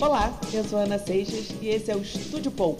[0.00, 2.76] Olá, eu sou Ana Seixas e esse é o Estúdio Pou,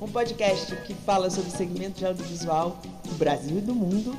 [0.00, 4.18] um podcast que fala sobre o segmento de audiovisual do Brasil e do mundo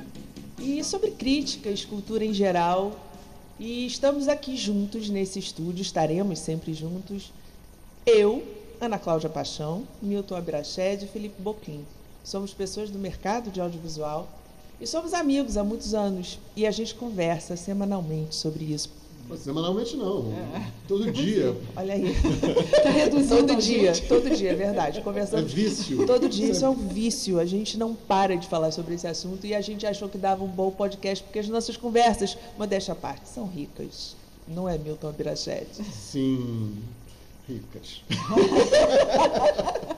[0.60, 2.96] e sobre críticas, cultura em geral.
[3.60, 7.34] E estamos aqui juntos nesse estúdio, estaremos sempre juntos.
[8.06, 8.44] Eu,
[8.80, 11.84] Ana Cláudia Paixão, Milton Abirached e Felipe Boclin.
[12.24, 14.30] Somos pessoas do mercado de audiovisual
[14.80, 18.92] e somos amigos há muitos anos e a gente conversa semanalmente sobre isso.
[19.36, 20.72] Semanalmente não, é.
[20.88, 21.56] todo dia.
[21.76, 22.16] Olha aí.
[22.84, 25.02] Tá reduzindo todo dia, todo dia, é verdade.
[25.02, 25.52] Conversamos.
[25.52, 26.06] É vício.
[26.06, 27.40] Todo dia, isso é um vício.
[27.40, 30.44] A gente não para de falar sobre esse assunto e a gente achou que dava
[30.44, 34.16] um bom podcast porque as nossas conversas, modéstia à parte, são ricas.
[34.48, 35.84] Não é Milton Abirachete?
[35.84, 36.78] Sim,
[37.48, 38.02] ricas.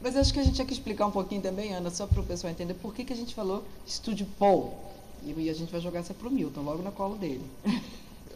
[0.00, 2.24] Mas acho que a gente tinha que explicar um pouquinho também, Ana, só para o
[2.24, 4.74] pessoal entender por que, que a gente falou Estúdio Paul.
[5.24, 7.44] E a gente vai jogar essa para o Milton, logo na cola dele.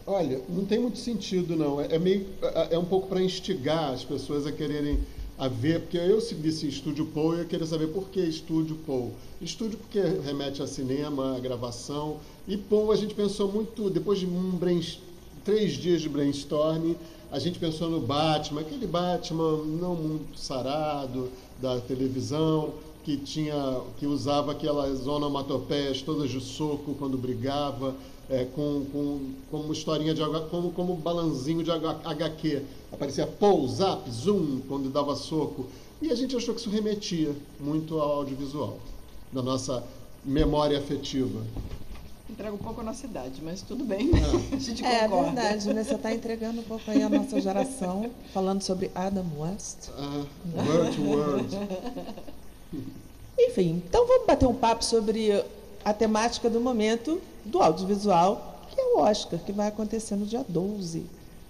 [0.09, 1.81] Olha, não tem muito sentido não.
[1.81, 4.97] É, é meio é, é um pouco para instigar as pessoas a quererem
[5.37, 8.77] a ver, porque eu se visse Estúdio Paul, eu ia querer saber por que Estúdio
[8.87, 9.11] Paul.
[9.41, 12.17] Estúdio porque remete a cinema, a gravação.
[12.47, 14.57] E Paul a gente pensou muito, depois de um
[15.43, 16.95] três dias de brainstorming,
[17.29, 21.29] a gente pensou no Batman, aquele Batman não muito sarado
[21.61, 27.93] da televisão, que tinha que usava aquelas onomatopeias todas de soco quando brigava
[28.29, 32.63] é, com, com, como historinha de como, como balanzinho de HQ.
[32.91, 35.67] Aparecia pull, zap, zoom, quando dava soco.
[36.01, 38.77] E a gente achou que isso remetia muito ao audiovisual,
[39.31, 39.83] da nossa
[40.23, 41.41] memória afetiva.
[42.29, 44.11] Entrega um pouco a nossa idade, mas tudo bem.
[44.13, 44.55] É.
[44.55, 45.29] a gente é, concorda.
[45.29, 45.83] É verdade, né?
[45.83, 49.89] Você está entregando um pouco aí a nossa geração, falando sobre Adam West.
[49.89, 51.57] Uh, word to word.
[53.39, 55.43] Enfim, então vamos bater um papo sobre
[55.87, 60.43] a temática do momento do audiovisual, que é o Oscar, que vai acontecer no dia
[60.45, 61.05] 12,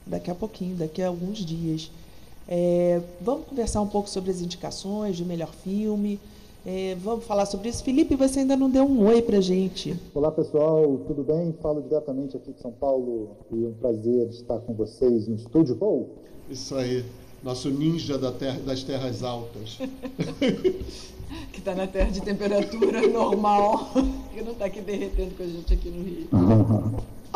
[0.05, 1.89] daqui a pouquinho, daqui a alguns dias.
[2.47, 6.19] É, vamos conversar um pouco sobre as indicações de melhor filme.
[6.63, 7.83] É, vamos falar sobre isso.
[7.83, 9.99] Felipe, você ainda não deu um oi para gente.
[10.13, 11.51] Olá, pessoal, tudo bem?
[11.59, 15.75] Falo diretamente aqui de São Paulo e é um prazer estar com vocês no Estúdio
[15.75, 16.09] Paul.
[16.47, 17.03] Isso aí,
[17.43, 19.79] nosso ninja da terra, das terras altas.
[21.51, 23.91] que está na terra de temperatura normal,
[24.33, 26.27] que não está aqui derretendo com a gente aqui no Rio.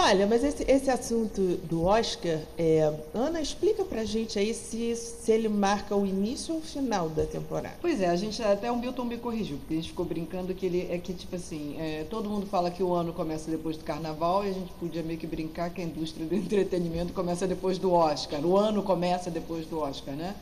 [0.03, 5.31] Olha, mas esse, esse assunto do Oscar, é, Ana, explica pra gente aí se, se
[5.31, 7.75] ele marca o início ou o final da temporada.
[7.79, 10.65] Pois é, a gente até o Milton me corrigiu, porque a gente ficou brincando que
[10.65, 13.83] ele é que, tipo assim, é, todo mundo fala que o ano começa depois do
[13.83, 17.77] carnaval e a gente podia meio que brincar que a indústria do entretenimento começa depois
[17.77, 18.43] do Oscar.
[18.43, 20.35] O ano começa depois do Oscar, né?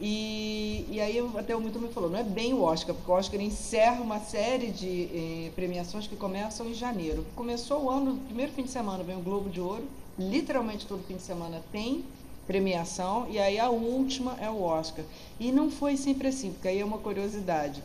[0.00, 3.14] E, e aí até o Milton me falou, não é bem o Oscar, porque o
[3.14, 7.26] Oscar encerra uma série de eh, premiações que começam em janeiro.
[7.34, 9.84] Começou o ano, primeiro fim de semana vem o Globo de Ouro,
[10.16, 12.04] literalmente todo fim de semana tem
[12.46, 15.04] premiação, e aí a última é o Oscar.
[15.38, 17.82] E não foi sempre assim, porque aí é uma curiosidade.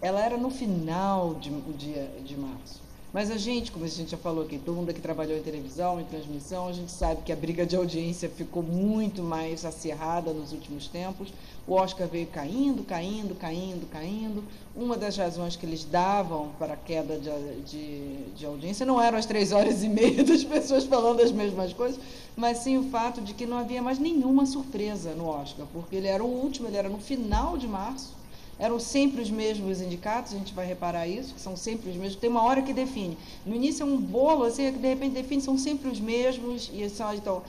[0.00, 2.85] Ela era no final de, dia de março.
[3.12, 6.00] Mas a gente, como a gente já falou aqui, todo mundo que trabalhou em televisão,
[6.00, 10.52] em transmissão, a gente sabe que a briga de audiência ficou muito mais acirrada nos
[10.52, 11.32] últimos tempos.
[11.66, 14.44] O Oscar veio caindo, caindo, caindo, caindo.
[14.74, 17.30] Uma das razões que eles davam para a queda de,
[17.62, 21.72] de, de audiência não eram as três horas e meia das pessoas falando as mesmas
[21.72, 21.98] coisas,
[22.36, 26.06] mas sim o fato de que não havia mais nenhuma surpresa no Oscar, porque ele
[26.06, 28.14] era o último, ele era no final de março
[28.58, 32.16] eram sempre os mesmos indicados, a gente vai reparar isso, que são sempre os mesmos.
[32.16, 33.16] Tem uma hora que define.
[33.44, 36.88] No início é um bolo, assim, que de repente define, são sempre os mesmos, e
[36.88, 37.42] são, então,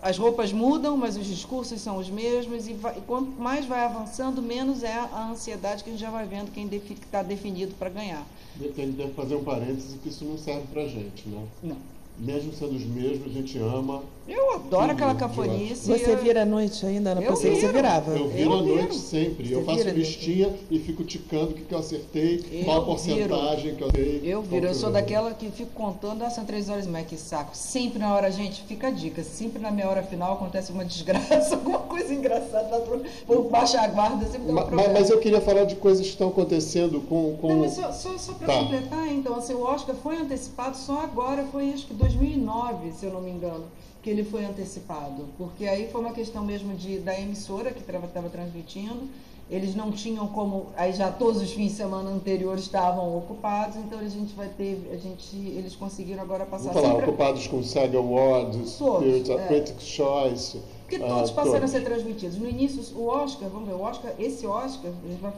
[0.00, 3.84] as roupas mudam, mas os discursos são os mesmos, e, vai, e quanto mais vai
[3.84, 7.90] avançando, menos é a ansiedade que a gente já vai vendo quem está definido para
[7.90, 8.26] ganhar.
[8.56, 11.44] Depende, deve fazer um parêntese que isso não serve para gente, né?
[11.62, 14.02] Não mesmo sendo os mesmos, a gente ama.
[14.28, 15.86] Eu adoro aquela cafonice.
[15.86, 17.14] Você vira à noite ainda?
[17.14, 18.10] Não pensei que você virava.
[18.10, 19.48] Eu viro à noite sempre.
[19.48, 22.84] Você eu faço listinha e fico ticando o que, que eu acertei, eu qual a
[22.84, 23.76] porcentagem viro.
[23.76, 24.20] que eu dei.
[24.22, 27.16] Eu viro, eu sou daquela que fico contando, ah, são três horas e meia, que
[27.16, 27.56] saco.
[27.56, 31.54] Sempre na hora, gente, fica a dica, sempre na minha hora final acontece uma desgraça,
[31.54, 32.84] alguma coisa engraçada,
[33.26, 37.36] por baixa guarda, sempre mas, mas, eu queria falar de coisas que estão acontecendo com...
[37.40, 37.48] com...
[37.48, 38.58] Não, mas só, só, só para tá.
[38.60, 43.12] completar, então, assim, o Oscar foi antecipado só agora, foi acho que 2009, se eu
[43.12, 43.64] não me engano,
[44.02, 45.26] que ele foi antecipado.
[45.36, 49.08] Porque aí foi uma questão mesmo de, da emissora que estava transmitindo.
[49.50, 50.66] Eles não tinham como.
[50.76, 54.90] Aí já todos os fins de semana anteriores estavam ocupados, então a gente vai ter.
[54.92, 56.68] A gente, eles conseguiram agora passar.
[56.68, 57.08] Vamos falar, sempre...
[57.08, 59.46] ocupados com SAG Awards, todos, é.
[59.46, 60.60] Critics' Choice.
[60.82, 61.74] Porque todos ah, passaram todos.
[61.74, 62.36] a ser transmitidos.
[62.36, 64.90] No início, o Oscar, vamos ver, o Oscar, esse Oscar,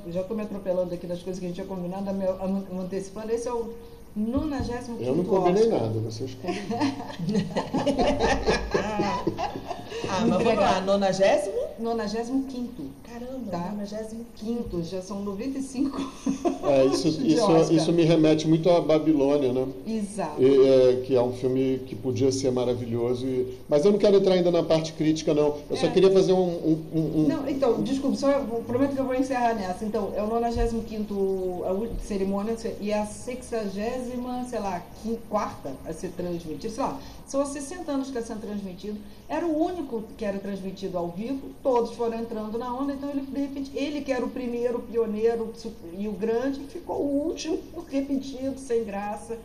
[0.08, 2.10] já estou me atropelando aqui das coisas que a gente tinha combinado,
[2.80, 3.70] antecipando, esse é o
[4.16, 5.80] 95 Eu não combinei Oscar.
[5.82, 6.96] nada, vocês combinaram.
[10.08, 11.56] ah, mas vamos lá, nonagésimo?
[11.78, 12.82] 95.
[13.04, 13.72] Caramba, tá?
[13.72, 14.82] 95.
[14.82, 16.12] Já são 95.
[16.62, 19.66] É, isso, isso, isso me remete muito à Babilônia, né?
[19.86, 20.42] Exato.
[20.42, 23.26] E, é, que é um filme que podia ser maravilhoso.
[23.26, 23.58] E...
[23.68, 25.56] Mas eu não quero entrar ainda na parte crítica, não.
[25.68, 25.76] Eu é.
[25.76, 28.30] só queria fazer um, um, um, Não, então, desculpe, só
[28.66, 29.84] prometo que eu vou encerrar nessa.
[29.84, 33.70] Então, é o 95 a cerimônia e a 60
[34.48, 34.82] sei lá,
[35.28, 36.68] quarta a ser transmitida.
[36.68, 36.98] Sei lá,
[37.30, 38.98] são há 60 anos que está sendo transmitido.
[39.28, 43.20] Era o único que era transmitido ao vivo, todos foram entrando na onda, então ele,
[43.20, 45.52] de repente, ele que era o primeiro, o pioneiro
[45.96, 49.38] e o grande, ficou o último, repetido, sem graça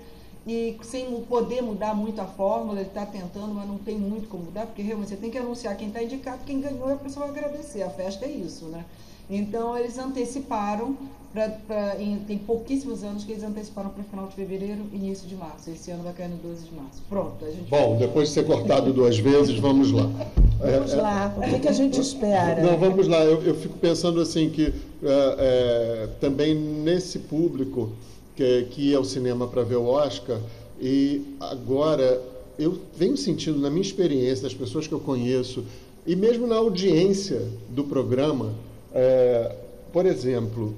[0.47, 4.45] e sem poder mudar muito a fórmula, ele está tentando, mas não tem muito como
[4.45, 7.37] mudar, porque realmente você tem que anunciar quem está indicado, quem ganhou, a pessoa vai
[7.37, 7.83] agradecer.
[7.83, 8.83] A festa é isso, né?
[9.29, 10.97] Então eles anteciparam,
[11.35, 15.35] pra, pra, em, tem pouquíssimos anos que eles anteciparam para final de fevereiro, início de
[15.35, 15.69] março.
[15.69, 17.01] Esse ano vai cair no 12 de março.
[17.09, 17.69] Pronto, a gente.
[17.69, 20.09] Bom, depois de ser cortado duas vezes, vamos lá.
[20.57, 22.61] Vamos é, lá, o que, que, a gente espera?
[22.61, 23.21] Não, vamos lá.
[23.25, 24.73] Eu, eu fico pensando assim que
[25.03, 27.91] é, é, também nesse público
[28.35, 30.39] que, que ia ao cinema para ver o Oscar,
[30.79, 32.21] e agora
[32.57, 35.65] eu venho sentindo, na minha experiência, das pessoas que eu conheço,
[36.07, 38.53] e mesmo na audiência do programa,
[38.93, 39.53] é,
[39.91, 40.73] por exemplo,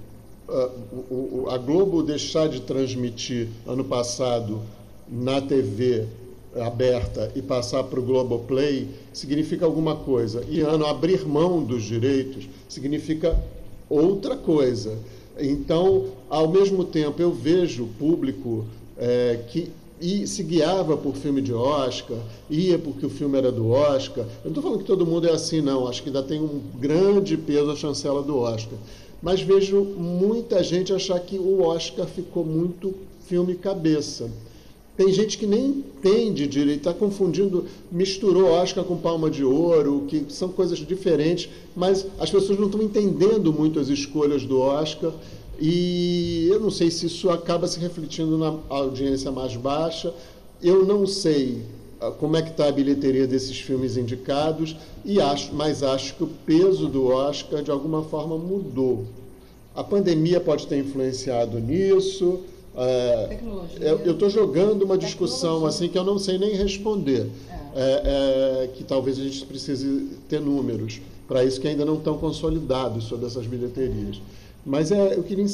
[1.50, 4.62] a, Globo deixar de transmitir ano passado
[5.10, 6.06] na TV
[6.56, 10.44] aberta e passar para o Globoplay significa alguma coisa.
[10.50, 13.38] E ano abrir mão dos direitos significa
[13.90, 14.98] outra coisa.
[15.40, 18.66] Então, ao mesmo tempo, eu vejo público
[18.98, 22.18] é, que e se guiava por filme de Oscar,
[22.50, 24.26] ia porque o filme era do Oscar.
[24.26, 25.88] Eu não estou falando que todo mundo é assim, não.
[25.88, 28.78] Acho que ainda tem um grande peso a chancela do Oscar.
[29.22, 32.94] Mas vejo muita gente achar que o Oscar ficou muito
[33.28, 34.30] filme cabeça.
[34.96, 40.25] Tem gente que nem entende direito, está confundindo, misturou Oscar com Palma de Ouro, que
[40.30, 45.14] são coisas diferentes, mas as pessoas não estão entendendo muito as escolhas do Oscar
[45.60, 50.13] e eu não sei se isso acaba se refletindo na audiência mais baixa.
[50.62, 51.62] Eu não sei
[52.20, 56.28] como é que está a bilheteria desses filmes indicados e acho, mas acho que o
[56.46, 59.06] peso do Oscar de alguma forma mudou.
[59.76, 62.42] A pandemia pode ter influenciado nisso.
[62.76, 63.40] É,
[64.06, 67.28] eu estou jogando uma discussão assim que eu não sei nem responder,
[67.76, 67.82] é.
[67.82, 68.68] É, é.
[68.68, 73.26] que talvez a gente precise ter números para isso que ainda não estão consolidados sobre
[73.26, 74.22] essas bilheterias.
[74.68, 75.46] Mas é, eu queria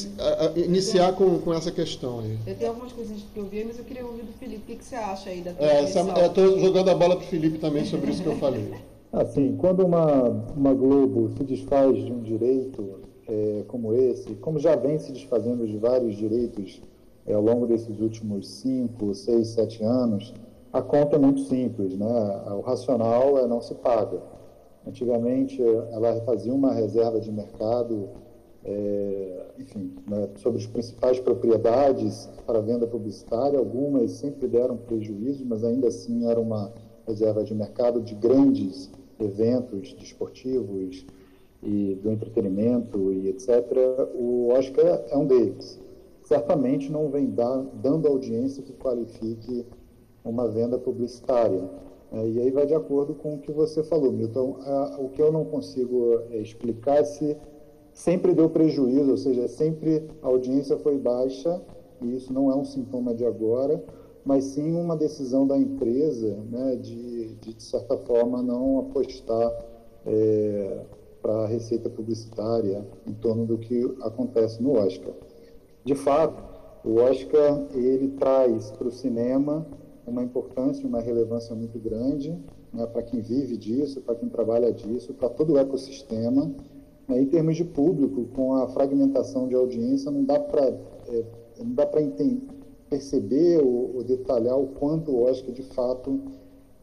[0.56, 2.36] iniciar com, com essa questão aí.
[2.48, 4.63] Eu tenho algumas coisas que eu vi, mas eu queria ouvir do Felipe.
[4.63, 7.60] O que, que você acha aí da é, Estou jogando a bola para o Felipe
[7.60, 8.74] também sobre isso que eu falei.
[9.13, 14.75] Assim, quando uma, uma Globo se desfaz de um direito é, como esse, como já
[14.75, 16.81] vem se desfazendo de vários direitos
[17.27, 20.33] é, ao longo desses últimos cinco, seis, sete anos,
[20.74, 22.07] a conta é muito simples, né?
[22.57, 24.19] O racional é não se paga.
[24.88, 25.62] Antigamente,
[25.92, 28.09] ela fazia uma reserva de mercado
[28.65, 33.60] é, enfim, né, sobre as principais propriedades para venda publicitária.
[33.60, 36.71] Algumas sempre deram prejuízo, mas ainda assim era uma
[37.06, 38.89] reserva de mercado de grandes
[39.19, 41.06] eventos desportivos
[41.62, 43.50] e do entretenimento e etc.
[44.15, 45.80] O Oscar é um deles.
[46.24, 49.66] Certamente não vem dar, dando audiência que qualifique
[50.23, 51.69] uma venda publicitária.
[52.11, 54.57] É, e aí vai de acordo com o que você falou, Milton.
[54.99, 57.37] o que eu não consigo é, explicar é se
[57.94, 61.62] sempre deu prejuízo, ou seja, sempre a audiência foi baixa,
[62.02, 63.83] e isso não é um sintoma de agora,
[64.26, 69.52] mas sim uma decisão da empresa né, de, de, de certa forma, não apostar
[70.06, 70.81] é,
[71.21, 75.14] para a receita publicitária em torno do que acontece no Oscar.
[75.83, 76.44] De fato,
[76.83, 79.66] o Oscar ele traz para o cinema
[80.06, 82.38] uma importância, uma relevância muito grande
[82.73, 86.52] né, para quem vive disso, para quem trabalha disso, para todo o ecossistema.
[87.10, 90.68] Em termos de público, com a fragmentação de audiência, não dá para
[91.07, 91.24] é,
[91.60, 92.02] não dá para
[92.90, 96.19] perceber ou, ou, detalhar o quanto o Oscar de fato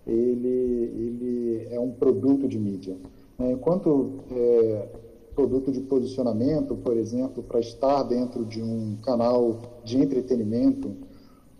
[0.06, 2.96] ele ele é um produto de mídia.
[3.38, 3.52] Né?
[3.52, 4.88] Enquanto é,
[5.34, 10.92] produto de posicionamento, por exemplo, para estar dentro de um canal de entretenimento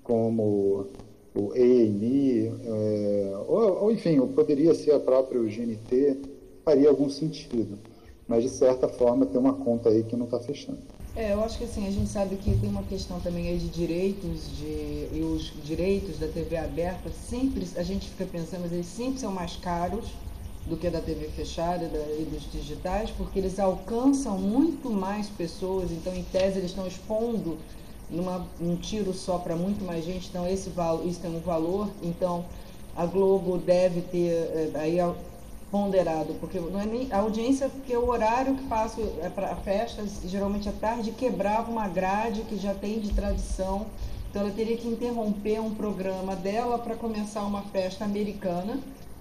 [0.03, 0.87] como
[1.35, 6.19] o A&E, é, ou, ou, enfim, ou poderia ser a própria GNT,
[6.65, 7.79] faria algum sentido
[8.31, 10.79] mas de certa forma tem uma conta aí que não está fechando.
[11.17, 13.67] É, eu acho que assim, a gente sabe que tem uma questão também aí de
[13.67, 18.87] direitos, de, e os direitos da TV aberta, sempre, a gente fica pensando, mas eles
[18.87, 20.05] sempre são mais caros
[20.67, 25.91] do que da TV fechada da, e dos digitais, porque eles alcançam muito mais pessoas,
[25.91, 27.59] então em tese eles estão expondo
[28.09, 30.71] numa, um tiro só para muito mais gente, então esse
[31.05, 32.45] isso tem um valor, então
[32.95, 35.01] a Globo deve ter eh, aí
[35.71, 40.21] ponderado, porque não é nem a audiência, porque o horário que faço é para festas,
[40.25, 43.87] geralmente à tarde, quebrava uma grade que já tem de tradição.
[44.29, 48.79] Então ela teria que interromper um programa dela para começar uma festa americana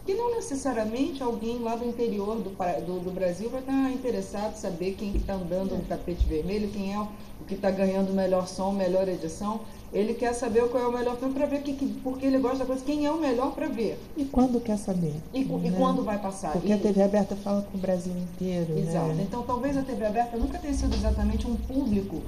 [0.10, 4.58] que não necessariamente alguém lá do interior do, do, do Brasil vai estar interessado em
[4.58, 7.08] saber quem está andando no tapete vermelho, quem é o
[7.48, 9.60] que está ganhando melhor som, melhor edição.
[9.92, 12.60] Ele quer saber qual é o melhor filme para ver que, que, porque ele gosta
[12.60, 14.00] da coisa, quem é o melhor para ver.
[14.16, 15.14] E quando quer saber?
[15.34, 15.68] E, né?
[15.68, 16.52] e quando vai passar?
[16.52, 16.74] Porque e...
[16.74, 18.74] a TV aberta fala com o Brasil inteiro.
[18.74, 18.82] Né?
[18.82, 19.08] Exato.
[19.14, 19.26] Né?
[19.28, 22.22] Então talvez a TV aberta nunca tenha sido exatamente um público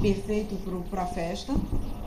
[0.00, 0.56] perfeito
[0.90, 1.54] para a festa,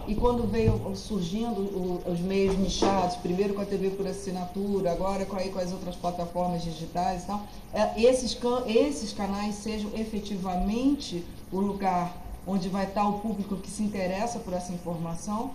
[0.08, 5.36] e quando veio surgindo os meios nichados, primeiro com a TV por assinatura, agora com,
[5.36, 7.44] aí, com as outras plataformas digitais e tal,
[7.74, 12.16] é, esses, esses canais sejam efetivamente o lugar
[12.50, 15.52] onde vai estar o público que se interessa por essa informação.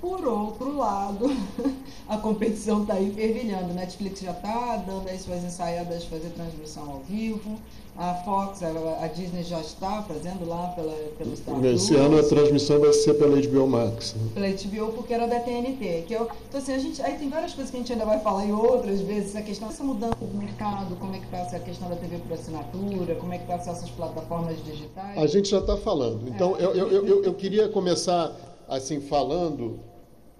[0.00, 1.26] Por outro lado,
[2.08, 3.74] a competição está aí fervilhando.
[3.74, 7.58] Netflix já está dando aí suas ensaiadas de fazer transmissão ao vivo.
[7.98, 8.68] A Fox, a,
[9.04, 11.82] a Disney já está fazendo lá pela, pelo Star Plus.
[11.82, 14.14] Esse ano a transmissão vai ser pela HBO Max.
[14.14, 14.30] Né?
[14.34, 14.46] Pela
[14.86, 16.04] HBO, porque era da TNT.
[16.06, 18.20] Que eu, então, assim, a gente, aí tem várias coisas que a gente ainda vai
[18.20, 19.34] falar em outras vezes.
[19.34, 22.34] A questão dessa mudança do mercado, como é que está a questão da TV por
[22.34, 25.18] assinatura, como é que está essas plataformas digitais.
[25.18, 26.28] A gente já está falando.
[26.28, 26.64] Então, é.
[26.64, 28.32] eu, eu, eu, eu queria começar
[28.68, 29.80] assim falando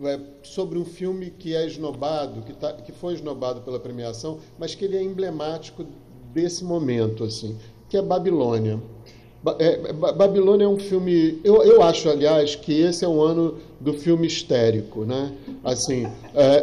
[0.05, 4.77] é, sobre um filme que é esnobado, que, tá, que foi esnobado pela premiação, mas
[4.77, 5.85] que ele é emblemático
[6.33, 7.57] desse momento, assim,
[7.89, 8.81] que é Babilônia.
[9.59, 11.41] É, Babilônia é um filme.
[11.45, 15.33] Eu, eu acho, aliás, que esse é o ano do filme histérico, né?
[15.63, 16.63] Assim, é,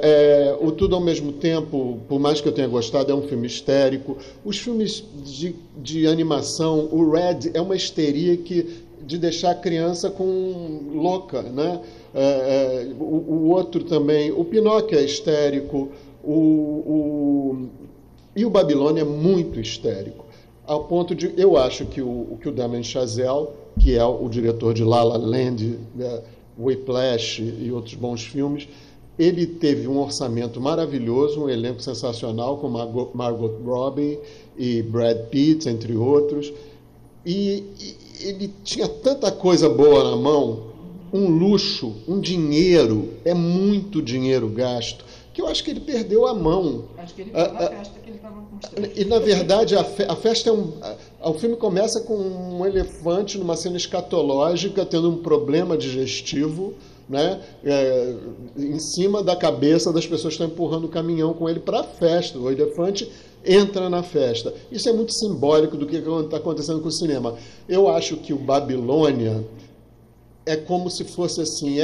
[0.51, 3.48] é, o Tudo ao mesmo tempo, por mais que eu tenha gostado, é um filme
[3.48, 4.17] histérico.
[4.43, 10.10] Os filmes de, de animação, o Red é uma histeria que de deixar a criança
[10.10, 11.79] com louca, né?
[12.13, 15.91] É, é, o, o, outro também, o Pinóquio é histérico,
[16.24, 17.69] o, o,
[18.36, 20.25] e o Babilônia é muito histérico,
[20.65, 23.48] ao ponto de, eu acho que o, que o Damien Chazelle,
[23.80, 26.22] que é o diretor de La La Land, né,
[26.58, 28.68] Whiplash e outros bons filmes,
[29.18, 34.20] ele teve um orçamento maravilhoso, um elenco sensacional com Margot, Margot Robbie
[34.58, 36.51] e Brad Pitt, entre outros,
[37.25, 40.75] e, e ele tinha tanta coisa boa na mão,
[41.13, 45.04] um luxo, um dinheiro, é muito dinheiro gasto,
[45.36, 46.86] que eu acho que ele perdeu a mão.
[46.98, 48.42] Acho que ele a, a, festa que ele estava
[48.96, 50.72] E na verdade a, fe, a festa é um.
[51.20, 56.74] A, o filme começa com um elefante numa cena escatológica tendo um problema digestivo.
[57.08, 58.15] Né, é,
[58.58, 61.84] em cima da cabeça das pessoas que estão empurrando o caminhão com ele para a
[61.84, 62.39] festa.
[62.39, 63.08] O elefante
[63.46, 64.51] entra na festa.
[64.72, 67.36] Isso é muito simbólico do que está acontecendo com o cinema.
[67.70, 69.46] Eu acho que o Babilônia
[70.45, 71.77] é como se fosse assim: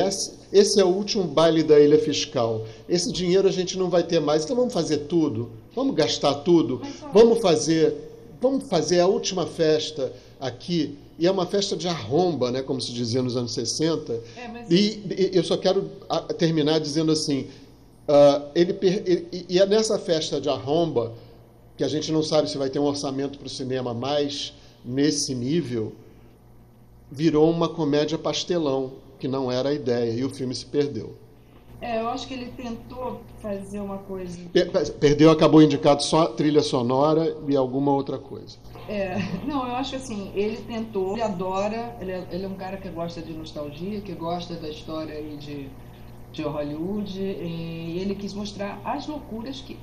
[0.51, 2.65] esse, é o último baile da ilha fiscal.
[2.87, 6.81] Esse dinheiro a gente não vai ter mais, então vamos fazer tudo, vamos gastar tudo,
[7.13, 7.95] vamos fazer,
[8.39, 10.97] vamos fazer a última festa aqui.
[11.17, 14.13] E é uma festa de arromba, né, como se dizia nos anos 60.
[14.13, 14.71] É, mas...
[14.71, 15.89] e, e, eu só quero
[16.37, 17.47] terminar dizendo assim:
[18.07, 21.13] uh, ele, ele, e é nessa festa de arromba,
[21.77, 24.53] que a gente não sabe se vai ter um orçamento para o cinema mais
[24.83, 25.93] nesse nível
[27.11, 31.15] virou uma comédia pastelão, que não era a ideia, e o filme se perdeu.
[31.81, 34.39] É, eu acho que ele tentou fazer uma coisa.
[34.99, 38.57] Perdeu, acabou indicado só trilha sonora e alguma outra coisa.
[38.87, 39.15] É,
[39.45, 42.87] não, eu acho assim, ele tentou, ele adora, ele é, ele é um cara que
[42.87, 45.69] gosta de nostalgia, que gosta da história aí de,
[46.31, 49.75] de Hollywood, e ele quis mostrar as loucuras que,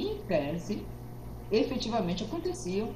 [0.00, 0.82] em tese,
[1.52, 2.88] efetivamente aconteciam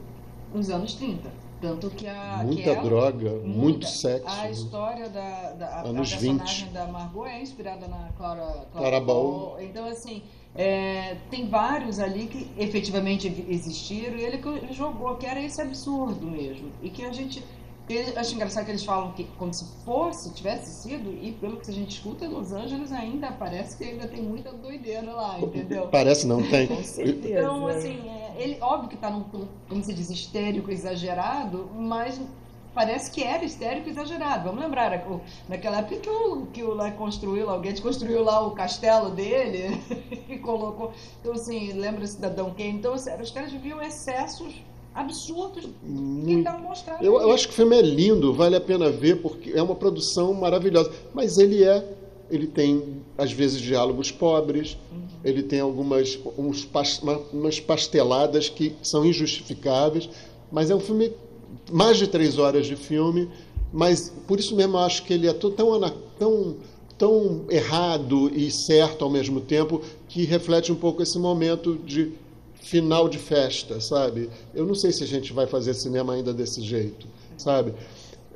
[0.52, 1.30] nos anos 30.
[1.61, 2.43] Tanto que a.
[2.45, 4.26] Muita que droga, muita, muito sexo.
[4.26, 4.50] A né?
[4.50, 6.73] história da, da a, Anos a personagem 20.
[6.73, 9.59] da Margot é inspirada na Clara, Clara, Clara Ball.
[9.61, 10.23] Então, assim,
[10.55, 16.26] é, tem vários ali que efetivamente existiram e ele, ele jogou, que era esse absurdo
[16.26, 16.71] mesmo.
[16.83, 17.45] E que a gente
[17.94, 21.70] eu acho engraçado que eles falam que como se fosse, tivesse sido, e pelo que
[21.70, 25.88] a gente escuta, Los Angeles ainda parece que ainda tem muita doideira lá, entendeu?
[25.92, 26.68] Parece não, tem.
[26.99, 29.25] Então, assim, é, ele, óbvio que está num,
[29.68, 32.20] como se diz, histérico exagerado, mas
[32.75, 34.44] parece que era histérico exagerado.
[34.44, 35.04] Vamos lembrar,
[35.49, 39.80] naquela época que o, que o lá construiu, alguém construiu lá o castelo dele
[40.28, 40.92] e colocou.
[41.20, 42.70] Então, assim, lembra Cidadão Kane?
[42.70, 44.54] Então, assim, os caras viviam excessos
[44.94, 45.64] absurdos
[46.25, 47.02] que estão mostrando.
[47.04, 49.75] Eu, eu, acho que o filme é lindo, vale a pena ver, porque é uma
[49.75, 50.90] produção maravilhosa.
[51.14, 51.97] Mas ele é.
[52.30, 55.02] Ele tem, às vezes, diálogos pobres, uhum.
[55.25, 56.68] ele tem algumas uns,
[57.32, 60.09] umas pasteladas que são injustificáveis,
[60.50, 61.12] mas é um filme,
[61.68, 63.28] mais de três horas de filme,
[63.73, 66.56] mas por isso mesmo eu acho que ele é tão, tão,
[66.97, 72.12] tão errado e certo ao mesmo tempo que reflete um pouco esse momento de
[72.61, 74.31] final de festa, sabe?
[74.55, 77.75] Eu não sei se a gente vai fazer cinema ainda desse jeito, sabe?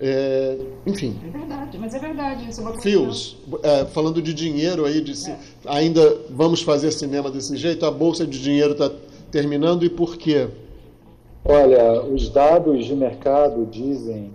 [0.00, 1.16] É, enfim.
[1.24, 2.48] É verdade, mas é verdade.
[2.48, 5.38] Isso é uma Fios, é, falando de dinheiro aí, de, é.
[5.66, 7.86] ainda vamos fazer cinema desse jeito?
[7.86, 8.90] A bolsa de dinheiro está
[9.30, 10.48] terminando e por quê?
[11.44, 14.30] Olha, os dados de mercado dizem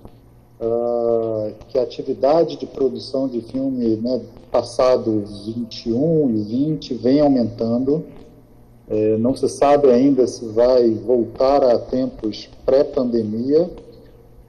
[0.62, 8.06] uh, que a atividade de produção de filme né, passado 21 e 20 vem aumentando.
[8.90, 13.70] É, não se sabe ainda se vai voltar a tempos pré-pandemia.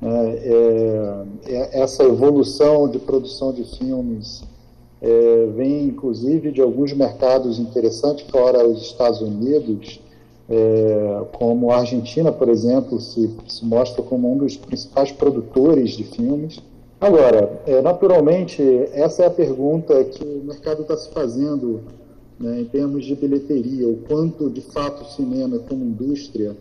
[0.00, 4.42] Né, é, é, essa evolução de produção de filmes
[5.02, 10.00] é, vem, inclusive, de alguns mercados interessantes, fora os Estados Unidos,
[10.48, 16.04] é, como a Argentina, por exemplo, se, se, mostra como um dos principais produtores de
[16.04, 16.58] filmes.
[17.00, 21.80] Agora, é, naturalmente, essa é a pergunta que o mercado está se fazendo
[22.40, 26.56] né, em termos de bilheteria, o quanto de fato o cinema como indústria,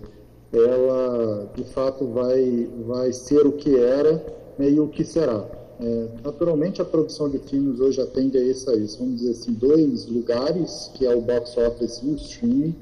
[0.52, 4.24] ela de fato vai, vai ser o que era
[4.58, 5.46] né, e o que será.
[5.80, 8.74] É, naturalmente, a produção de filmes hoje atende a isso, a.
[8.74, 12.76] Vamos dizer assim, dois lugares, que é o box office e o streaming,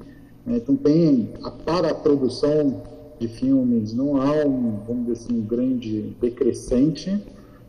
[0.44, 0.56] né?
[0.56, 1.30] Então, tem,
[1.64, 2.82] para a produção
[3.20, 7.22] de filmes, não há um, vamos dizer assim, um grande decrescente.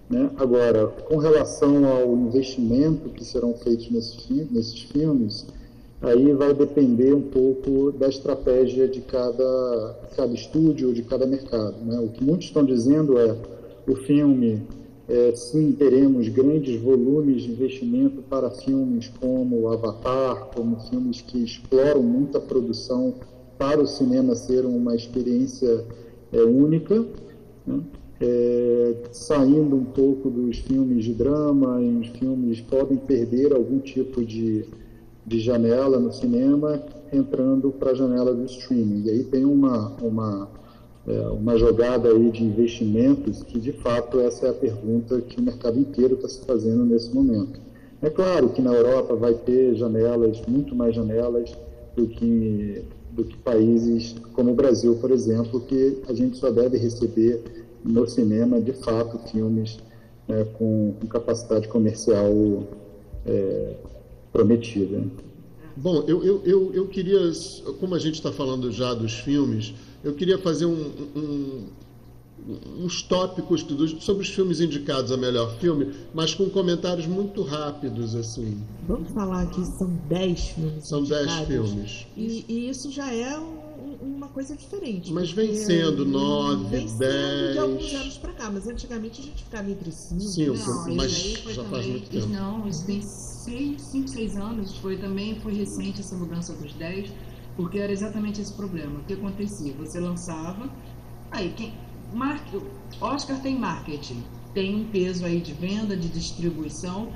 [0.10, 0.30] Né?
[0.38, 5.46] Agora, com relação ao investimento que serão feitos nesses, nesses filmes,
[6.02, 11.76] aí vai depender um pouco da estratégia de cada, cada estúdio, de cada mercado.
[11.86, 12.00] Né?
[12.00, 13.36] O que muitos estão dizendo é
[13.88, 14.64] o filme
[15.08, 22.04] é, sim teremos grandes volumes de investimento para filmes como Avatar, como filmes que exploram
[22.04, 23.16] muita produção
[23.58, 25.84] para o cinema ser uma experiência
[26.32, 27.04] é, única,
[27.66, 27.82] né?
[28.22, 34.24] É, saindo um pouco dos filmes de drama, e os filmes podem perder algum tipo
[34.24, 34.66] de,
[35.26, 39.04] de janela no cinema, entrando para a janela do streaming.
[39.06, 40.50] E aí tem uma, uma
[41.10, 45.44] é, uma jogada aí de investimentos que, de fato, essa é a pergunta que o
[45.44, 47.60] mercado inteiro está se fazendo nesse momento.
[48.02, 51.52] É claro que na Europa vai ter janelas, muito mais janelas
[51.96, 56.78] do que, do que países como o Brasil, por exemplo, que a gente só deve
[56.78, 57.42] receber
[57.84, 59.80] no cinema, de fato, filmes
[60.28, 62.32] é, com, com, capacidade comercial
[63.26, 63.76] é,
[64.32, 65.04] prometida.
[65.76, 67.20] Bom, eu, eu, eu, eu queria,
[67.80, 71.68] como a gente está falando já dos filmes, eu queria fazer um, um,
[72.80, 73.66] uns tópicos
[74.00, 78.58] sobre os filmes indicados a melhor filme, mas com comentários muito rápidos, assim.
[78.88, 82.08] Vamos falar aqui, são 10 filmes São 10 filmes.
[82.16, 83.59] E, e, isso já é um,
[84.30, 85.12] coisa diferente.
[85.12, 86.98] Mas vem sendo 9, 10...
[87.54, 90.22] de alguns anos para cá, mas antigamente a gente ficava entre 5.
[90.22, 92.28] 5, mas já faz muito tempo.
[92.28, 97.12] Não, isso tem 5, 6 anos, foi também, foi recente essa mudança dos 10
[97.60, 99.02] porque era exatamente esse problema.
[99.02, 99.74] O que acontecia?
[99.74, 100.70] Você lançava,
[101.30, 101.74] aí quem.
[102.14, 102.42] Mar,
[103.02, 107.12] Oscar tem marketing, tem um peso aí de venda, de distribuição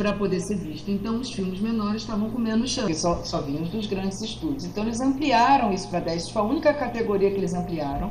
[0.00, 0.90] para poder ser visto.
[0.90, 4.64] Então os filmes menores estavam com menos chance, só, só vinham dos grandes estúdios.
[4.64, 6.22] Então eles ampliaram isso para 10.
[6.22, 8.10] Isso foi a única categoria que eles ampliaram,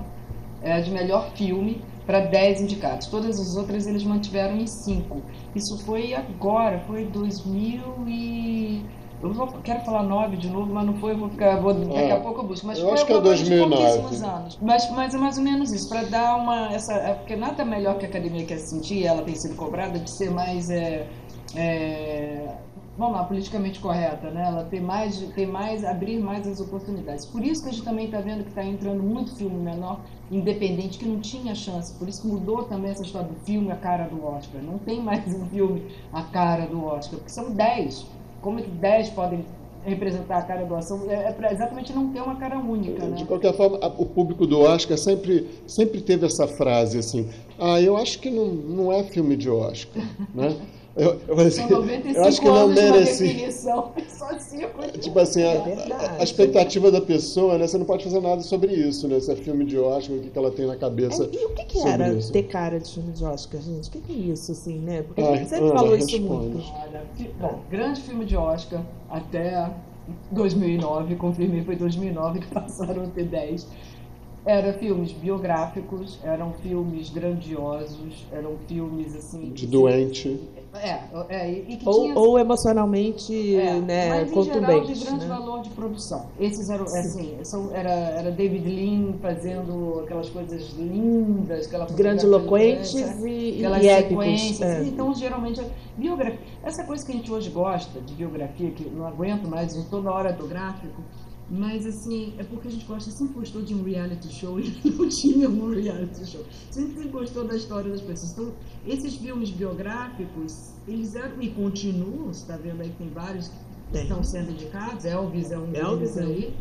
[0.62, 3.08] é de melhor filme para 10 indicados.
[3.08, 5.20] Todas as outras eles mantiveram em 5.
[5.56, 8.84] Isso foi agora, foi 2000 e
[9.24, 12.12] eu vou, quero falar 9 de novo, mas não foi, vou ficar, vou, daqui é,
[12.12, 12.68] a pouco eu busco.
[12.68, 14.24] Mas eu foi acho que é 2009.
[14.24, 14.60] anos.
[14.62, 16.72] Mas, mas é mais ou menos isso, para dar uma.
[16.72, 20.10] Essa, é, porque nada melhor que a academia quer sentir, ela tem sido cobrada de
[20.10, 20.70] ser mais.
[20.70, 21.08] É,
[21.56, 22.56] é,
[22.98, 24.46] vamos lá, politicamente correta, né?
[24.48, 27.26] Ela tem mais, tem mais, abrir mais as oportunidades.
[27.26, 30.98] Por isso que a gente também está vendo que está entrando muito filme menor, independente,
[30.98, 31.94] que não tinha chance.
[31.94, 34.62] Por isso que mudou também essa história do filme a cara do Oscar.
[34.62, 35.84] Não tem mais um filme
[36.14, 39.46] a cara do Oscar, porque são 10 como é que 10 podem
[39.84, 41.10] representar a cara do ação?
[41.10, 43.16] É, é para exatamente não ter uma cara única, né?
[43.16, 47.98] De qualquer forma, o público do Oscar sempre, sempre teve essa frase assim, ah, eu
[47.98, 50.56] acho que não, não é filme de Oscar, né?
[51.00, 51.64] Eu, eu, assim,
[52.14, 53.50] eu acho que não mereci.
[54.10, 54.86] Só cinco.
[55.00, 57.66] Tipo assim, a, a, a, expectativa da pessoa, né?
[57.66, 59.18] Você não pode fazer nada sobre isso, né?
[59.22, 61.24] Se é filme de Oscar, o que, que ela tem na cabeça.
[61.24, 62.34] É, e o que, que era isso?
[62.34, 63.88] ter cara de filme de Oscar, gente?
[63.88, 65.04] O que, que é isso, assim, né?
[65.04, 66.16] Porque Ai, você sempre falou responde.
[66.16, 66.74] isso muito.
[66.74, 67.04] Olha,
[67.40, 69.72] bom, grande filme de Oscar até
[70.32, 73.68] 2009, confirmei, foi 2009 que passaram a ter 10.
[74.46, 79.52] Eram filmes biográficos, eram filmes grandiosos, eram filmes assim.
[79.52, 80.40] De doente.
[80.82, 85.26] É, é e que Ou, tinha, ou emocionalmente é, né, mas em geral de grande
[85.26, 85.28] né?
[85.28, 86.28] valor de produção.
[86.40, 93.30] Esses eram, assim, são, era, era David Lean fazendo aquelas coisas lindas, aquela Grandiloquentes fotografia,
[93.30, 94.62] e, aquelas e épicos.
[94.62, 94.84] é.
[94.84, 95.62] Então, geralmente,
[95.98, 96.40] biografia.
[96.64, 100.12] Essa coisa que a gente hoje gosta de biografia, que não aguento mais, gente toda
[100.12, 101.02] hora do gráfico,
[101.50, 105.10] mas assim, é porque a gente gosta, sempre gostou de um reality show e não
[105.10, 106.46] tinha um reality show.
[106.70, 108.32] Sempre gostou da história das pessoas.
[108.32, 108.54] Então,
[108.86, 113.52] esses filmes biográficos, eles eram e continuam, você está vendo aí que tem vários
[113.92, 114.04] Tem.
[114.04, 116.54] estão sendo indicados, Elvis é um Elvis deles é aí.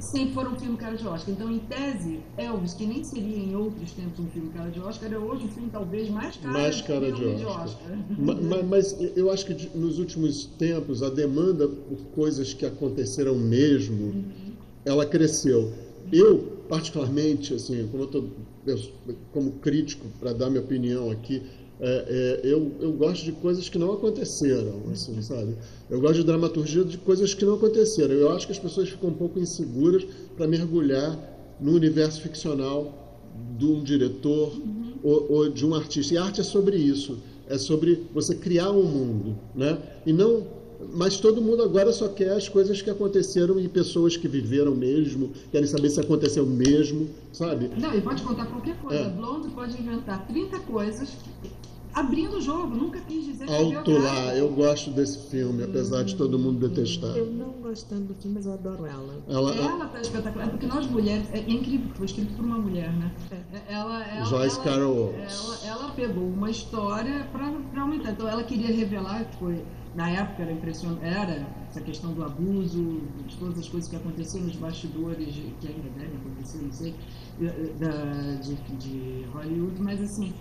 [0.00, 1.32] Sempre foram um filme cara de Oscar.
[1.32, 5.12] Então, em tese, Elvis, que nem seria em outros tempos um filme cara de Oscar,
[5.12, 7.98] é hoje um filme talvez mais cara, Mais cara de filme Oscar.
[8.18, 12.66] Ma- ma- Mas, eu acho que de- nos últimos tempos a demanda por coisas que
[12.66, 14.24] aconteceram mesmo,
[14.84, 15.72] ela cresceu.
[16.12, 18.24] Eu, particularmente, assim, como, eu tô,
[18.66, 18.78] eu-
[19.32, 21.40] como crítico, para dar minha opinião aqui,
[21.84, 25.56] é, é, eu, eu gosto de coisas que não aconteceram, assim, sabe?
[25.90, 28.14] Eu gosto de dramaturgia de coisas que não aconteceram.
[28.14, 31.18] Eu acho que as pessoas ficam um pouco inseguras para mergulhar
[31.60, 33.26] no universo ficcional
[33.58, 34.56] de um diretor
[35.02, 36.14] ou, ou de um artista.
[36.14, 37.18] E arte é sobre isso.
[37.48, 39.76] É sobre você criar um mundo, né?
[40.06, 40.46] E não,
[40.94, 45.32] mas todo mundo agora só quer as coisas que aconteceram e pessoas que viveram mesmo,
[45.50, 47.72] querem saber se aconteceu mesmo, sabe?
[47.76, 49.02] Não, e pode contar qualquer coisa.
[49.02, 49.10] É.
[49.10, 51.08] Blonde pode inventar 30 coisas
[51.94, 52.74] abrindo o jogo.
[52.74, 56.68] Nunca quis dizer que é Alto lá, eu gosto desse filme, apesar de todo mundo
[56.68, 57.16] detestar.
[57.16, 59.22] Eu não gosto tanto do filme, mas eu adoro ela.
[59.28, 62.92] Ela, Ela tá espetacular, porque nós mulheres, é incrível que foi escrito por uma mulher,
[62.92, 63.12] né?
[63.30, 65.14] É, Ela, ela, Joyce ela, Carol.
[65.14, 68.12] Ela, ela pegou uma história para aumentar.
[68.12, 73.00] Então ela queria revelar que foi, na época era impressionante, era essa questão do abuso,
[73.26, 76.94] de todas as coisas que aconteceram nos bastidores, que ainda devem acontecer, não sei,
[77.78, 80.32] da, de, de Hollywood, mas assim,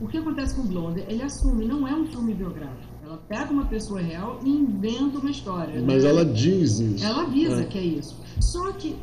[0.00, 1.04] o que acontece com o Blonde?
[1.08, 2.92] Ele assume, não é um filme biográfico.
[3.04, 5.82] Ela pega uma pessoa real e inventa uma história.
[5.84, 6.10] mas né?
[6.10, 7.04] ela diz isso.
[7.04, 7.64] Ela avisa É.
[7.64, 8.16] que é isso.
[8.40, 8.96] Só que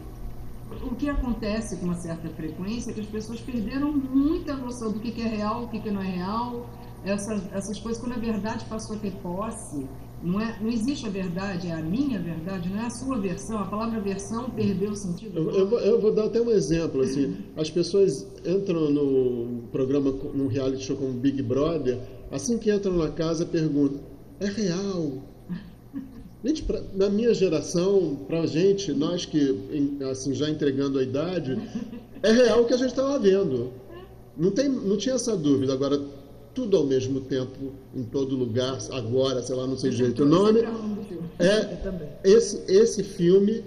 [0.83, 4.99] o que acontece com uma certa frequência é que as pessoas perderam muita noção do
[4.99, 6.67] que é real, o que que não é real.
[7.03, 9.85] Essas, essas coisas, quando a verdade passou a ter posse,
[10.23, 13.57] não, é, não existe a verdade, é a minha verdade, não é a sua versão.
[13.59, 15.37] A palavra versão perdeu o sentido.
[15.37, 17.01] Eu, eu vou, eu vou dar até um exemplo.
[17.01, 21.99] Assim, as pessoas entram no programa, num reality show como Big Brother,
[22.31, 23.99] assim que entram na casa, perguntam:
[24.39, 25.23] é real?
[26.43, 31.59] Gente, pra- na minha geração, pra gente, nós que assim, já entregando a idade,
[32.21, 33.71] é real o que a gente estava vendo.
[34.37, 35.73] Não, tem, não tinha essa dúvida.
[35.73, 35.99] Agora,
[36.55, 40.61] tudo ao mesmo tempo, em todo lugar, agora, sei lá, não sei direito o nome.
[40.61, 41.29] É o nome do filme.
[41.37, 41.77] É,
[42.23, 43.61] esse, esse filme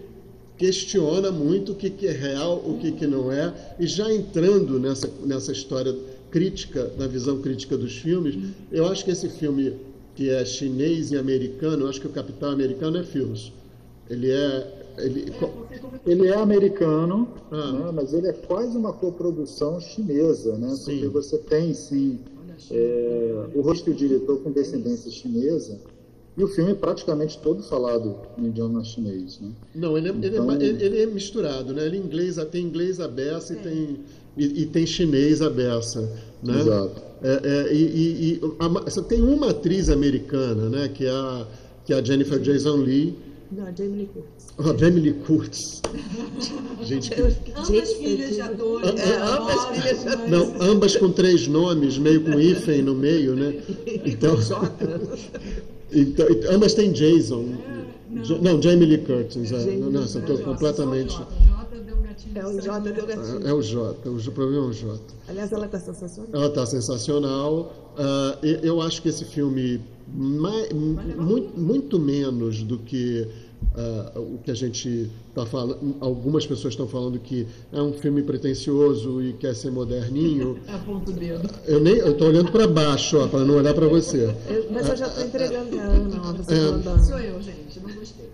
[0.57, 4.81] questiona muito o que, que é real, o que, que não é, e já entrando
[4.81, 5.95] nessa, nessa história
[6.31, 8.37] crítica, na visão crítica dos filmes,
[8.73, 9.75] eu acho que esse filme
[10.17, 13.53] que é chinês e americano, eu acho que o capital americano é Films.
[14.11, 14.75] Ele é.
[14.99, 15.33] Ele,
[16.05, 17.71] Ele é americano, Ah.
[17.73, 20.71] né, mas ele é quase uma coprodução chinesa, né?
[20.71, 20.93] Sim.
[20.93, 22.19] Porque você tem, sim,
[22.71, 25.79] é, o rosto do diretor com descendência chinesa,
[26.37, 29.51] e o filme é praticamente todo falado no idioma chinês, né?
[29.75, 31.85] não, ele é, ele, é, Então- ele- é misturado, né?
[31.85, 33.97] Ele é inglês, tem inglês beça e tem,
[34.37, 36.01] e, e tem chinês beça.
[36.43, 36.61] Né?
[36.61, 37.03] Exato.
[37.21, 38.69] É, é, e, e- e a
[39.03, 41.47] tem uma atriz americana, né, que é a,
[41.85, 43.17] que é a Jennifer Jason Leigh,
[43.51, 44.47] Não, Jamie Lee Curtis.
[44.59, 45.83] oh, Jamie Lee Curtis.
[46.83, 47.21] Gente, que...
[47.23, 49.01] Ambas filhas de atores.
[49.01, 53.35] É, ambas filhas de mas- não, ambas com três nomes, meio com hífen no meio,
[53.35, 53.55] né?
[54.05, 54.37] Então,
[55.93, 57.45] então, então, ambas têm Jason.
[58.23, 59.51] Ja- Não, Jamie Lee Curtis.
[59.53, 59.61] É.
[59.61, 61.17] Jamie Nossa, eu estou completamente.
[61.17, 61.27] J.
[62.47, 63.47] O J deu gatilho.
[63.47, 63.51] É.
[63.51, 64.99] É o J, o problema é o J.
[65.29, 66.31] Aliás, ela está sensacional.
[66.33, 67.95] Ela está sensacional.
[67.97, 69.81] Ah, e- eu acho que esse filme,
[70.15, 73.27] mai- muito, muito menos do que
[73.75, 78.23] ah, o que a gente está falando, algumas pessoas estão falando que é um filme
[78.23, 80.59] pretencioso e quer ser moderninho.
[80.69, 81.49] Aponta o dedo.
[81.67, 84.35] Eu nem, eu estou olhando para baixo, para não olhar para você.
[84.49, 86.99] Eu- mas eu já estou entregando ó, você É.
[87.05, 87.81] Sou eu, gente.
[87.81, 88.27] Não gostei.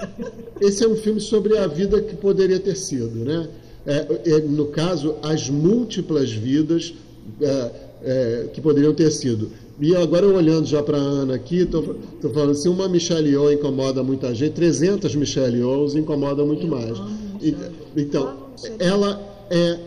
[0.61, 3.49] Esse é um filme sobre a vida que poderia ter sido, né?
[3.87, 6.95] É, é, no caso, as múltiplas vidas
[7.41, 7.71] é,
[8.03, 9.51] é, que poderiam ter sido.
[9.81, 11.97] E agora eu olhando já para a Ana aqui, estou
[12.33, 16.97] falando, se uma Michelle Yeoh incomoda muita gente, 300 Michelle Yeohs incomoda muito mais.
[17.43, 17.57] E-
[17.97, 18.37] então,
[18.79, 19.79] ela é,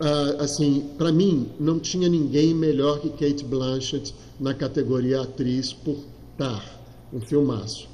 [0.00, 5.96] ah, assim, para mim, não tinha ninguém melhor que Kate Blanchett na categoria atriz por
[6.38, 6.64] Tar,
[7.12, 7.88] um filmaço.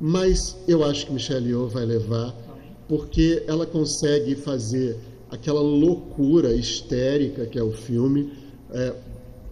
[0.00, 2.34] Mas eu acho que Michelle Yeoh vai levar,
[2.88, 4.96] porque ela consegue fazer
[5.30, 8.32] aquela loucura histérica que é o filme,
[8.72, 8.92] é,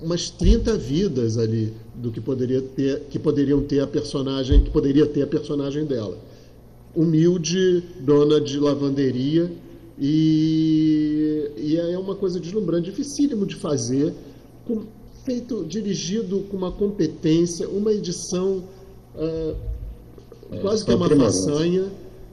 [0.01, 5.07] umas 30 vidas ali do que poderia ter, que poderiam ter a personagem, que poderia
[5.07, 6.17] ter a personagem dela.
[6.95, 9.51] Humilde, dona de lavanderia,
[9.99, 14.15] e, e é uma coisa deslumbrante, dificílimo de fazer,
[14.65, 14.85] com,
[15.25, 18.63] feito, dirigido com uma competência, uma edição
[19.17, 19.57] uh,
[20.53, 21.87] é, quase que uma façanha,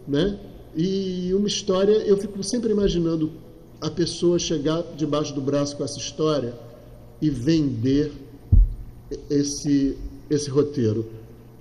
[0.07, 0.39] né?
[0.75, 3.31] E uma história, eu fico sempre imaginando
[3.81, 6.53] a pessoa chegar debaixo do braço com essa história
[7.21, 8.11] e vender
[9.29, 9.97] esse,
[10.29, 11.05] esse roteiro.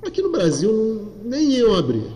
[0.06, 2.06] Aqui no Brasil não, nem iam abrir.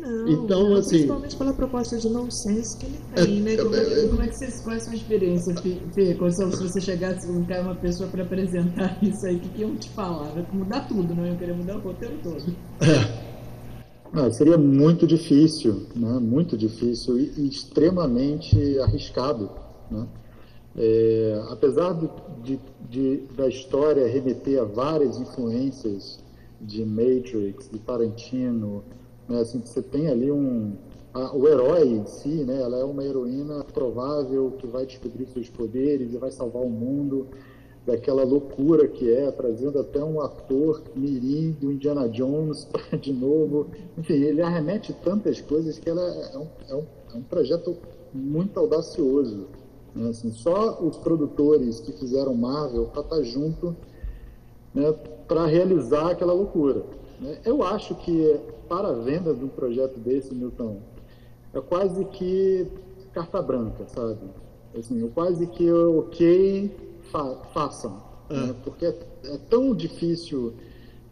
[0.00, 3.56] Não, então, não, assim, principalmente pela proposta de nonsense que ele tem, é, né?
[3.56, 6.16] Como, é, como é que vocês, qual é a sua experiência, Fê?
[6.30, 9.76] Se você chegasse um cara, uma pessoa para apresentar isso aí, o que, que iam
[9.76, 10.30] te falar?
[10.30, 11.26] Vai mudar tudo, não?
[11.26, 12.42] Eu queria mudar o roteiro todo.
[12.80, 13.30] É.
[14.12, 16.18] Ah, seria muito difícil, né?
[16.18, 19.48] muito difícil e, e extremamente arriscado.
[19.88, 20.04] Né?
[20.76, 21.98] É, apesar
[22.42, 26.20] de, de, da história remeter a várias influências
[26.60, 28.84] de Matrix, de Tarantino,
[29.28, 29.40] né?
[29.40, 30.74] assim, você tem ali um.
[31.12, 32.60] A, o herói em si, né?
[32.62, 37.26] ela é uma heroína provável que vai descobrir seus poderes e vai salvar o mundo
[37.84, 42.68] daquela loucura que é, trazendo até um ator mirim do Indiana Jones
[43.00, 43.66] de novo.
[43.98, 47.76] Enfim, ele arremete tantas coisas que ela é um, é um, é um projeto
[48.12, 49.48] muito audacioso.
[49.94, 50.10] Né?
[50.10, 53.76] Assim, só os produtores que fizeram Marvel para estar tá junto
[54.74, 54.92] né,
[55.26, 56.84] para realizar aquela loucura.
[57.20, 57.38] Né?
[57.44, 60.78] Eu acho que para a venda de um projeto desse, Milton,
[61.52, 62.66] é quase que
[63.12, 64.18] carta branca, sabe?
[64.78, 66.70] Assim, eu quase que ok
[67.10, 68.34] fa façam, é.
[68.34, 68.54] né?
[68.62, 70.54] porque é, é, tão difícil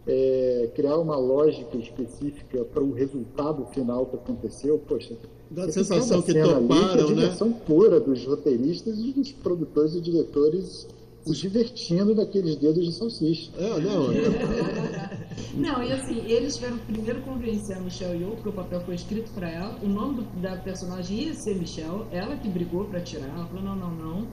[0.07, 4.79] é, criar uma lógica específica para o resultado final que aconteceu.
[4.79, 5.17] Poxa,
[5.51, 7.57] dá a sensação que toparam, ali, a diversão né?
[7.67, 10.87] pura dos roteiristas e dos produtores e diretores
[11.25, 13.51] se divertindo naqueles dedos de salsicha.
[13.59, 14.13] É, não.
[14.13, 15.27] É...
[15.55, 19.31] não, e assim, eles tiveram primeiro convencer a Michelle Yeoh, porque o papel foi escrito
[19.33, 23.29] para ela, o nome do, da personagem ia ser Michelle, ela que brigou para tirar,
[23.29, 24.27] ela falou, não, não, não,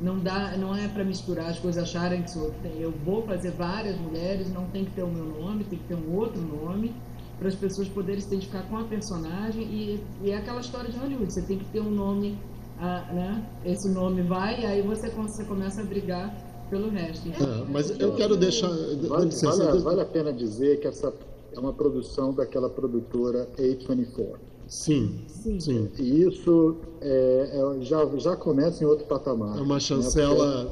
[0.00, 3.98] não dá, não é para misturar as coisas, acharem que sou, eu vou fazer várias
[3.98, 6.94] mulheres, não tem que ter o meu nome, tem que ter um outro nome,
[7.42, 10.96] para as pessoas poderem se identificar com a personagem e, e é aquela história de
[10.96, 12.38] Hollywood, você tem que ter um nome,
[12.78, 13.44] ah, né?
[13.64, 16.32] Esse nome vai e aí você, você começa a brigar
[16.70, 17.28] pelo resto.
[17.28, 18.68] É, mas eu quero deixar.
[18.68, 21.12] Vale, vale, vale a pena dizer que essa
[21.52, 24.36] é uma produção daquela produtora A24.
[24.68, 25.58] Sim, sim.
[25.58, 25.88] sim.
[25.98, 29.58] E isso é, é, já, já começa em outro patamar.
[29.58, 29.80] É uma né?
[29.80, 30.70] chancela né?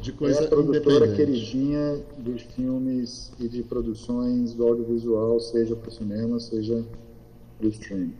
[0.00, 5.88] De coisa É a produtora queridinha dos filmes e de produções do audiovisual, seja para
[5.88, 6.84] o cinema, seja
[7.60, 8.14] do streaming.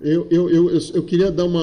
[0.00, 1.62] Eu, eu, eu, eu, queria dar uma.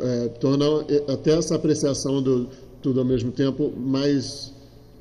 [0.00, 2.48] É, tornar até essa apreciação do
[2.80, 4.54] tudo ao mesmo tempo mais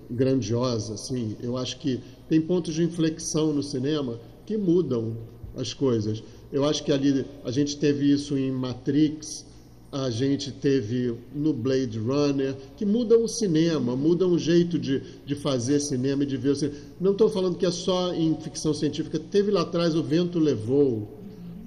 [0.09, 0.95] grandiosa.
[0.95, 1.35] Assim.
[1.41, 5.15] Eu acho que tem pontos de inflexão no cinema que mudam
[5.55, 6.23] as coisas.
[6.51, 9.45] Eu acho que ali a gente teve isso em Matrix,
[9.91, 15.33] a gente teve no Blade Runner, que mudam o cinema, mudam o jeito de, de
[15.33, 16.77] fazer cinema e de ver o cinema.
[16.99, 19.17] Não estou falando que é só em ficção científica.
[19.17, 21.07] Teve lá atrás O Vento Levou.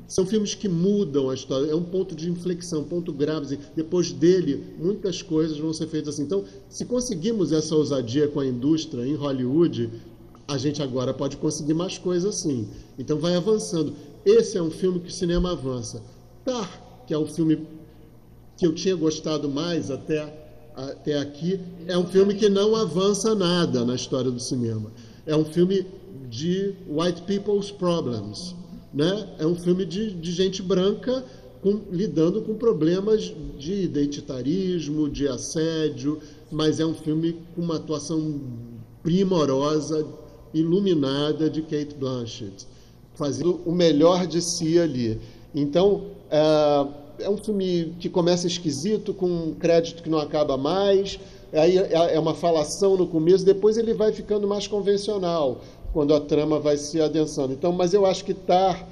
[0.07, 1.71] São filmes que mudam a história.
[1.71, 3.47] É um ponto de inflexão, um ponto grave.
[3.47, 3.59] Assim.
[3.75, 6.25] Depois dele, muitas coisas vão ser feitas assim.
[6.25, 9.89] Então, se conseguimos essa ousadia com a indústria em Hollywood,
[10.47, 12.69] a gente agora pode conseguir mais coisas assim.
[12.99, 13.95] Então, vai avançando.
[14.27, 16.03] Esse é um filme que o cinema avança.
[16.45, 17.67] Tar, que é um filme
[18.61, 20.31] que eu tinha gostado mais até,
[20.77, 24.93] até aqui, é um filme que não avança nada na história do cinema.
[25.27, 25.87] É um filme
[26.29, 28.55] de white people's problems.
[28.93, 29.27] Né?
[29.39, 31.25] É um filme de, de gente branca
[31.63, 36.21] com, lidando com problemas de identitarismo, de assédio,
[36.53, 38.43] mas é um filme com uma atuação
[39.03, 40.07] primorosa,
[40.53, 42.67] iluminada de Kate Blanchett
[43.15, 45.19] fazendo o melhor de si ali.
[45.55, 46.87] Então, é,
[47.23, 51.19] é um filme que começa esquisito, com um crédito que não acaba mais,
[51.53, 55.61] aí é, é uma falação no começo, depois ele vai ficando mais convencional,
[55.93, 57.53] quando a trama vai se adensando.
[57.53, 58.87] Então, mas eu acho que Tar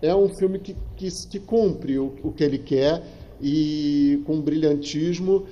[0.00, 3.02] é um filme que, que, que cumpre o, o que ele quer
[3.40, 5.44] e com brilhantismo.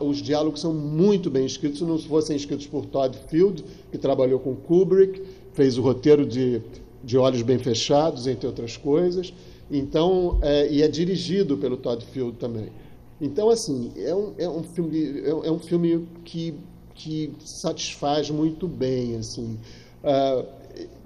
[0.00, 1.80] os diálogos são muito bem escritos.
[1.80, 5.22] Se não fossem escritos por Todd Field, que trabalhou com Kubrick,
[5.52, 6.62] fez o roteiro de
[7.02, 9.32] de olhos bem fechados, entre outras coisas.
[9.72, 12.68] Então, é, e é dirigido pelo Todd Field também.
[13.18, 16.54] Então, assim, é um, é um filme, é, é um filme que,
[16.94, 19.58] que satisfaz muito bem, assim.
[20.04, 20.44] Uh,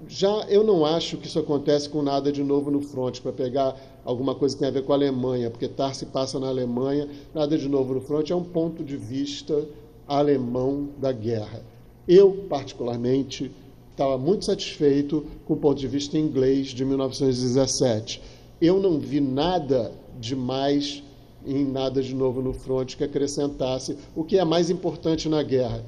[0.07, 3.75] já eu não acho que isso acontece com nada de novo no front, para pegar
[4.03, 7.07] alguma coisa que tem a ver com a Alemanha, porque Tar se passa na Alemanha,
[7.33, 9.65] nada de novo no front, é um ponto de vista
[10.07, 11.61] alemão da guerra.
[12.07, 13.51] Eu, particularmente,
[13.91, 18.21] estava muito satisfeito com o ponto de vista inglês de 1917.
[18.61, 21.03] Eu não vi nada demais
[21.45, 25.83] em nada de novo no front que acrescentasse o que é mais importante na guerra: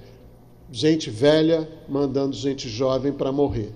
[0.71, 3.71] gente velha mandando gente jovem para morrer.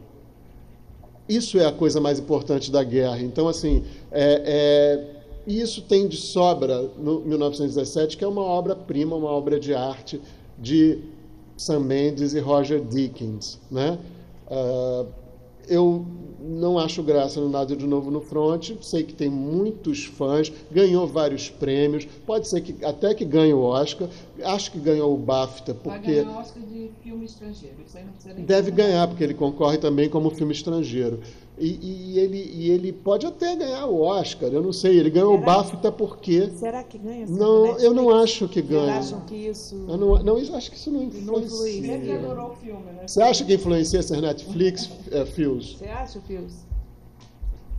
[1.27, 3.19] Isso é a coisa mais importante da guerra.
[3.21, 9.29] Então, assim, é, é, isso tem de sobra no 1917, que é uma obra-prima, uma
[9.29, 10.21] obra de arte
[10.59, 10.99] de
[11.57, 13.59] Sam Mendes e Roger Dickens.
[13.71, 13.97] Né?
[14.47, 15.07] Uh,
[15.67, 16.05] eu
[16.43, 18.71] não acho graça no Nada de Novo no Front.
[18.81, 22.05] Sei que tem muitos fãs, ganhou vários prêmios.
[22.25, 24.09] Pode ser que até que ganhe o Oscar.
[24.43, 25.99] Acho que ganhou o BAFTA porque.
[25.99, 27.75] Vai ganhar o Oscar de filme estrangeiro.
[27.85, 31.19] Isso aí não precisa nem Deve ganhar, porque ele concorre também como filme estrangeiro.
[31.57, 34.97] E, e, ele, e ele pode até ganhar o Oscar, eu não sei.
[34.97, 36.49] Ele ganhou Será o BAFTA porque.
[36.49, 37.27] Será que ganha?
[37.27, 39.01] Não, eu não acho que ganha.
[39.01, 39.75] Vocês acham que isso.
[39.87, 41.93] Eu não, não, eu acho que isso não influencia.
[41.93, 43.07] Ele adorou o filme, né?
[43.07, 45.77] Você acha que influencia ser Netflix, é, Fios?
[45.77, 46.32] Você acha, Fios?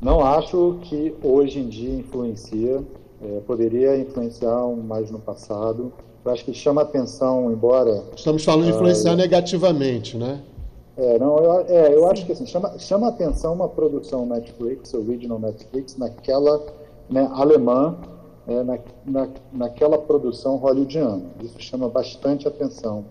[0.01, 2.83] Não acho que hoje em dia influencia.
[3.23, 5.93] É, poderia influenciar mais no passado.
[6.25, 8.03] Eu acho que chama atenção, embora.
[8.15, 10.43] Estamos falando de influenciar uh, negativamente, né?
[10.97, 15.39] É, não, eu, é, eu acho que assim, chama, chama atenção uma produção Netflix, original
[15.39, 16.65] Netflix, naquela
[17.11, 17.97] né, alemã,
[18.47, 21.23] é, na, na, naquela produção hollywoodiana.
[21.43, 23.05] Isso chama bastante atenção.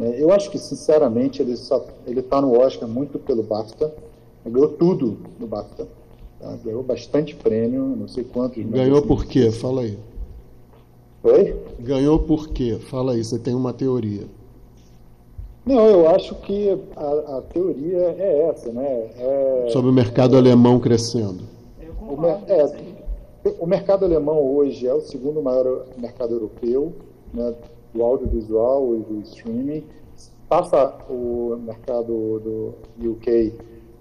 [0.00, 3.92] É, eu acho que, sinceramente, ele está no Oscar muito pelo BAFTA.
[4.44, 5.86] Ganhou tudo no BAFTA.
[6.40, 6.56] Tá?
[6.64, 8.64] Ganhou bastante prêmio, não sei quantos.
[8.64, 9.50] Ganhou assim, por quê?
[9.50, 9.98] Fala aí.
[11.22, 11.56] Oi?
[11.78, 12.78] Ganhou por quê?
[12.90, 14.24] Fala aí, você tem uma teoria.
[15.64, 19.10] Não, eu acho que a, a teoria é essa, né?
[19.16, 21.44] É, Sobre o mercado é, alemão crescendo.
[22.00, 26.92] O, é, o, mercado alemão hoje é o segundo maior mercado europeu,
[27.32, 27.54] né,
[27.94, 29.84] do audiovisual e do streaming.
[30.48, 32.74] Passa o mercado do
[33.10, 33.52] UK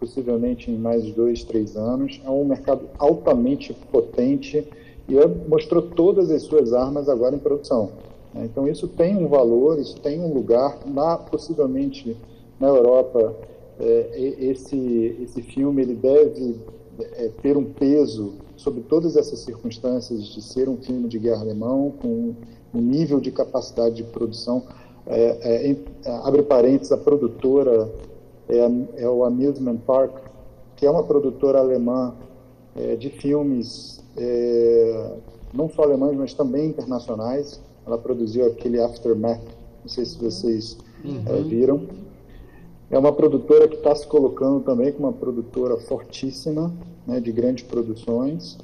[0.01, 2.19] possivelmente em mais dois, três anos.
[2.25, 4.67] É um mercado altamente potente
[5.07, 5.13] e
[5.47, 7.91] mostrou todas as suas armas agora em produção.
[8.33, 8.45] Né?
[8.45, 12.17] Então isso tem um valor, isso tem um lugar, na, possivelmente
[12.59, 13.35] na Europa
[13.79, 16.55] é, esse, esse filme ele deve
[16.99, 21.93] é, ter um peso sobre todas essas circunstâncias de ser um filme de guerra alemão,
[22.01, 22.33] com
[22.73, 24.63] um nível de capacidade de produção.
[25.07, 27.89] É, é, abre parênteses, a produtora
[28.51, 30.11] é, é, o Amusement Park,
[30.75, 32.13] que é uma produtora alemã
[32.75, 35.13] é, de filmes, é,
[35.53, 37.61] não só alemães, mas também internacionais.
[37.87, 39.41] Ela produziu aquele Aftermath,
[39.81, 41.23] não sei se vocês uhum.
[41.25, 41.87] é, viram.
[42.89, 46.73] É uma produtora que está se colocando também como uma produtora fortíssima,
[47.07, 48.57] né, de grandes produções.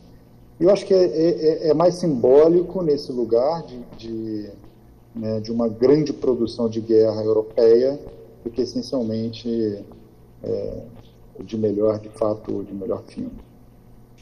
[0.59, 4.49] E eu acho que é, é, é, é mais simbólico nesse lugar de, de,
[5.15, 7.97] né, de, uma grande produção de guerra europeia
[8.47, 9.83] do que essencialmente
[10.43, 10.83] é,
[11.43, 13.31] de melhor, de fato, de melhor filme.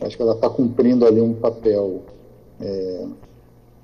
[0.02, 2.02] Acho que ela está cumprindo ali um papel
[2.60, 3.08] é,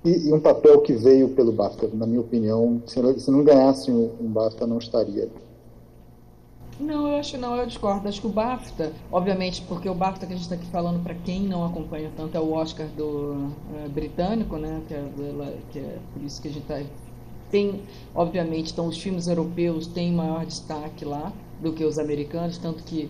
[0.03, 2.81] e, e, um papel que veio pelo BAFTA, na minha opinião.
[2.87, 5.29] Se, se não ganhasse um, um BAFTA, não estaria.
[6.79, 8.07] Não, eu acho não, eu discordo.
[8.07, 11.13] Acho que o BAFTA, obviamente, porque o BAFTA que a gente está aqui falando, para
[11.13, 14.81] quem não acompanha tanto, é o Oscar do é, britânico, né?
[14.87, 16.81] Que é, que é, por isso que a gente está.
[17.51, 17.81] Tem,
[18.15, 23.09] obviamente, então os filmes europeus têm maior destaque lá do que os americanos, tanto que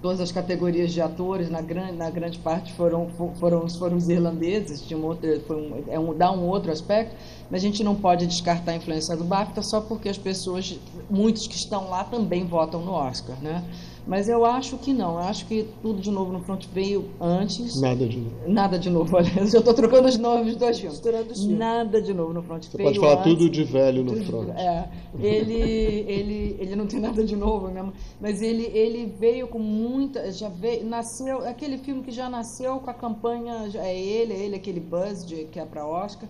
[0.00, 3.08] todas as categorias de atores, na grande, na grande parte, foram,
[3.40, 7.16] foram, foram os irlandeses, tinha um outro, foi um, é um, dá um outro aspecto,
[7.50, 10.78] mas a gente não pode descartar a influência do BAFTA só porque as pessoas,
[11.10, 13.64] muitos que estão lá também votam no Oscar, né?
[14.08, 15.20] Mas eu acho que não.
[15.20, 17.78] Eu acho que tudo de novo no front veio antes.
[17.78, 18.36] Nada de novo.
[18.48, 19.14] Nada de novo.
[19.18, 21.02] Aliás, eu estou trocando os nomes dos dois filmes.
[21.46, 22.64] Nada de novo no front.
[22.64, 24.48] Você pode falar antes, tudo de velho no front.
[24.56, 24.88] É.
[25.20, 25.60] Ele,
[26.08, 27.92] ele, ele não tem nada de novo mesmo.
[28.18, 30.32] Mas ele, ele veio com muita.
[30.32, 30.86] Já veio.
[30.86, 31.46] Nasceu.
[31.46, 33.68] Aquele filme que já nasceu com a campanha.
[33.74, 36.26] É ele, é ele, aquele Buzz de, que é para Oscar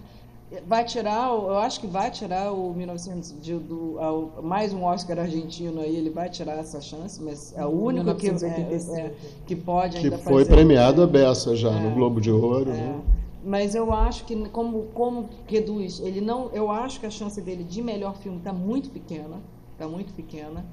[0.67, 5.19] vai tirar, eu acho que vai tirar o 1900 de, do, ao, mais um Oscar
[5.19, 9.15] argentino aí, ele vai tirar essa chance, mas é o único que, é, é,
[9.47, 11.95] que pode ainda Que foi fazer, premiado a beça já no é.
[11.95, 12.75] Globo de Ouro, é.
[12.75, 13.01] né?
[13.45, 17.63] Mas eu acho que como como reduz, ele não, eu acho que a chance dele
[17.63, 19.37] de melhor filme está muito pequena,
[19.73, 20.67] está muito pequena.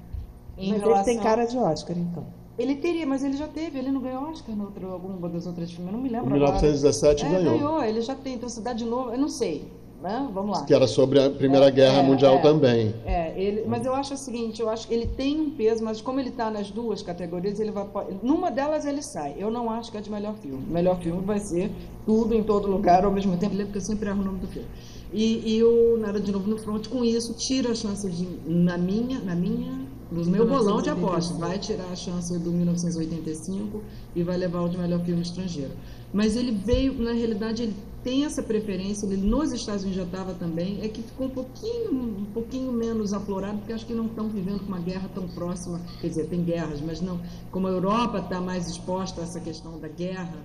[0.57, 1.03] Em mas relação...
[1.03, 2.25] ele tem cara de Oscar, então.
[2.57, 5.87] Ele teria, mas ele já teve, ele não ganhou Oscar em alguma das outras filmes,
[5.87, 6.29] eu não me lembro.
[6.29, 7.39] Em 1917 agora.
[7.39, 7.53] ganhou.
[7.53, 9.69] É, ganhou, ele já tem, então Cidade de Novo, eu não sei,
[10.01, 10.29] né?
[10.33, 10.65] Vamos lá.
[10.65, 12.95] Que era sobre a Primeira é, Guerra é, Mundial é, também.
[13.05, 15.99] É, ele, mas eu acho o seguinte, eu acho que ele tem um peso, mas
[15.99, 17.85] como ele está nas duas categorias, ele vai
[18.23, 19.35] numa delas ele sai.
[19.37, 20.63] Eu não acho que é de melhor filme.
[20.65, 21.69] O melhor filme vai ser
[22.05, 24.67] tudo em todo lugar ao mesmo tempo, porque eu sempre erro o nome do filme.
[25.13, 28.77] E, e o Nada de Novo no Front, com isso, tira a chance de, na
[28.77, 29.71] minha, na minha,
[30.11, 33.81] no meu bolão de aposta, vai tirar a chance do 1985
[34.15, 35.71] e vai levar o de melhor filme estrangeiro.
[36.13, 40.33] Mas ele veio, na realidade, ele tem essa preferência, ele nos Estados Unidos já estava
[40.35, 44.29] também, é que ficou um pouquinho, um pouquinho menos aflorado, porque acho que não estão
[44.29, 47.19] vivendo uma guerra tão próxima, quer dizer, tem guerras, mas não,
[47.51, 50.37] como a Europa está mais exposta a essa questão da guerra,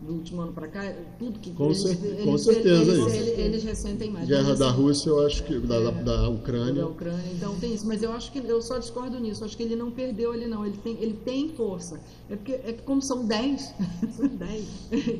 [0.00, 3.08] do último ano para cá, tudo que com, eles, cer eles, com certeza eles, isso.
[3.08, 4.28] Eles, eles, ressentem mais.
[4.28, 6.82] Guerra da Rússia, eu acho que da, é, da Ucrânia.
[6.82, 7.86] Da Ucrânia, então tem isso.
[7.86, 9.44] Mas eu acho que eu só discordo nisso.
[9.44, 10.64] Acho que ele não perdeu ele não.
[10.64, 12.00] Ele tem, ele tem força.
[12.30, 13.74] É porque é como são 10,
[14.16, 14.64] são 10.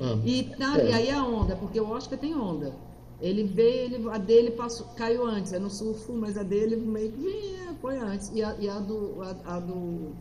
[0.01, 0.91] Ah, e, tá, é.
[0.91, 2.73] e aí a onda, porque o Oscar tem onda.
[3.21, 7.11] Ele veio, ele, a dele passou, caiu antes, é no surfo, mas a dele meio
[7.11, 8.31] que foi antes.
[8.33, 10.13] E a, e a do, a, a do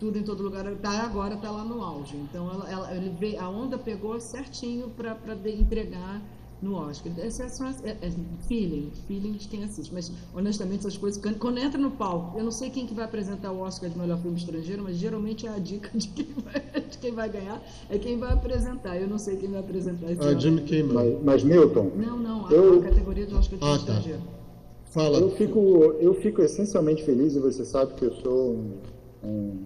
[0.00, 2.16] tudo em todo lugar tá agora está lá no auge.
[2.16, 5.14] Então ela, ela, ele veio, a onda pegou certinho para
[5.46, 6.22] entregar
[6.62, 7.12] no Oscar.
[7.18, 8.10] Essa é, é, é
[8.48, 9.92] feeling feeling de quem assiste.
[9.92, 13.52] Mas honestamente essas coisas quando entra no palco eu não sei quem que vai apresentar
[13.52, 16.98] o Oscar de melhor filme estrangeiro mas geralmente é a dica de quem vai, de
[16.98, 18.96] quem vai ganhar é quem vai apresentar.
[18.96, 21.20] Eu não sei quem vai apresentar esse ah, Jimmy Kimmel.
[21.22, 22.80] Mas, mas Milton não não a, eu...
[22.80, 24.40] a categoria de Oscar de ah, estrangeiro tá.
[24.90, 25.18] Fala.
[25.18, 28.72] Eu fico, eu fico essencialmente feliz, e você sabe que eu sou um,
[29.22, 29.64] um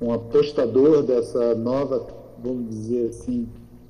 [0.00, 2.06] um apostador dessa nova,
[2.42, 3.48] vamos dizer assim,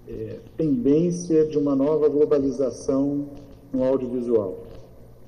[0.09, 3.26] é, tendência de uma nova globalização
[3.72, 4.64] no audiovisual,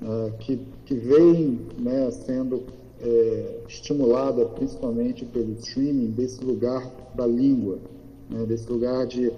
[0.01, 2.63] uh, que, que vem né, sendo
[2.99, 7.77] é, estimulada principalmente pelo streaming desse lugar da língua,
[8.27, 9.31] né, desse lugar de,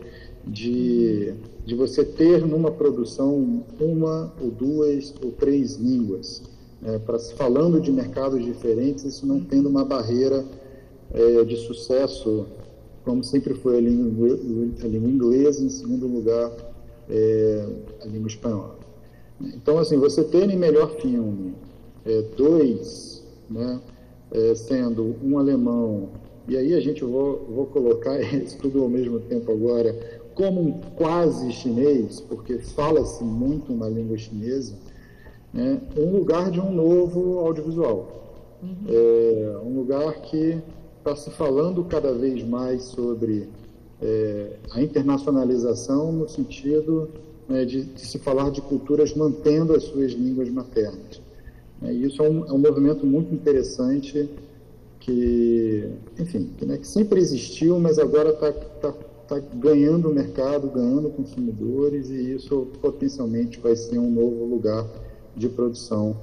[0.45, 1.33] de,
[1.65, 6.41] de você ter numa produção uma ou duas ou três línguas,
[6.81, 10.45] né, para falando de mercados diferentes, isso não tendo uma barreira
[11.13, 12.47] é, de sucesso,
[13.05, 14.39] como sempre foi a língua,
[14.83, 16.51] a língua inglesa, em segundo lugar,
[17.09, 17.65] é,
[18.01, 18.75] a língua espanhola.
[19.41, 21.53] Então, assim, você ter em melhor filme
[22.05, 23.79] é, dois, né,
[24.31, 26.09] é, sendo um alemão,
[26.47, 30.71] e aí a gente vou, vou colocar isso tudo ao mesmo tempo agora, como um
[30.95, 34.73] quase chinês, porque fala-se muito uma língua chinesa,
[35.53, 38.23] né, um lugar de um novo audiovisual.
[38.63, 38.75] Uhum.
[38.87, 40.57] É, um lugar que
[41.03, 43.49] está se falando cada vez mais sobre
[44.01, 47.09] é, a internacionalização no sentido
[47.47, 51.21] né, de, de, se falar de culturas mantendo as suas línguas maternas.
[51.81, 54.29] É, isso é um, é um, movimento muito interessante
[55.01, 58.93] que, enfim, que, né, que sempre existiu, mas agora está tá,
[59.27, 64.87] tá ganhando mercado, ganhando consumidores e isso potencialmente vai ser um novo lugar
[65.35, 66.15] de produção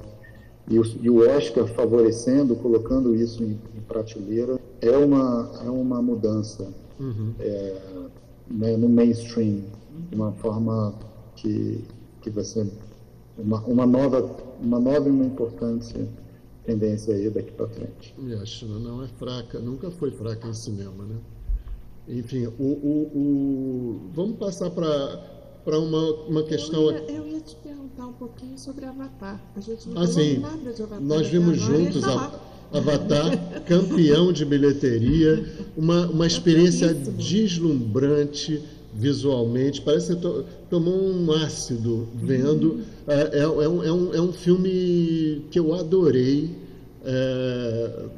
[0.70, 6.00] e o, e o Oscar favorecendo, colocando isso em, em, prateleira, é uma, é uma
[6.00, 7.34] mudança uhum.
[7.40, 7.76] é,
[8.48, 9.64] né, no mainstream,
[10.08, 10.94] de uma forma
[11.34, 11.84] que,
[12.22, 12.70] que vai ser
[13.36, 15.92] uma, uma, nova, uma nova e uma importante
[16.64, 18.14] tendência aí daqui para frente.
[18.16, 21.16] E a China não é fraca, nunca foi fraca em cinema, né?
[22.08, 24.00] Enfim, o, o, o...
[24.14, 26.90] vamos passar para para uma, uma questão.
[26.90, 29.40] Eu ia, eu ia, te perguntar um pouquinho sobre Avatar.
[29.56, 30.38] A gente não ah, sim.
[30.38, 31.00] nada de Avatar.
[31.00, 32.02] Nós vimos juntos
[32.72, 35.44] Avatar, campeão de bilheteria,
[35.76, 38.62] uma, uma experiência deslumbrante
[38.94, 39.80] visualmente.
[39.82, 42.72] Parece que você tomou um ácido vendo.
[42.72, 42.82] Uhum.
[43.08, 46.50] É, é, é, um, é, um, é um filme que eu adorei.
[47.04, 48.08] É,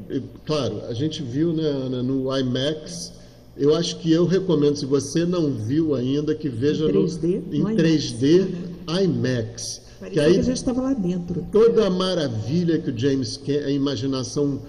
[0.44, 1.72] claro, a gente viu né,
[2.02, 3.12] no IMAX
[3.56, 7.70] eu acho que eu recomendo, se você não viu ainda, que veja em 3D, no,
[7.70, 8.48] em 3D
[8.88, 9.82] IMAX.
[10.00, 11.46] Parecia que aí, que a gente estava lá dentro.
[11.52, 14.60] Toda a maravilha que o James a imaginação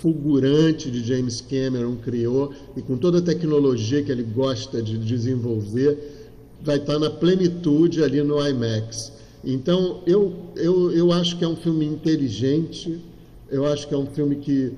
[0.00, 6.28] fulgurante de James Cameron criou e com toda a tecnologia que ele gosta de desenvolver,
[6.62, 9.12] vai estar na plenitude ali no IMAX.
[9.44, 12.98] Então, eu, eu, eu acho que é um filme inteligente,
[13.50, 14.72] eu acho que é um filme que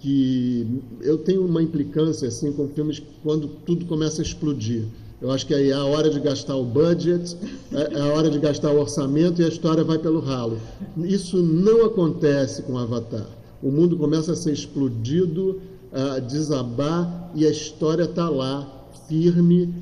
[0.00, 0.66] que
[1.00, 4.84] eu tenho uma implicância assim com filmes quando tudo começa a explodir.
[5.20, 7.36] Eu acho que aí é a hora de gastar o budget,
[7.72, 10.58] é, é a hora de gastar o orçamento e a história vai pelo ralo.
[10.98, 13.26] Isso não acontece com Avatar.
[13.60, 15.60] O mundo começa a ser explodido,
[15.92, 19.74] a desabar e a história está lá, firme,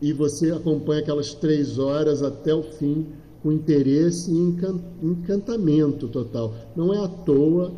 [0.00, 3.06] e você acompanha aquelas três horas até o fim
[3.42, 4.56] com interesse e
[5.02, 6.54] encantamento total.
[6.74, 7.72] Não é à toa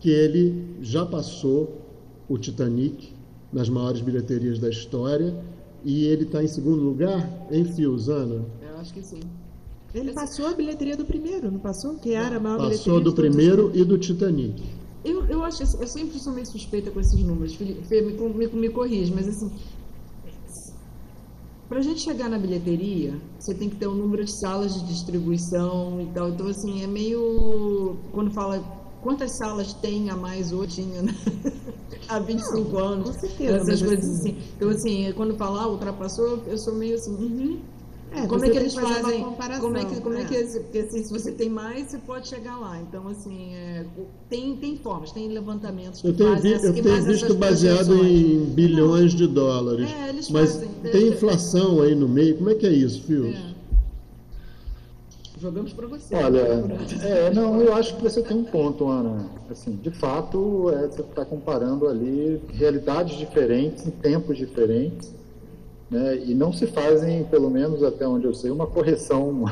[0.00, 1.82] que ele já passou
[2.28, 3.12] o Titanic
[3.52, 5.34] nas maiores bilheterias da história
[5.84, 8.44] e ele está em segundo lugar em Fios, Ana?
[8.62, 9.20] Eu acho que sim.
[9.94, 11.94] Ele passou a bilheteria do primeiro, não passou?
[11.94, 14.62] Que era a maior bilheteria Passou do primeiro e do Titanic.
[15.04, 18.46] Eu, eu acho eu sempre sou meio suspeita com esses números, Felipe, Fê, me, me,
[18.48, 19.50] me corrige, mas assim,
[21.68, 24.86] para a gente chegar na bilheteria, você tem que ter um número de salas de
[24.86, 26.30] distribuição e tal.
[26.30, 27.96] Então, assim, é meio.
[28.10, 28.64] Quando fala
[29.08, 31.14] quantas salas tem a mais hoje, tinha né?
[32.08, 34.36] há 25 anos, com certeza, essas coisas assim- assim.
[34.54, 37.58] Então, assim, quando falar ah, ultrapassou, eu sou meio assim, uhum.
[38.10, 39.22] É, como é que eles fazem?
[39.22, 40.22] comparação, Como é que, como é.
[40.22, 40.24] é.
[40.24, 42.78] que porque assim, se você tem mais, você pode chegar lá.
[42.80, 43.84] Então, assim, é,
[44.30, 49.26] tem, tem formas, tem levantamentos Eu tenho, vi- eu tenho visto baseado em bilhões de
[49.26, 49.90] dólares.
[49.90, 50.68] É, eles Mas fazem.
[50.90, 52.36] tem inflação aí no meio.
[52.36, 53.34] Como é que é isso, Fios?
[55.40, 56.16] Jogamos para você.
[56.16, 56.76] Olha, né?
[57.02, 59.24] é, não, eu acho que você tem um ponto, Ana.
[59.48, 65.14] Assim, de fato, é, você está comparando ali realidades diferentes, em tempos diferentes,
[65.88, 69.44] né, e não se fazem, pelo menos até onde eu sei, uma correção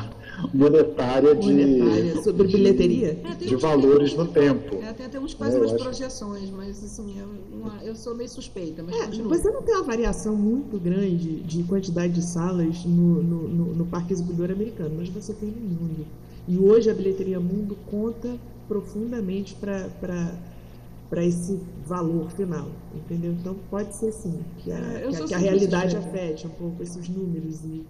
[0.53, 3.19] monetária de, Monetária, sobre bilheteria?
[3.23, 4.75] É, de uns- valores no tempo.
[4.83, 7.27] É, tem até uns que fazem É, eu umas acho- projeções, mas assim, eu,
[7.87, 12.13] eu sou meio suspeita, mas É, você não tem uma variação muito grande de quantidade
[12.13, 16.05] de salas no, no, no- no Parque Exibidor americano, mas você tem no mundo.
[16.47, 18.35] E hoje a bilheteria mundo conta
[18.67, 23.31] profundamente para esse valor final, entendeu?
[23.33, 27.07] Então pode ser sim, que a, É, que que a realidade afete um pouco esses
[27.09, 27.63] números.
[27.65, 27.83] E,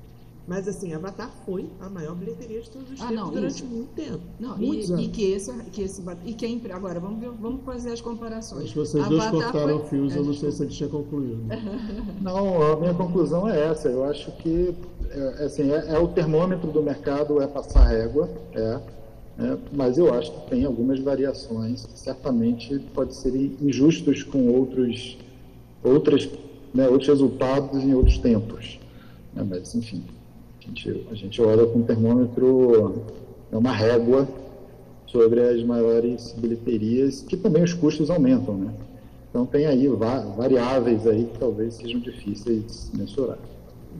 [0.47, 3.65] mas assim, Avatar foi a maior bilheteria de todos os Ah, tempos não, durante isso.
[3.65, 4.19] muito tempo.
[4.39, 5.05] Não, muitos e, anos.
[5.05, 8.63] e que esse, que esse e que é agora vamos ver, vamos fazer as comparações.
[8.63, 10.89] Acho que vocês dois Avatar cortaram foi- fios, eu É, não sei se ele tinha
[10.89, 11.43] concluído.
[12.21, 13.89] Não, a minha conclusão é essa.
[13.89, 14.73] Eu acho que
[15.09, 18.79] é, assim, é, é o termômetro do mercado, é passar régua, é,
[19.37, 25.17] né, mas eu acho que tem algumas variações que certamente pode serem injustos com outros,
[25.83, 26.29] outras,
[26.73, 28.79] né, outros resultados em outros tempos.
[29.33, 30.16] né, mas, enfim, a
[30.67, 33.03] gente, a gente olha com o termômetro,
[33.51, 34.27] é uma régua
[35.05, 38.73] sobre as maiores bilheterias, que também os custos aumentam, né?
[39.29, 43.37] Então tem aí va- variáveis aí que talvez sejam difíceis de mensurar.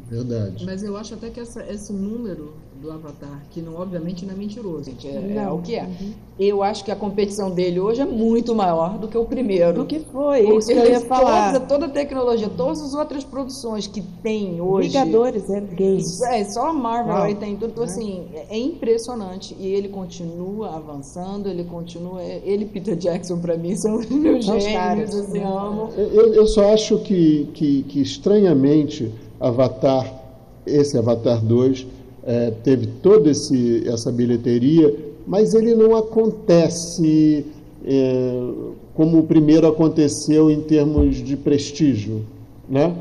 [0.10, 0.66] Verdade.
[0.66, 4.38] Mas eu acho até que essa- esse número do Avatar, que não, obviamente não é
[4.38, 5.56] mentiroso, gente, é, é Não.
[5.58, 5.84] o que é.
[5.84, 6.12] Uhum.
[6.40, 9.74] Eu acho que a competição dele hoje é muito maior do que o primeiro.
[9.74, 11.54] Do que foi, é Porque isso que eu ia falar.
[11.54, 14.90] Toda, toda a tecnologia, todas as outras produções que tem hoje.
[14.90, 16.22] Vingadores, é games.
[16.22, 17.72] É, só a Marvel aí tem tudo.
[17.72, 19.56] Então, assim, é é impressionante.
[19.60, 22.22] E ele continua avançando, ele continua.
[22.22, 25.16] é- Ele e Peter Jackson, pra mim, são os meus gênios, caras.
[25.16, 25.90] assim, amo.
[25.98, 30.22] Eu, eu só acho que, que, que, estranhamente, Avatar,
[30.66, 31.88] esse Avatar 2,
[32.28, 34.94] eh, teve toda esse, essa bilheteria,
[35.26, 37.46] mas ele não acontece
[37.86, 38.50] eh,
[38.94, 42.26] como o primeiro aconteceu em termos de prestígio,
[42.70, 42.94] né?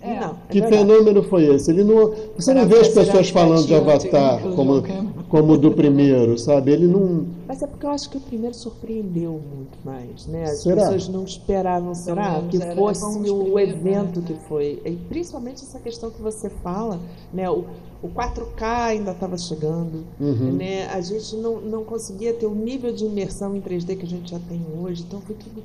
[0.00, 0.20] É.
[0.20, 0.86] Não, é Que verdade.
[0.86, 1.70] fenômeno foi esse?
[1.70, 4.82] Ele não, você não vê as pessoas falando de é Avatar como,
[5.28, 6.70] como do primeiro, sabe?
[6.70, 7.26] Ele não.
[7.48, 10.44] Mas é porque eu acho que o primeiro surpreendeu muito mais, né?
[10.44, 10.82] As Será?
[10.82, 12.40] pessoas não esperavam, será?
[12.48, 14.26] Que fosse o primeiros, evento né?
[14.28, 14.80] que foi.
[14.84, 17.00] E principalmente essa questão que você fala,
[17.34, 17.50] né?
[17.50, 17.64] O,
[18.02, 20.52] o 4K ainda estava chegando, Uhum.
[20.52, 20.86] né?
[20.88, 24.30] A gente não, não conseguia ter o nível de imersão em 3D que a gente
[24.30, 25.62] já tem hoje, então foi tudo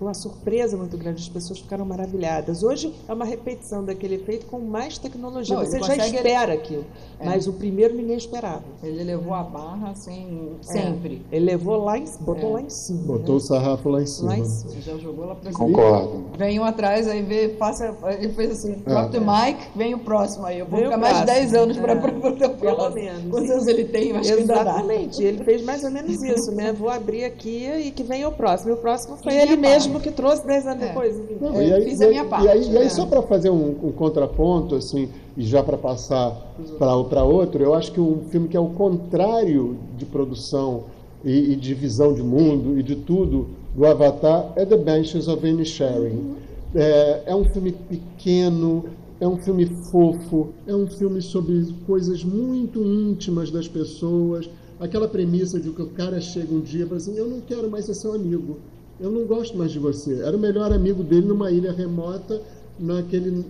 [0.00, 2.62] uma surpresa muito grande, as pessoas ficaram maravilhadas.
[2.62, 5.56] Hoje é uma repetição daquele efeito com mais tecnologia.
[5.56, 6.84] Não, Você já espera aquilo.
[7.24, 8.62] Mas o primeiro ninguém esperava.
[8.82, 11.22] Ele levou a barra assim, sempre.
[11.32, 12.52] Ele levou lá em, botou É.
[12.54, 13.02] lá em cima.
[13.04, 13.36] Botou né?
[13.36, 14.28] o sarrafo lá em cima.
[14.30, 14.70] Lá em cima.
[14.72, 15.64] Você já jogou lá pra cima.
[15.66, 16.24] Concordo.
[16.36, 17.94] Vem um atrás, aí vê, passa.
[18.20, 18.88] Ele fez assim, É.
[18.88, 20.46] drop the mic, vem o próximo.
[20.46, 21.40] Aí eu vou Vem ficar mais de próximo.
[21.50, 21.96] 10 anos pra É.
[21.96, 22.94] pra poder o Pelo próximo.
[22.94, 23.30] menos.
[23.30, 24.08] Quantos anos ele tem?
[24.10, 24.42] Eu Acho que.
[24.42, 26.72] Exatamente, ele fez mais ou menos isso, né?
[26.72, 28.70] Vou abrir aqui e que venha o próximo.
[28.70, 30.08] E o próximo foi E ele mesmo parte.
[30.08, 30.86] que trouxe 10 anos É.
[30.88, 31.16] depois.
[31.40, 32.88] Não, É, e aí, fiz e a aí- minha e parte, aí, e aí né?
[32.88, 35.08] só para fazer um, um contraponto, assim,
[35.38, 36.32] e já para passar
[36.80, 40.86] para outro, eu acho que um filme que é o contrário de produção
[41.24, 45.46] e, e de visão de mundo e de tudo do Avatar é The Banshees of
[45.46, 46.34] Inisherin.
[46.74, 48.86] É, é um filme pequeno,
[49.20, 54.50] é um filme fofo, é um filme sobre coisas muito íntimas das pessoas.
[54.80, 57.70] Aquela premissa de que o cara chega um dia e fala assim: Eu não quero
[57.70, 58.58] mais ser seu amigo,
[58.98, 60.20] eu não gosto mais de você.
[60.20, 62.42] Era o melhor amigo dele numa ilha remota,
[62.78, 63.44] naquele,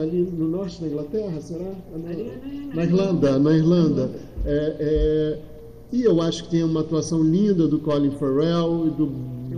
[0.00, 1.72] ali no norte da Inglaterra, será?
[2.74, 4.10] Na Irlanda, na Irlanda.
[4.44, 5.38] É, é,
[5.92, 9.06] e eu acho que tem uma atuação linda do Colin Farrell e do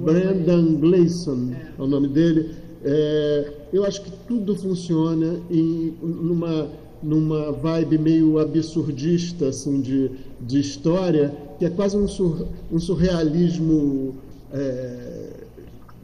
[0.05, 2.51] Brendan Gleeson, é o nome dele.
[2.85, 6.69] É, eu acho que tudo funciona em, numa,
[7.03, 14.15] numa vibe meio absurdista assim, de, de história, que é quase um, sur, um surrealismo
[14.53, 15.32] é,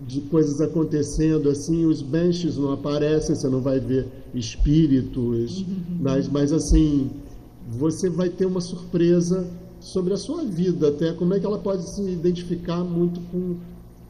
[0.09, 1.84] de coisas acontecendo assim.
[1.84, 5.64] Os benches não aparecem, você não vai ver espíritos,
[6.00, 7.11] mas, mas assim
[7.70, 9.46] você vai ter uma surpresa
[9.78, 13.56] sobre a sua vida, até como é que ela pode se identificar muito com,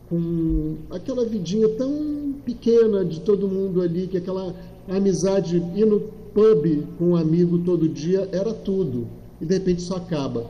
[0.09, 4.55] com aquela vidinha tão pequena de todo mundo ali, que aquela
[4.89, 6.01] amizade, ir no
[6.33, 9.07] pub com um amigo todo dia era tudo,
[9.41, 10.47] e de repente isso acaba.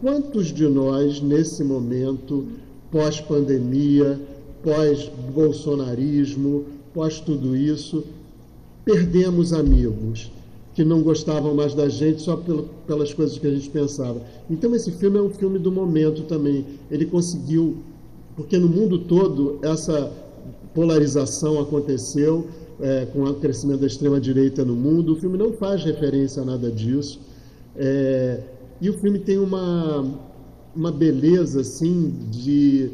[0.00, 2.46] Quantos de nós, nesse momento,
[2.90, 4.20] pós-pandemia,
[4.62, 8.04] pós-bolsonarismo, pós tudo isso,
[8.84, 10.30] perdemos amigos
[10.74, 12.40] que não gostavam mais da gente só
[12.86, 14.22] pelas coisas que a gente pensava.
[14.48, 16.64] Então esse filme é um filme do momento também.
[16.90, 17.78] Ele conseguiu,
[18.36, 20.10] porque no mundo todo essa
[20.74, 22.46] polarização aconteceu
[22.80, 25.12] é, com o crescimento da extrema direita no mundo.
[25.12, 27.20] O filme não faz referência a nada disso.
[27.76, 28.40] É,
[28.80, 30.06] e o filme tem uma,
[30.74, 32.90] uma beleza assim de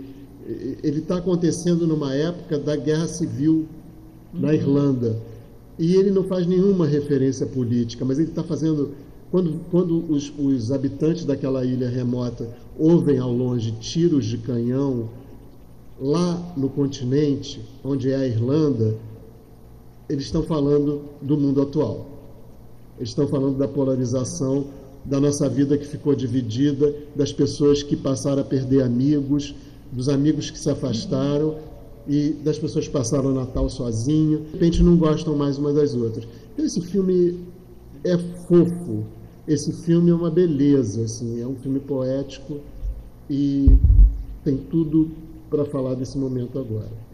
[0.82, 3.66] ele está acontecendo numa época da guerra civil
[4.32, 5.16] na Irlanda
[5.78, 8.92] e ele não faz nenhuma referência política, mas ele está fazendo.
[9.30, 15.10] Quando, quando os, os, habitantes daquela ilha remota ouvem ao longe tiros de canhão,
[16.00, 18.94] lá no continente, onde é a Irlanda,
[20.08, 22.06] eles estão falando do mundo atual.
[22.96, 24.66] Eles estão falando da polarização
[25.04, 29.54] da nossa vida que ficou dividida, das pessoas que passaram a perder amigos,
[29.92, 31.56] dos amigos que se afastaram
[32.08, 35.94] e das pessoas que passaram o Natal sozinho, de repente não gostam mais uma das
[35.94, 36.26] outras.
[36.52, 37.40] Então, esse filme
[38.04, 38.16] é
[38.46, 39.04] fofo,
[39.46, 42.58] esse filme é uma beleza, assim, é um filme poético
[43.28, 43.70] e
[44.44, 45.10] tem tudo
[45.50, 47.06] para falar desse momento agora.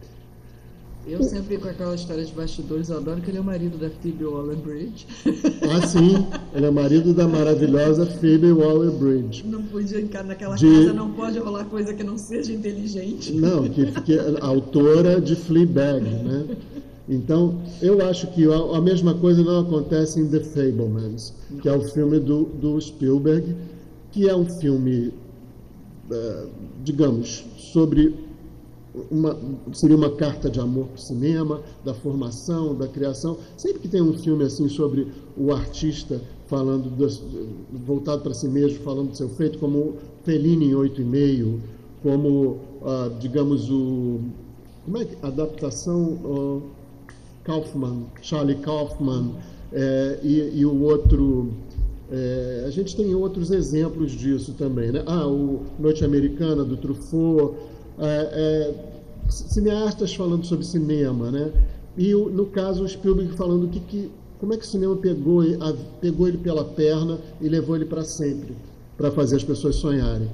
[1.05, 3.91] Eu sempre com aquela história de bastidores, eu adoro que ele é o marido da
[3.91, 5.07] Phoebe Waller-Bridge.
[5.69, 9.45] Ah, sim, ele é marido da maravilhosa Phoebe Waller-Bridge.
[9.47, 10.65] Não podia entrar naquela de...
[10.65, 13.33] casa, não pode rolar coisa que não seja inteligente.
[13.33, 16.47] Não, que, que é autora de Fleabag, né?
[17.09, 21.73] Então, eu acho que a, a, mesma coisa não acontece em The Fablemans, que é
[21.73, 23.57] o filme do, do Spielberg,
[24.13, 25.13] que é um filme,
[26.11, 26.49] uh,
[26.85, 28.15] digamos, sobre
[29.11, 29.39] uma,
[29.73, 33.39] seria uma carta de amor para o cinema, da formação, da criação.
[33.57, 37.09] Sempre que tem um filme assim sobre o artista falando do,
[37.87, 41.63] voltado para si mesmo, falando do seu feito, como Fellini em oito e meio,
[42.03, 44.21] como ah, digamos o
[44.85, 46.63] como é que adaptação
[47.45, 49.31] Kaufman, Charlie Kaufman
[49.73, 51.53] é, e, e, o outro
[52.11, 55.03] é, a gente tem outros exemplos disso também, né?
[55.07, 57.55] Ah, o Noite Americana do Truffaut
[57.99, 58.75] é, é,
[59.29, 61.53] cineastas falando sobre cinema, né?
[61.97, 65.75] E no caso o Spielberg falando que, que como é que o cinema pegou, a,
[66.01, 68.57] pegou ele pela perna e levou ele para sempre,
[68.97, 70.29] para fazer as pessoas sonharem.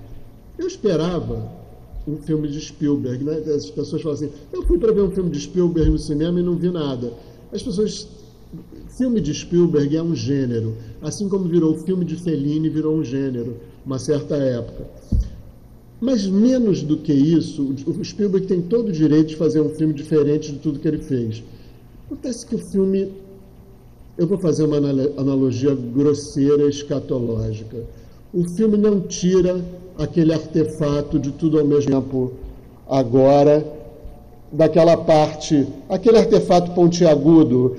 [0.58, 1.46] Eu esperava
[2.06, 3.36] um filme de Spielberg, né?
[3.54, 6.42] As pessoas falam assim: eu fui para ver um filme de Spielberg no cinema e
[6.42, 7.12] não vi nada.
[7.52, 8.08] As pessoas
[8.96, 13.56] filme de Spielberg é um gênero, assim como virou filme de Fellini virou um gênero,
[13.84, 14.86] uma certa época.
[16.00, 19.92] Mas menos do que isso, o Spielberg tem todo o direito de fazer um filme
[19.92, 21.42] diferente de tudo que ele fez.
[22.06, 23.12] Acontece que o filme,
[24.16, 27.78] eu vou fazer uma analogia grosseira, escatológica.
[28.32, 29.64] O filme não tira
[29.98, 32.32] aquele artefato de tudo ao mesmo tempo
[32.88, 33.66] agora,
[34.52, 37.76] daquela parte, aquele artefato pontiagudo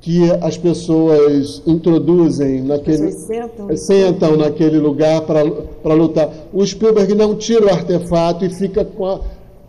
[0.00, 6.30] que as pessoas introduzem naquele sentam, sentam naquele lugar para lutar.
[6.52, 9.20] O Spielberg não tira o artefato e fica com a,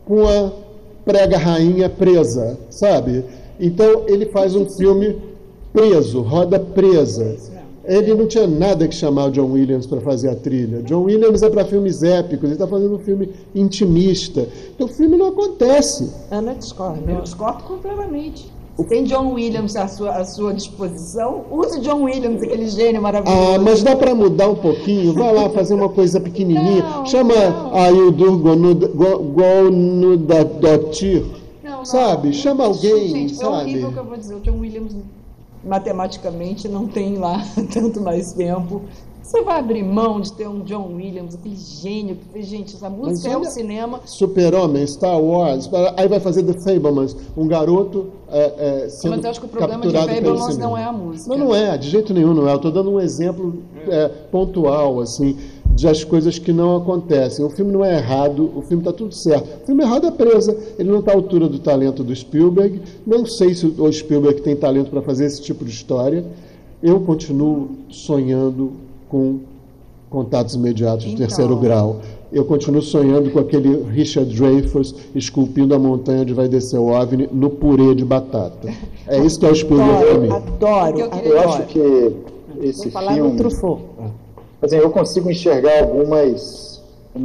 [0.05, 0.51] com a
[1.03, 3.25] prega rainha presa, sabe?
[3.59, 5.17] Então ele faz um filme
[5.73, 7.35] preso, roda presa.
[7.83, 10.83] Ele não tinha nada que chamar o John Williams para fazer a trilha.
[10.83, 14.47] John Williams é para filmes épicos, ele está fazendo um filme intimista.
[14.75, 16.11] Então o filme não acontece.
[16.29, 18.58] Ana discorda, eu discordo completamente.
[18.87, 23.55] Tem John Williams à sua, à sua disposição, use John Williams, aquele gênio maravilhoso.
[23.55, 25.13] Ah, mas dá para mudar um pouquinho?
[25.13, 26.83] Vai lá fazer uma coisa pequenininha.
[26.83, 27.33] Não, Chama
[27.73, 28.37] Ayudur
[29.33, 31.25] Gonudatir.
[31.83, 32.33] Sabe?
[32.33, 33.53] Chama alguém, gente, sabe?
[33.53, 34.35] É horrível que eu vou dizer.
[34.35, 34.95] O John Williams
[35.63, 38.81] matematicamente não tem lá tanto mais tempo
[39.29, 42.89] você vai abrir mão de ter um John Williams, aquele gênio que fez, gente, essa
[42.89, 44.01] música é o cinema.
[44.03, 49.29] Super-Homem, Star Wars, aí vai fazer The Fablemans, um garoto é, é, sendo Mas eu
[49.29, 51.29] acho que o problema de Fablemans não é a música.
[51.29, 52.53] Não, não é, de jeito nenhum não é.
[52.53, 55.37] Eu estou dando um exemplo é, pontual, assim,
[55.75, 57.45] de as coisas que não acontecem.
[57.45, 59.61] O filme não é errado, o filme está tudo certo.
[59.61, 62.81] O filme errado é presa, ele não está à altura do talento do Spielberg.
[63.05, 66.25] Não sei se o Spielberg tem talento para fazer esse tipo de história.
[66.81, 69.39] Eu continuo sonhando com
[70.09, 71.27] contatos imediatos de então...
[71.27, 71.99] terceiro grau.
[72.31, 77.27] Eu continuo sonhando com aquele Richard Dreyfuss esculpindo a montanha onde vai descer o OVNI
[77.31, 78.71] no purê de batata.
[79.07, 80.29] É isso que é o Spielberg para mim.
[80.29, 82.15] Adoro, eu, eu acho que
[82.61, 83.37] esse Vou falar filme.
[83.37, 83.81] Truffaut.
[84.61, 86.81] Assim, eu consigo enxergar algumas,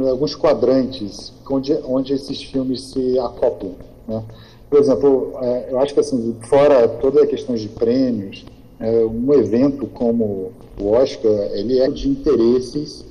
[0.09, 3.73] alguns quadrantes onde, onde esses filmes se acoplam.
[4.07, 4.23] Né?
[4.69, 8.45] Por exemplo, é, eu acho que assim, fora toda a questão de prêmios,
[8.79, 13.05] é, um evento como o Oscar, ele é de interesses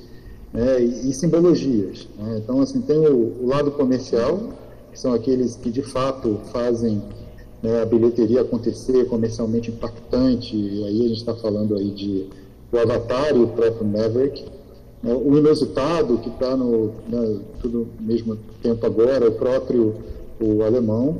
[0.53, 2.07] né, e, e, simbologias.
[2.17, 2.41] Né?
[2.43, 4.39] Então, assim, tem o, o, lado comercial,
[4.91, 7.01] que são aqueles que de fato fazem
[7.61, 12.29] né, a bilheteria acontecer comercialmente impactante, e aí a gente está falando aí de
[12.71, 14.45] o Avatar e o próprio Maverick,
[15.01, 17.39] né, o inusitado, que está no né,
[17.99, 19.95] mesmo tempo agora, o próprio
[20.39, 21.17] o alemão,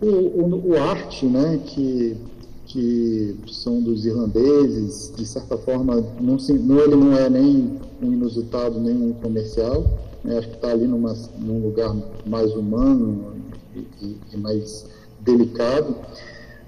[0.00, 2.16] o, o, o arte, né, que
[2.66, 8.12] que são dos irlandeses, de certa forma, não, se, não ele não é nem um
[8.12, 9.84] inusitado, nem um comercial,
[10.22, 10.38] né?
[10.38, 11.94] acho que está ali numa, num lugar
[12.26, 13.32] mais humano
[14.02, 14.86] e, e, mais
[15.20, 15.94] delicado,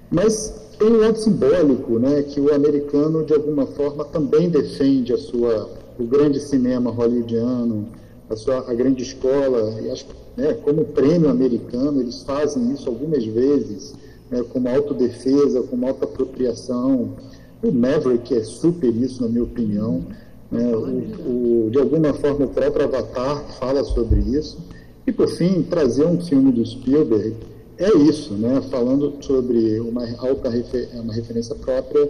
[0.09, 5.17] mas tem um lado simbólico, né, que o americano, de alguma forma, também defende a
[5.17, 5.69] sua,
[5.99, 7.87] o grande cinema hollywoodiano,
[8.29, 10.05] a, sua, a grande escola, e acho,
[10.37, 13.93] né, como prêmio americano, eles fazem isso algumas vezes,
[14.29, 17.15] né, como autodefesa, como autoapropriação.
[17.61, 20.03] O Maverick é super isso, na minha opinião.
[20.51, 24.57] Né, o, o, de alguma forma, o próprio Avatar fala sobre isso.
[25.05, 27.35] E, por fim, trazer um filme do Spielberg
[27.77, 32.09] é isso, né, falando sobre uma alta refer uma referência própria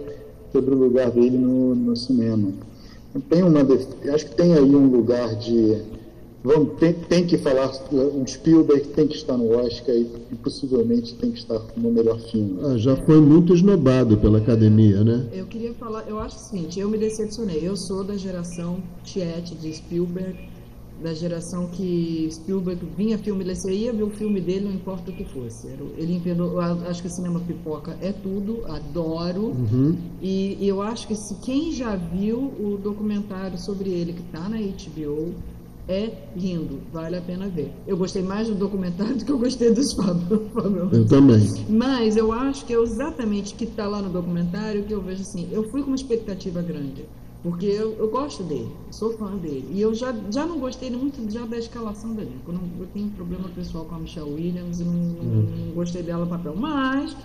[0.52, 2.52] sobre o lugar dele no, no cinema.
[3.28, 3.60] Tem uma,
[4.12, 5.76] acho que tem aí um lugar de
[6.42, 11.14] Vamos, tem, tem, que falar, um Spielberg tem que estar no Oscar e, e possivelmente
[11.14, 12.58] tem que estar no melhor filme.
[12.64, 15.28] Ah, já foi muito esnobado pela academia, né?
[15.34, 17.60] Eu queria falar, eu acho o seguinte, eu me decepcionei.
[17.62, 20.48] Eu sou da geração Tiet de Spielberg,
[21.02, 25.14] da geração que Spielberg vinha filme, ele ia ver o filme dele, não importa o
[25.14, 25.66] que fosse.
[25.96, 29.46] Ele inventou, acho que o cinema pipoca é tudo, adoro.
[29.46, 29.96] Uhum.
[30.22, 34.48] E, e, eu acho que se quem já viu o documentário sobre ele que está
[34.48, 35.34] na HBO
[35.88, 37.72] é lindo, vale a pena ver.
[37.86, 40.50] Eu gostei mais do documentário do que eu gostei dos Fábio.
[40.92, 41.40] Eu também.
[41.68, 45.22] Mas eu acho que é exatamente o que está lá no documentário que eu vejo
[45.22, 45.48] assim.
[45.50, 47.04] Eu fui com uma expectativa grande,
[47.42, 49.68] porque eu, eu gosto dele, sou fã dele.
[49.72, 52.32] E eu já, já não gostei muito já da escalação dele.
[52.46, 55.46] Eu, não, eu tenho um problema pessoal com a Michelle Williams e não, hum.
[55.66, 56.54] não gostei dela no papel.
[56.56, 57.16] Mas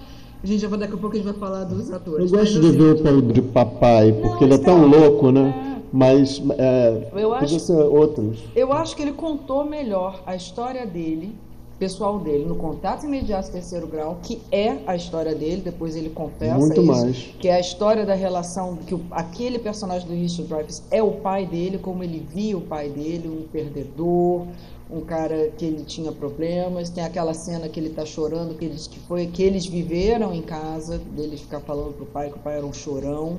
[0.43, 2.31] a gente já vai, daqui a pouco a gente vai falar dos atores.
[2.31, 5.31] Eu gosto de assim, ver o pai de papai, porque não, ele é tão louco,
[5.31, 5.74] né?
[5.74, 8.39] É mas é, eu acho, ser outros.
[8.55, 11.35] Eu acho que ele contou melhor a história dele,
[11.79, 16.57] pessoal dele, no Contato Imediato Terceiro Grau, que é a história dele, depois ele confessa
[16.57, 17.17] Muito isso, mais.
[17.39, 21.11] que é a história da relação, que o, aquele personagem do Richard Dreyfuss é o
[21.11, 24.45] pai dele, como ele via o pai dele, um perdedor,
[24.89, 28.87] um cara que ele tinha problemas, tem aquela cena que ele está chorando, que eles,
[28.87, 32.57] que, foi, que eles viveram em casa, dele ficar falando pro pai que o pai
[32.57, 33.37] era um chorão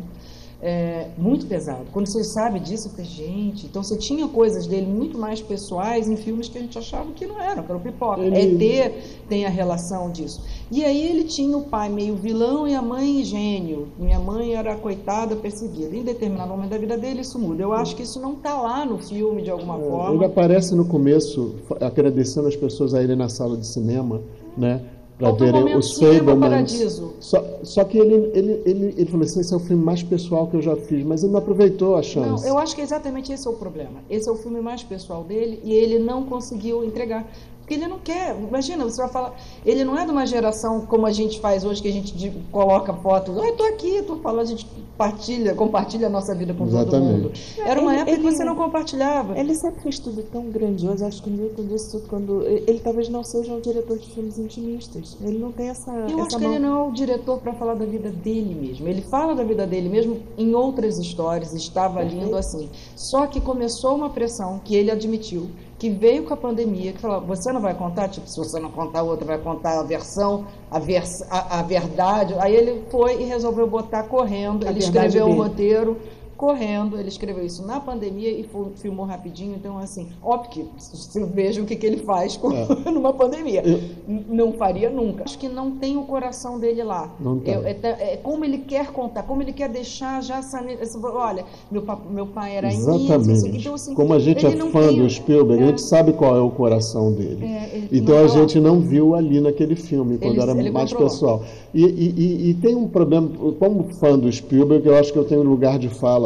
[0.63, 1.85] é, muito pesado.
[1.93, 6.17] Quando você sabe disso, falei, gente, então você tinha coisas dele muito mais pessoais em
[6.17, 8.23] filmes que a gente achava que não eram, que era o pipoca.
[8.23, 8.81] Ele...
[8.81, 8.93] ET
[9.29, 10.43] tem a relação disso.
[10.71, 13.89] E aí ele tinha o pai meio vilão e a mãe gênio.
[13.99, 15.95] Minha mãe era coitada, perseguida.
[15.95, 17.63] Em determinado momento da vida dele, isso muda.
[17.63, 20.15] Eu acho que isso não está lá no filme de alguma é, forma.
[20.15, 24.23] Ele aparece no começo agradecendo as pessoas a irem na sala de cinema,
[24.57, 24.81] né?
[25.19, 27.03] Para verem o os Fablemans.
[27.21, 30.47] Só, só que ele, ele, ele, ele falou assim, esse é o filme mais pessoal
[30.47, 32.45] que eu já fiz, mas ele não aproveitou a chance.
[32.45, 34.03] Não, eu acho que exatamente esse é o problema.
[34.11, 37.27] Esse é o filme mais pessoal dele e ele não conseguiu entregar.
[37.67, 38.37] Porque ele não quer.
[38.37, 39.35] Imagina, você vai falar.
[39.65, 42.95] Ele não é de uma geração como a gente faz hoje, que a gente coloca
[42.95, 43.37] fotos.
[43.37, 44.65] Ah, estou aqui, estou falando, a gente
[44.97, 46.91] partilha, compartilha a nossa vida com Exatamente.
[46.91, 47.33] todo mundo.
[47.59, 49.37] Era uma ele, época ele, que você não compartilhava.
[49.37, 51.05] Ele sempre fez tudo tão grandioso.
[51.05, 52.43] Acho que o Newton disse tudo quando.
[52.47, 55.17] Ele talvez não seja um diretor de filmes intimistas.
[55.21, 55.91] Ele não tem essa.
[55.91, 58.87] Eu essa acho que ele não é o diretor para falar da vida dele mesmo.
[58.87, 62.71] Ele fala da vida dele mesmo em outras histórias, estava lindo assim.
[62.95, 65.49] Só que começou uma pressão que ele admitiu
[65.79, 68.09] que veio com a pandemia, que falou, você não vai contar?
[68.09, 71.63] Tipo, se você não contar, o outro vai contar a versão, a, vers a, a
[71.63, 72.35] verdade.
[72.39, 75.99] Aí ele foi e resolveu botar correndo, a ele escreveu o roteiro
[76.37, 81.63] correndo, ele escreveu isso na pandemia e filmou rapidinho, então assim, óbvio que você veja
[81.63, 82.67] o que, que ele faz com, é.
[82.91, 83.63] numa pandemia.
[83.65, 83.81] Eu...
[84.29, 85.25] Não faria nunca.
[85.25, 87.11] Acho que não tem o coração dele lá.
[87.19, 87.55] Não tem.
[87.55, 90.63] É, é, é, como ele quer contar, como ele quer deixar já essa...
[91.03, 93.33] Olha, meu, meu pai era Exatamente.
[93.33, 94.99] Isso, então, assim, como a gente é fã tem...
[94.99, 95.87] do Spielberg, a gente é.
[95.87, 97.45] sabe qual é o coração dele.
[97.45, 101.13] É, então a gente não viu ali naquele filme, quando ele, era ele mais controlou.
[101.13, 101.43] pessoal.
[101.73, 103.29] E, e, e, e tem um problema,
[103.59, 106.26] como fã do Spielberg, eu acho que eu tenho lugar de fala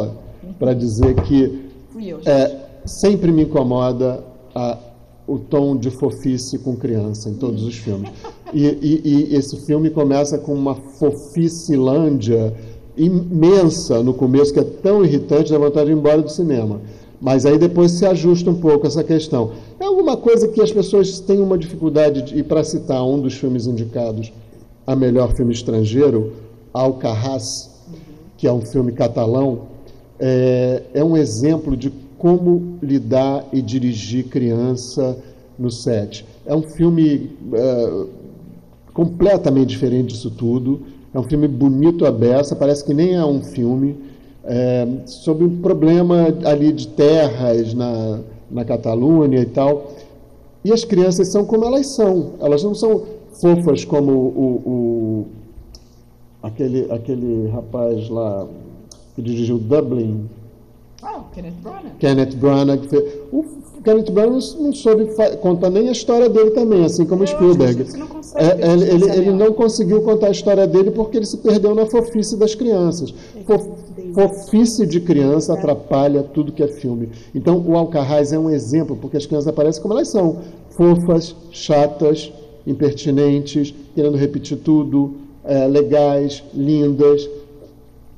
[0.57, 1.69] para dizer que
[2.25, 4.23] é, sempre me incomoda
[4.55, 4.77] a,
[5.27, 8.11] o tom de fofice com criança em todos os filmes.
[8.53, 12.53] E, e, e esse filme começa com uma foficilândia
[12.97, 16.81] imensa no começo, que é tão irritante, dá vontade de ir embora do cinema.
[17.21, 19.51] Mas aí depois se ajusta um pouco essa questão.
[19.79, 23.35] É alguma coisa que as pessoas têm uma dificuldade de, e para citar um dos
[23.35, 24.33] filmes indicados
[24.85, 26.33] a melhor filme estrangeiro,
[26.73, 27.69] Alcarrás,
[28.37, 29.70] que é um filme catalão,
[30.21, 35.17] é, é um exemplo de como lidar e dirigir criança
[35.57, 36.23] no set.
[36.45, 38.05] É um filme é,
[38.93, 40.81] completamente diferente disso tudo.
[41.11, 43.97] É um filme bonito a beça, parece que nem é um filme
[44.43, 48.19] é, sobre um problema ali de terras na,
[48.49, 49.91] na Catalunha e tal.
[50.63, 52.33] E as crianças são como elas são.
[52.39, 53.03] Elas não são
[53.33, 55.25] fofas como o, o
[56.43, 58.47] aquele, aquele rapaz lá
[59.15, 60.25] que dirigiu Dublin.
[61.03, 61.91] Oh, Kenneth Branagh.
[61.99, 62.79] Kenneth Branagh.
[63.31, 63.43] O
[63.83, 65.05] Kenneth Branagh não soube
[65.41, 67.85] contar nem a história dele também, assim como Eu Spielberg.
[67.97, 71.73] não É, ele, ele, ele não conseguiu contar a história dele porque ele se perdeu
[71.73, 73.13] na fofice das crianças.
[73.47, 73.81] Fof-
[74.13, 77.09] Fofice de criança atrapalha tudo que é filme.
[77.33, 80.37] Então, o Alcarrás é um exemplo, porque as crianças aparecem como elas são:
[80.71, 82.31] fofas, chatas,
[82.67, 87.27] impertinentes, querendo repetir tudo, é, legais, lindas.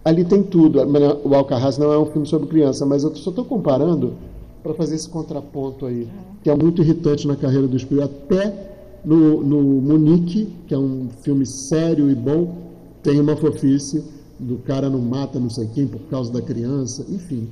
[0.03, 0.79] Ali tem tudo.
[1.23, 4.13] O Alcarrás não é um filme sobre criança, mas eu só estou comparando
[4.61, 6.07] para fazer esse contraponto aí,
[6.41, 8.13] que é muito irritante na carreira do Spielberg.
[8.25, 8.73] Até
[9.03, 12.55] no, no Munique, que é um filme sério e bom,
[13.01, 14.03] tem uma fofice
[14.39, 17.05] do cara não mata não sei quem por causa da criança.
[17.09, 17.47] Enfim,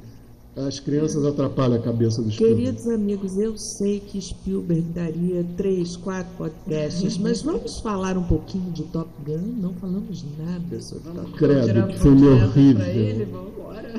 [0.55, 2.63] as crianças atrapalham a cabeça do Spielberg.
[2.63, 8.69] Queridos amigos, eu sei que Spielberg daria três, quatro podcasts, mas vamos falar um pouquinho
[8.71, 9.37] de Top Gun?
[9.61, 11.37] Não falamos nada sobre Top Gun.
[11.37, 12.85] Credo, que vamos filme horrível.
[12.85, 13.93] Ele, vamos embora.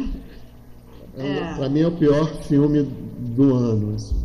[1.17, 1.55] É.
[1.55, 3.95] Para mim é o pior filme do ano.
[3.95, 4.17] assim.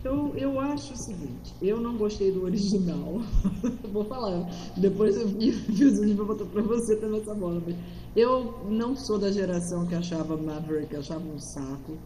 [0.00, 3.20] Então, eu acho o seguinte, eu não gostei do original.
[3.92, 4.48] Vou falar.
[4.76, 7.62] Depois eu fiz o nível botar pra você também essa bola.
[7.64, 7.76] Mas
[8.14, 11.96] eu não sou da geração que achava Maverick, achava um saco.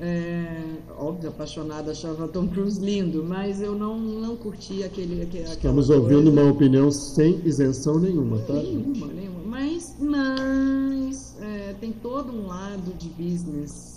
[0.00, 5.22] É, óbvio, apaixonada, achava Tom Cruise lindo, mas eu não, não curti aquele.
[5.22, 6.42] aquele Estamos ouvindo coisa.
[6.42, 8.54] uma opinião sem isenção nenhuma, tá?
[8.54, 9.42] Nenhuma, nenhuma.
[9.44, 13.91] Mas, mas é, tem todo um lado de business,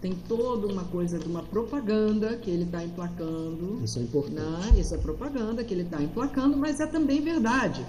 [0.00, 3.80] tem toda uma coisa de uma propaganda que ele está emplacando.
[3.84, 4.72] Isso é importante.
[4.72, 4.80] Né?
[4.80, 7.84] Isso é propaganda que ele está emplacando, mas é também verdade.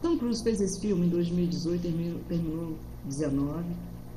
[0.00, 3.64] Tom Cruise fez esse filme em 2018, terminou, terminou 19,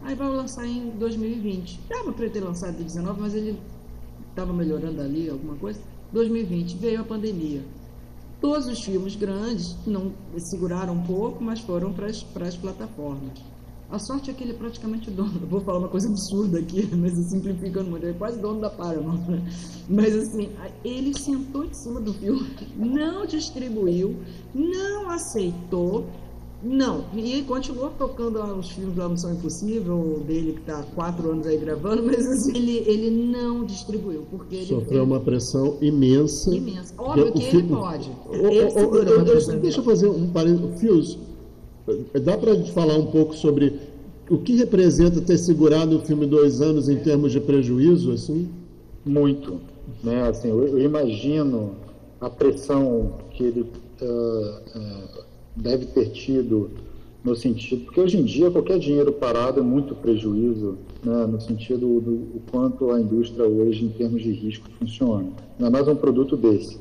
[0.04, 1.80] aí vai lançar em 2020.
[1.90, 3.60] Dava para ele ter lançado em 19, mas ele
[4.30, 5.80] estava melhorando ali alguma coisa.
[6.12, 7.64] 2020 veio a pandemia.
[8.40, 13.55] Todos os filmes grandes não seguraram um pouco, mas foram para as plataformas.
[13.92, 15.32] A sorte é que ele é praticamente dono.
[15.42, 18.04] Eu vou falar uma coisa absurda aqui, mas simplificando muito.
[18.04, 19.20] Ele é quase dono da Paramount.
[19.88, 20.50] Mas assim,
[20.84, 24.16] ele sentou em cima do filme, não distribuiu,
[24.54, 26.06] não aceitou,
[26.64, 27.06] não.
[27.14, 31.58] E continuou tocando os filmes da Missão Impossível, dele que está há quatro anos aí
[31.58, 36.54] gravando, mas assim, ele, ele não distribuiu, porque ele Sofreu uma pressão imensa.
[36.56, 36.92] imensa.
[36.98, 38.10] Óbvio O que ele filme- pode.
[38.28, 40.80] Ô, Ele ô, segura eu- Deixa eu fazer um parênteses.
[40.80, 41.20] Fios,
[42.22, 43.74] dá para falar um pouco sobre
[44.30, 48.50] o que representa ter segurado o filme dois anos em termos de prejuízo, assim?
[49.06, 49.60] Muito.
[50.04, 50.28] Né?
[50.28, 51.76] Assim, eu, eu imagino
[52.20, 53.66] a pressão que ele
[54.02, 55.24] ah, ah,
[55.56, 56.70] deve ter tido
[57.24, 61.26] no sentido, porque hoje em dia qualquer dinheiro parado é muito prejuízo, né?
[61.26, 65.30] no sentido do o quanto a indústria hoje, em termos de risco, funciona.
[65.58, 66.78] Ainda mais um produto desse.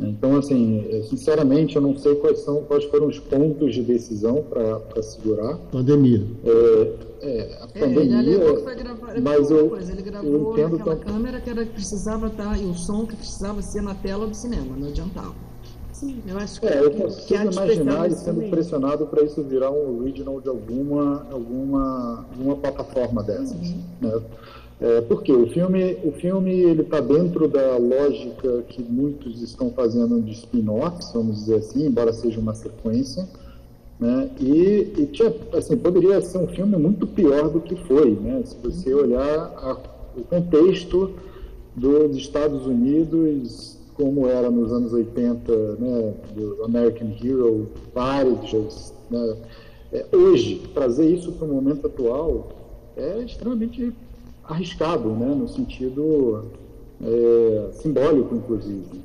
[0.00, 4.44] Então, assim, eh, sinceramente, eu não sei quais, são, quais foram os pontos de decisão
[4.44, 5.56] para segurar.
[5.72, 6.24] Pandemia.
[6.44, 9.12] É, é, a É, ele alegou que pandemia, gravar.
[9.12, 12.28] Ele mas falou uma eu- coisa, ele gravou naquela tam- câmera que era, que precisava
[12.28, 15.34] estar, e o som que precisava ser na tela do cinema, não adiantava.
[15.98, 18.50] Sim, eu acho que, É, eu consigo que imaginar ele sendo também.
[18.50, 23.74] pressionado para isso virar um original de alguma, alguma, alguma plataforma dessas.
[24.00, 24.20] Né?
[24.80, 30.22] É, porque o filme, o filme ele está dentro da lógica que muitos estão fazendo
[30.22, 33.26] de spin-offs, vamos dizer assim, embora seja uma sequência.
[33.98, 34.30] Né?
[34.38, 38.40] E, e tinha, assim, poderia ser um filme muito pior do que foi, né?
[38.44, 39.76] se você olhar a-
[40.16, 41.10] o contexto
[41.74, 46.14] dos Estados Unidos, como era nos anos 80, né?
[46.34, 48.94] do American Hero, vários.
[49.10, 49.36] Né?
[49.92, 52.48] É, hoje, trazer isso para o momento atual
[52.96, 53.92] é extremamente
[54.44, 55.34] arriscado, né?
[55.34, 56.44] no sentido
[57.02, 59.02] é, simbólico, inclusive.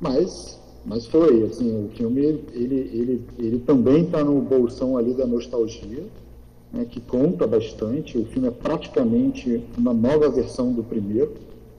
[0.00, 5.26] Mas, mas foi, assim, o filme ele, ele, ele também está no bolsão ali da
[5.26, 6.04] nostalgia,
[6.72, 8.16] né, que conta bastante.
[8.16, 11.32] O filme é praticamente uma nova versão do primeiro,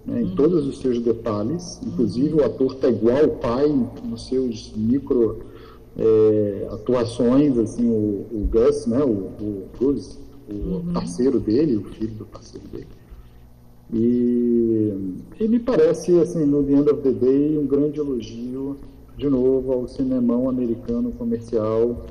[0.05, 1.79] né, em todos os seus detalhes.
[1.85, 3.67] Inclusive o ator está igual ao pai
[4.03, 5.39] nos seus micro
[5.97, 10.93] é, atuações, assim, o, o, Gus, né, o, o Cruz, o uhum.
[10.93, 12.87] parceiro dele, o filho do parceiro dele.
[13.93, 14.93] E,
[15.39, 18.77] e me parece, assim, no The End of the Day, um grande elogio,
[19.17, 22.05] de novo, ao cinemão americano comercial,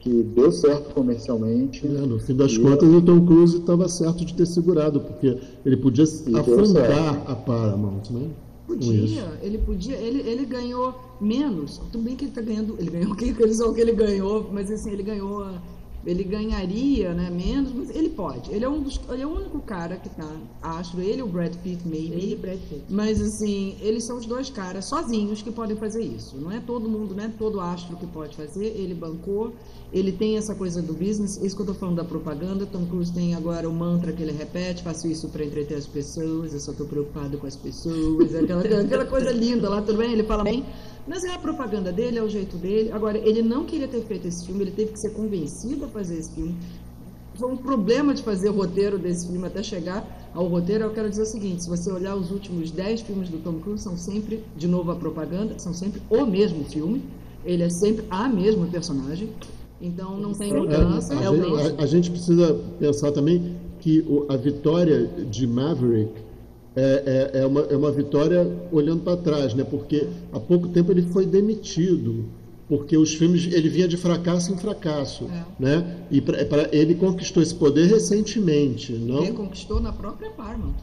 [0.00, 1.86] que deu certo comercialmente.
[1.86, 5.76] É, no fim das contas, o Tom Cruise estava certo de ter segurado, porque ele
[5.76, 8.28] podia afundar a Paramount, né?
[8.66, 11.78] Podia, ele podia, ele, ele ganhou menos.
[11.90, 13.16] Tudo bem que ele está ganhando, ele ganhou o
[13.74, 15.44] que ele ganhou, mas assim, ele ganhou
[16.04, 18.50] ele ganharia né, menos, mas ele pode.
[18.52, 20.28] Ele é, um dos, ele é o único cara que tá,
[20.62, 22.12] acho, ele e o Brad Pitt, maybe.
[22.12, 22.84] Ele e Brad Pitt.
[22.88, 26.36] Mas, assim, eles são os dois caras sozinhos que podem fazer isso.
[26.38, 28.66] Não é todo mundo, não é todo astro que pode fazer.
[28.66, 29.52] Ele bancou,
[29.92, 31.36] ele tem essa coisa do business.
[31.36, 32.64] Isso que eu tô falando da propaganda.
[32.64, 36.54] Tom Cruise tem agora o mantra que ele repete: faço isso para entreter as pessoas,
[36.54, 38.34] eu só tô preocupado com as pessoas.
[38.34, 40.12] Aquela, aquela coisa linda lá, tudo bem?
[40.12, 40.64] Ele fala bem.
[41.10, 42.92] Mas é a propaganda dele, é o jeito dele.
[42.92, 46.16] Agora, ele não queria ter feito esse filme, ele teve que ser convencido a fazer
[46.16, 46.54] esse filme.
[47.34, 50.84] Foi um problema de fazer o roteiro desse filme até chegar ao roteiro.
[50.84, 53.82] Eu quero dizer o seguinte: se você olhar os últimos 10 filmes do Tom Cruise,
[53.82, 57.02] são sempre, de novo, a propaganda, são sempre o mesmo filme.
[57.44, 59.30] Ele é sempre a mesma personagem.
[59.82, 61.12] Então não tem mudança.
[61.12, 66.29] É, a, é a, a, gente precisa pensar também que a vitória de Maverick
[66.76, 69.64] é, é, é, uma, é uma vitória olhando para trás, né?
[69.64, 72.26] porque há pouco tempo ele foi demitido,
[72.68, 75.44] porque os filmes ele vinha de fracasso em fracasso, é.
[75.58, 75.96] né?
[76.10, 79.24] E pra, pra, ele conquistou esse poder recentemente, não?
[79.24, 80.76] Ele conquistou na própria Paramount.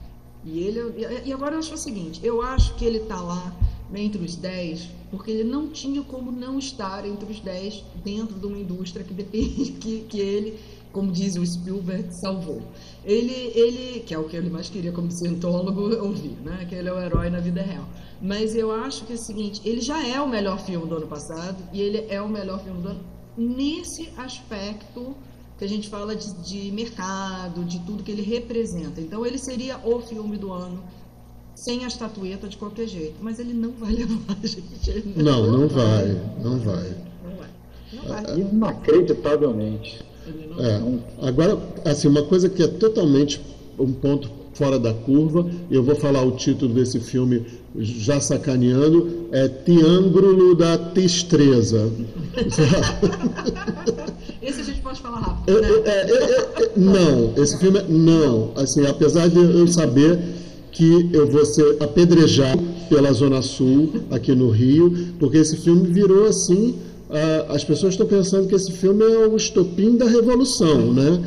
[0.43, 0.79] E ele
[1.25, 3.55] e agora eu acho o seguinte, eu acho que ele está lá
[3.93, 8.45] entre os 10, porque ele não tinha como não estar entre os 10 dentro de
[8.45, 10.59] uma indústria que depende que, que ele
[10.97, 12.59] como diz o Spielberg, salvou.
[13.05, 16.65] Ele, ele, que é o que ele mais queria como cientólogo ouvir, né?
[16.67, 17.87] que ele é o herói na vida real.
[18.19, 21.05] Mas eu acho que é o seguinte, ele já é o melhor filme do ano
[21.05, 22.99] passado e ele é o melhor filme do ano
[23.37, 25.15] nesse aspecto
[25.59, 28.99] que a gente fala de, de mercado, de tudo que ele representa.
[28.99, 30.83] Então ele seria o filme do ano
[31.53, 35.13] sem a estatueta de qualquer jeito, mas ele não vai levar a gente.
[35.15, 36.07] Não, não, não vai,
[36.43, 36.97] não vai.
[37.23, 37.49] Não vai.
[37.93, 38.39] Não vai.
[38.39, 40.07] Inacreditavelmente.
[40.59, 41.27] É.
[41.27, 43.39] Agora, assim, uma coisa que é totalmente
[43.79, 47.45] um ponto fora da curva, e eu vou falar o título desse filme
[47.77, 51.91] já sacaneando, é Triângulo da Tistreza.
[54.41, 55.61] esse a gente pode falar rápido.
[55.61, 55.69] Né?
[55.85, 58.51] É, é, é, é, não, esse filme não.
[58.55, 60.17] Assim, apesar de eu saber
[60.71, 66.25] que eu vou ser apedrejado pela Zona Sul aqui no Rio, porque esse filme virou
[66.25, 66.73] assim
[67.09, 71.21] ah, as pessoas estão pensando que esse filme é o estopim da revolução, né?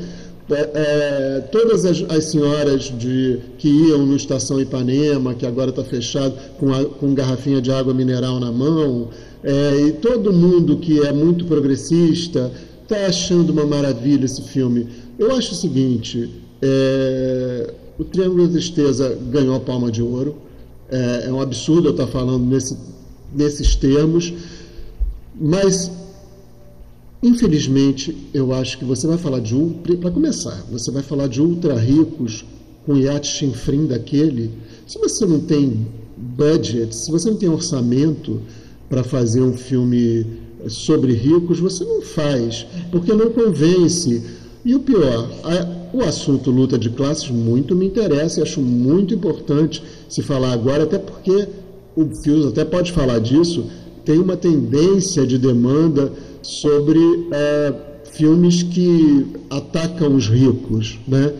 [0.50, 5.84] É, é, todas as, as, senhoras de, que iam no Estação Ipanema, que agora está
[5.84, 9.10] fechado, com, a, com garrafinha de água mineral na mão,
[9.44, 12.50] é, e todo mundo que é muito progressista
[12.82, 14.88] está achando uma maravilha esse filme.
[15.16, 16.28] Eu acho o seguinte:
[16.60, 20.36] é, o Triângulo da Tristeza ganhou a palma de ouro.
[20.90, 22.76] É, é um absurdo eu estar falando nesse,
[23.32, 24.32] nesses termos.
[25.40, 25.90] Mas,
[27.22, 29.96] infelizmente, eu acho que você vai falar de ultra.
[29.96, 32.44] Para começar, você vai falar de ultra ricos
[32.84, 34.50] com iate chinfrim daquele.
[34.86, 35.86] Se você não tem
[36.16, 38.42] budget, se você não tem orçamento
[38.90, 40.26] para fazer um filme
[40.68, 44.22] sobre ricos, você não faz, porque não convence.
[44.62, 49.14] E o pior, a, o assunto luta de classes muito me interessa e acho muito
[49.14, 51.48] importante se falar agora, até porque
[51.96, 53.64] o Fios até pode falar disso
[54.10, 56.98] tem uma tendência de demanda sobre
[57.30, 57.72] é,
[58.10, 61.32] filmes que atacam os ricos né,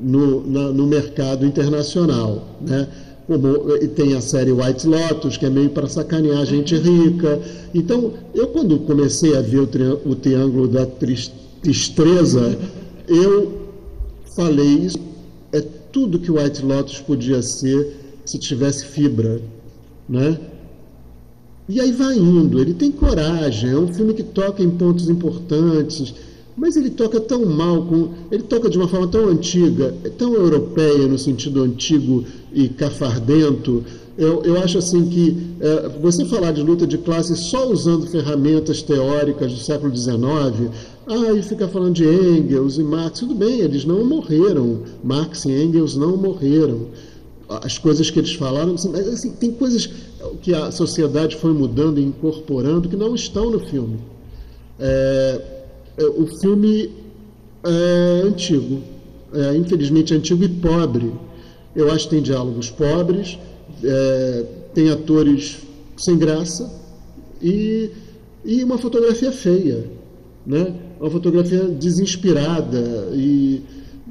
[0.00, 2.56] no, na, no mercado internacional.
[2.62, 2.88] Né?
[3.26, 7.38] Como, tem a série White Lotus, que é meio para sacanear a gente rica.
[7.74, 12.56] Então, eu quando comecei a ver o, o Triângulo da Tristeza,
[13.06, 13.68] eu
[14.34, 14.98] falei, isso
[15.52, 15.60] é
[15.92, 19.42] tudo que White Lotus podia ser se tivesse fibra.
[20.08, 20.38] Né?
[21.66, 26.14] E aí vai indo, ele tem coragem, é um filme que toca em pontos importantes,
[26.54, 30.34] mas ele toca tão mal, com, ele toca de uma forma tão antiga, é tão
[30.34, 33.82] europeia no sentido antigo e cafardento.
[34.16, 38.82] Eu, eu acho assim que é, você falar de luta de classe só usando ferramentas
[38.82, 40.70] teóricas do século XIX,
[41.36, 45.96] e fica falando de Engels e Marx, tudo bem, eles não morreram, Marx e Engels
[45.96, 46.88] não morreram.
[47.48, 49.90] As coisas que eles falaram, mas assim, tem coisas
[50.42, 53.98] que a sociedade foi mudando e incorporando que não estão no filme.
[54.78, 55.40] É,
[55.96, 56.90] é, o filme
[57.62, 58.82] é antigo,
[59.32, 61.12] é, infelizmente antigo e pobre.
[61.74, 63.38] Eu acho que tem diálogos pobres,
[63.82, 64.44] é,
[64.74, 65.58] tem atores
[65.96, 66.70] sem graça
[67.40, 67.90] e
[68.44, 69.84] e uma fotografia feia,
[70.46, 70.74] né?
[71.00, 73.62] uma fotografia desinspirada e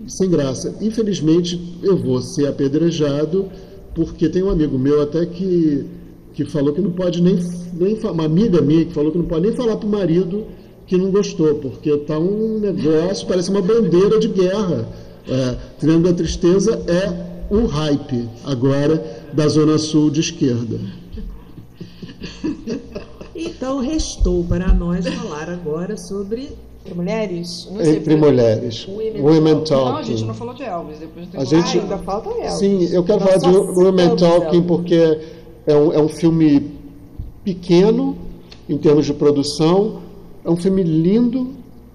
[0.07, 0.76] sem graça.
[0.82, 3.49] Infelizmente, eu vou ser apedrejado,
[3.93, 5.86] porque tem um amigo meu até que,
[6.34, 7.38] que falou que não pode nem,
[7.73, 7.95] nem.
[7.95, 10.45] Uma amiga minha que falou que não pode nem falar para o marido
[10.86, 14.88] que não gostou, porque está um negócio, parece uma bandeira de guerra.
[15.27, 20.79] É, Triângulo da Tristeza é o hype agora da Zona Sul de esquerda.
[23.36, 26.51] Então, restou para nós falar agora sobre
[26.86, 27.69] entre mulheres?
[27.79, 28.86] Entre mulheres.
[28.88, 29.86] Women, Women Talking.
[29.86, 30.99] Não, a gente não falou de Elvis.
[30.99, 31.79] Depois a gente...
[31.79, 32.53] Ah, ainda falta Elvis.
[32.53, 34.67] Sim, eu quero Nós falar de Women Talking Elvis.
[34.67, 35.19] porque
[35.66, 36.72] é um, é um filme
[37.43, 38.18] pequeno
[38.70, 39.99] em termos de produção,
[40.43, 41.49] é um filme lindo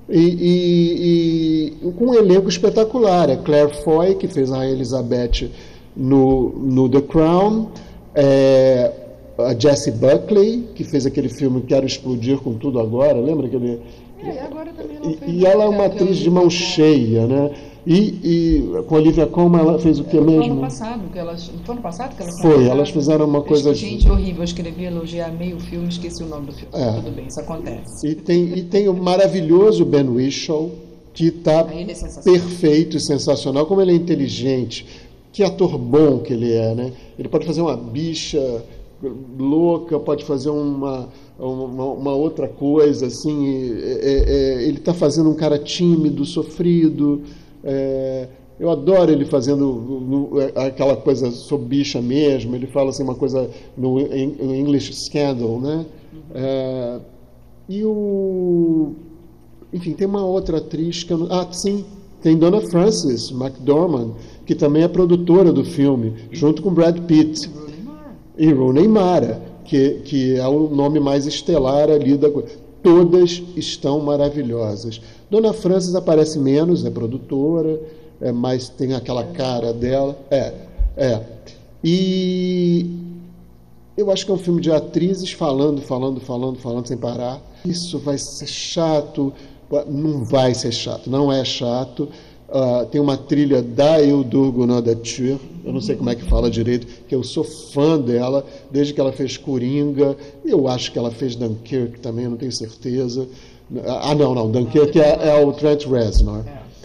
[0.09, 3.29] e, e, e, com um elenco espetacular.
[3.31, 5.51] É Claire Foy, que fez a Elizabeth
[5.97, 7.69] no, no The Crown,
[8.15, 8.93] é
[9.39, 13.81] a Jessie Buckley, que fez aquele filme Quero Explodir com Tudo Agora, lembra aquele
[14.23, 17.51] é, agora também ela e, e ela é uma atriz de mão cheia, né?
[17.87, 20.47] E, e com a Olivia Colman ela fez o que mesmo?
[20.47, 23.75] No ano passado, que elas, no ano passado que elas Foi, elas fizeram uma coisa.
[23.75, 26.75] Gente, horrível, eu escrevi elogiar meio filme, esqueci o nome do filme.
[26.75, 26.93] É.
[26.93, 28.07] Tudo bem, isso acontece.
[28.07, 30.71] E tem, e tem o maravilhoso Ben Whishaw,
[31.15, 34.87] que está é perfeito e sensacional, como ele é inteligente,
[35.33, 36.93] que ator bom que ele é, né?
[37.19, 38.63] Ele pode fazer uma bicha
[39.39, 41.09] louca, pode fazer uma
[41.39, 43.49] uma, uma, outra coisa, assim,
[43.81, 47.23] é, é, é ele está fazendo um cara tímido, sofrido.
[47.65, 48.29] É,
[48.59, 52.55] eu adoro ele fazendo é, aquela coisa sobre bicha mesmo.
[52.55, 55.87] Ele fala assim uma coisa no English Scandal, né?
[56.35, 57.01] É,
[57.69, 58.93] e o,
[59.73, 61.85] enfim, tem uma outra atriz que eu, ah, sim,
[62.23, 64.13] tem Dona Frances McDormand,
[64.47, 67.51] que também é produtora do filme, junto com Brad Pitt
[68.37, 72.29] e Rooney Mara que, que é o nome mais estelar ali da
[72.83, 75.01] Todas estão maravilhosas.
[75.31, 77.81] Dona Frances aparece menos, é produtora,
[78.21, 80.19] é, mas tem aquela cara dela.
[80.31, 80.55] É,
[80.97, 81.21] é.
[81.85, 82.87] E
[83.97, 87.41] eu acho que é um filme de atrizes falando, falando, falando, falando sem parar.
[87.65, 89.33] Isso vai ser chato.
[89.87, 92.09] Não vai ser chato, não é chato.
[92.49, 96.87] Uh, tem uma trilha da Eudur Gunadatür, eu não sei como é que fala direito,
[97.07, 101.37] que eu sou fã dela, desde que ela fez Coringa, eu acho que ela fez
[101.37, 103.29] Dunkirk também, não tenho certeza.
[103.87, 106.45] Ah, não, não, Dunkirk é, é o Trent Reznor.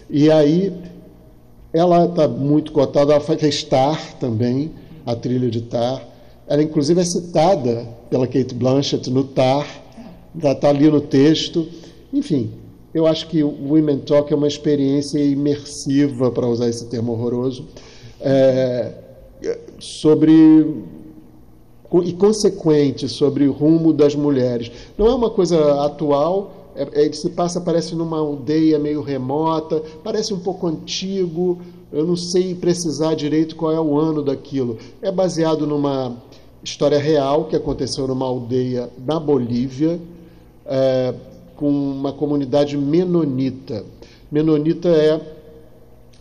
[0.09, 0.73] E aí,
[1.71, 4.71] ela está muito cotada, ela fez Tar também,
[5.05, 6.01] a trilha de Tar.
[6.47, 9.65] Ela, inclusive, é citada pela Kate Blanchett no Tar,
[10.35, 11.67] está tá ali no texto.
[12.11, 12.51] Enfim,
[12.93, 17.65] eu acho que o Women Talk é uma experiência imersiva, para usar esse termo horroroso,
[18.21, 18.91] é,
[19.79, 20.83] sobre
[22.03, 24.71] e consequente sobre o rumo das mulheres.
[24.97, 29.81] Não é uma coisa atual, é, é, ele se passa, parece numa aldeia meio remota,
[30.03, 31.59] parece um pouco antigo,
[31.91, 34.77] eu não sei precisar direito qual é o ano daquilo.
[35.01, 36.17] É baseado numa
[36.63, 39.99] história real que aconteceu numa aldeia na Bolívia.
[40.65, 41.13] É,
[41.55, 43.85] com uma comunidade menonita.
[44.31, 45.21] Menonita é,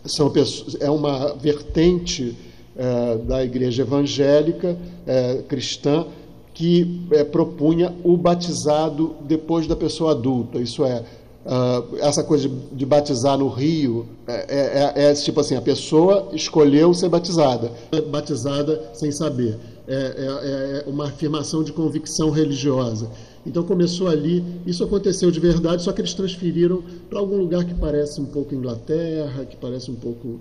[0.05, 2.37] são pessoas, é uma vertente
[2.75, 6.05] é, da igreja evangélica é, cristã
[6.53, 10.59] que é, propunha o batizado depois da pessoa adulta.
[10.59, 11.03] Isso é,
[11.45, 16.29] uh, essa coisa de, de, batizar no rio é, é, é, tipo assim: a pessoa
[16.33, 17.71] escolheu ser batizada,
[18.11, 19.57] batizada sem saber.
[19.87, 23.09] é uma afirmação de convicção religiosa.
[23.45, 27.73] Então começou ali, isso aconteceu de verdade, só que eles transferiram para algum lugar que
[27.73, 30.39] parece um pouco Inglaterra, que parece um pouco.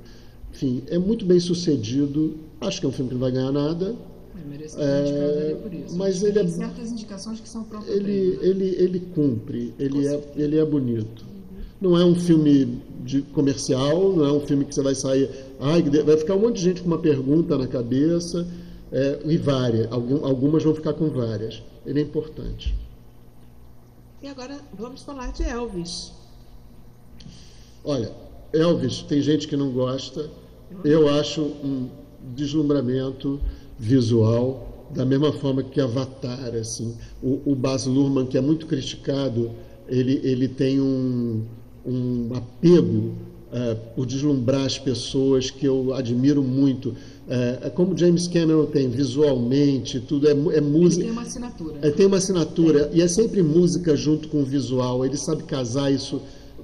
[0.53, 2.37] Enfim, é muito bem sucedido.
[2.61, 3.97] Acho que é um filme que não vai ganhar nada.
[4.79, 5.97] É, por isso.
[5.97, 10.59] Mas ele é, certas indicações que são próprias ele, ele, ele cumpre, ele é, ele
[10.59, 11.25] é bonito.
[11.81, 15.29] Não é um filme de comercial, não é um filme que você vai sair.
[15.61, 18.47] Ai, vai ficar um monte de gente com uma pergunta na cabeça,
[18.93, 19.91] é, e várias.
[19.91, 21.63] Algumas vão ficar com várias.
[21.87, 22.75] Ele é importante.
[24.23, 26.13] E agora vamos falar de Elvis.
[27.85, 28.13] Olha,
[28.53, 30.31] Elvis, tem gente que não gosta.
[30.85, 31.89] Eu acho um
[32.35, 33.41] deslumbramento
[33.79, 36.55] visual, da mesma forma que Avatar.
[36.55, 36.95] Assim.
[37.23, 39.51] O, o Baz Luhrmann, que é muito criticado,
[39.89, 41.43] ele, ele tem um,
[41.85, 43.13] um apego
[43.53, 46.95] uh, por deslumbrar as pessoas que eu admiro muito.
[47.29, 51.05] É, é, como James Cameron tem visualmente, tudo é, é música.
[51.05, 51.79] Ele tem uma assinatura.
[51.81, 55.05] É, tem uma assinatura e é sempre música junto com o visual.
[55.05, 56.21] Ele sabe casar isso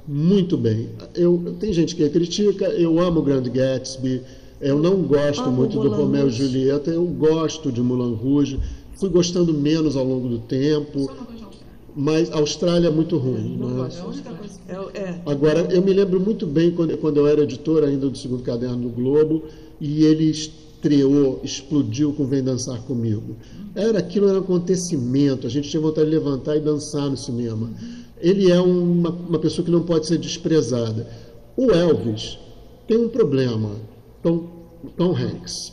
[0.06, 0.88] muito bem.
[1.14, 4.22] Eu, tem gente que critica, eu amo o Grande Gatsby,
[4.60, 8.58] eu não gosto amo muito do Romeo e Julieta, eu gosto de Moulin Rouge,
[8.96, 11.10] fui gostando menos ao longo do tempo.
[11.94, 13.56] mas a Austrália é muito ruim.
[13.56, 13.76] Não né?
[13.82, 14.22] gosto.
[14.68, 14.72] É.
[14.74, 15.20] É, é.
[15.24, 18.76] Agora, eu me lembro muito bem quando, quando eu era editor ainda do segundo caderno
[18.76, 19.44] do Globo
[19.80, 23.36] e ele estreou, explodiu com Vem Dançar Comigo.
[23.74, 27.70] Era aquilo, era um acontecimento, a gente tinha vontade de levantar e dançar no cinema.
[28.20, 31.06] Ele é uma, uma pessoa que não pode ser desprezada.
[31.56, 32.38] O Elvis
[32.86, 33.70] tem um problema,
[34.22, 34.46] Tom,
[34.96, 35.72] Tom Hanks.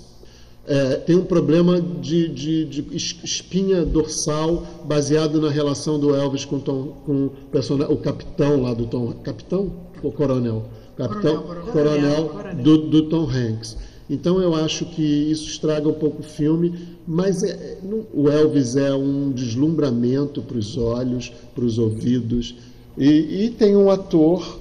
[0.67, 6.43] É, tem um problema de, de, de es- espinha dorsal baseado na relação do Elvis
[6.43, 9.11] com, Tom, com o, o capitão lá do Tom.
[9.23, 10.63] Capitão ou coronel?
[10.97, 12.63] Capitão, Coronel, coronel, coronel.
[12.63, 13.77] do, do Tom Hanks.
[14.09, 16.73] Então eu acho que isso estraga um pouco o filme,
[17.07, 22.55] mas é- é- não- o Elvis é um deslumbramento para os olhos, para os ouvidos.
[22.97, 24.59] E, e tem um ator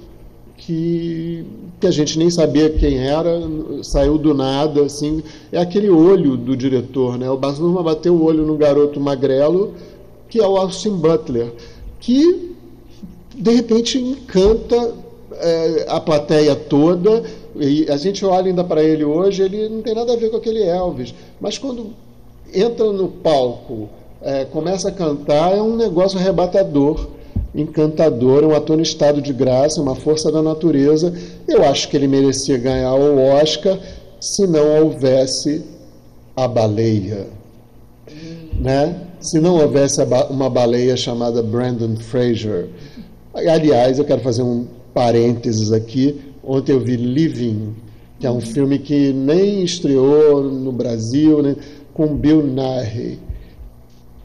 [0.56, 1.44] que,
[1.84, 3.42] que a gente nem sabia quem era,
[3.82, 7.28] saiu do nada, assim, é aquele olho do diretor, né?
[7.28, 9.74] O Baz Luhrmann bateu o olho no garoto magrelo,
[10.26, 11.52] que é o Austin Butler,
[12.00, 12.54] que
[13.34, 14.94] de repente encanta
[15.32, 17.22] é, a plateia toda.
[17.54, 20.38] E a gente olha ainda para ele hoje, ele não tem nada a ver com
[20.38, 21.88] aquele Elvis, mas quando
[22.50, 23.90] entra no palco,
[24.22, 27.08] é, começa a cantar, é um negócio arrebatador,
[27.54, 31.14] encantador, um ator estado de graça, uma força da natureza.
[31.46, 33.78] Eu acho que ele merecia ganhar o Oscar
[34.20, 35.62] se não houvesse
[36.36, 37.28] a baleia.
[38.58, 39.00] Né?
[39.20, 40.00] Se não houvesse
[40.30, 42.68] uma baleia chamada Brandon Fraser.
[43.32, 46.20] Aliás, eu quero fazer um parênteses aqui.
[46.42, 47.74] Ontem eu vi Living,
[48.18, 51.56] que é um filme que nem estreou no Brasil, né?
[51.94, 53.18] com Bill Nighy.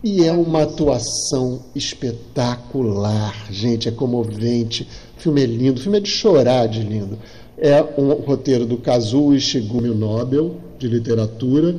[0.02, 4.88] E é uma atuação espetacular, gente, é comovente.
[5.18, 7.18] O filme é lindo, o filme é de chorar de lindo.
[7.58, 11.76] É um roteiro do Kazuo Ishigumi, Nobel de literatura,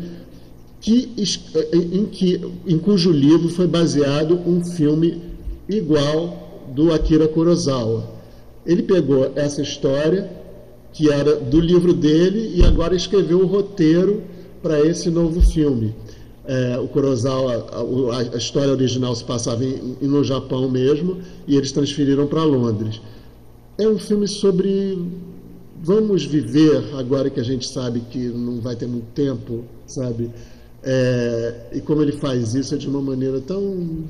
[0.81, 1.41] que, es-
[1.73, 5.23] em, que, em cujo livro foi baseado um filme
[5.69, 8.11] igual do Akira Kurosawa.
[8.67, 10.31] Ele pegou essa história,
[10.93, 14.23] que era do livro dele, e agora escreveu o roteiro
[14.63, 15.95] para esse novo filme.
[16.47, 21.57] É, o Kurosawa, a, a história original se passava em, em- no Japão mesmo, e
[21.57, 23.01] eles transferiram para Londres.
[23.79, 24.99] É um filme sobre
[25.83, 30.31] vamos viver agora que a gente sabe que não vai ter muito tempo, sabe?
[30.83, 34.05] É, e como ele faz isso é de uma maneira tão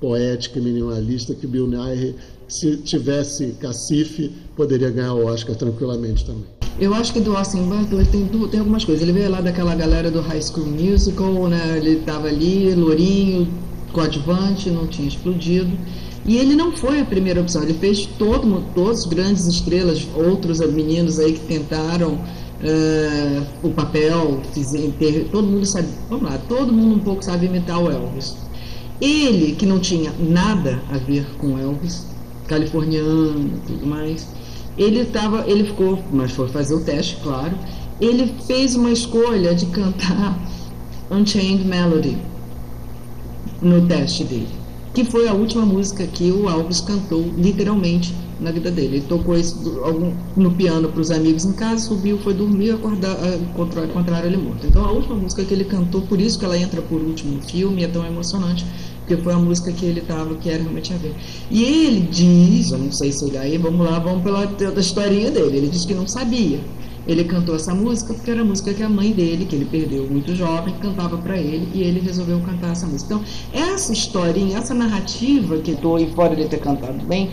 [0.00, 2.16] poética e minimalista que Bill Nighy,
[2.48, 6.61] se tivesse cacife, poderia ganhar o Oscar tranquilamente também.
[6.78, 9.02] Eu acho que do Austin Butler tem, tem algumas coisas.
[9.02, 11.76] Ele veio lá daquela galera do High School Musical, né?
[11.76, 13.48] Ele estava ali, lourinho,
[13.92, 15.70] coadjuvante, não tinha explodido.
[16.24, 17.62] E ele não foi a primeira opção.
[17.62, 22.18] Ele fez todo, as grandes estrelas, outros meninos aí que tentaram
[22.62, 24.40] eh, o papel,
[24.98, 28.36] ter- todo mundo sabe, vamos lá, todo mundo um pouco sabe imitar o Elvis.
[29.00, 32.06] Ele, que não tinha nada a ver com Elvis,
[32.46, 34.28] californiano e tudo mais,
[34.76, 37.56] ele tava, ele ficou, mas foi fazer o teste, claro.
[38.00, 40.38] Ele fez uma escolha de cantar
[41.10, 42.16] Unchained Melody
[43.60, 44.48] no teste dele,
[44.94, 48.96] que foi a última música que o Elvis cantou literalmente na vida dele.
[48.96, 49.56] Ele tocou isso
[50.36, 54.36] no piano para os amigos em casa, subiu, foi dormir, acordar, ah, contra- contrário ele
[54.36, 54.66] morto.
[54.66, 57.42] Então a última música que ele cantou, por isso que ela entra por último no
[57.42, 58.66] filme, é tão emocionante,
[59.02, 61.14] porque foi a música que ele tava, que era realmente a ver.
[61.50, 65.30] E ele diz, eu não sei se ele aí, vamos lá, vamos pela pela historinha
[65.30, 65.58] dele.
[65.58, 66.60] Ele diz que não sabia.
[67.06, 70.06] Ele cantou essa música porque era a música que a mãe dele, que ele perdeu
[70.08, 73.14] muito jovem, cantava para ele e ele resolveu cantar essa música.
[73.14, 77.30] Então, essa historinha, essa narrativa que tô e fora de ter cantado bem,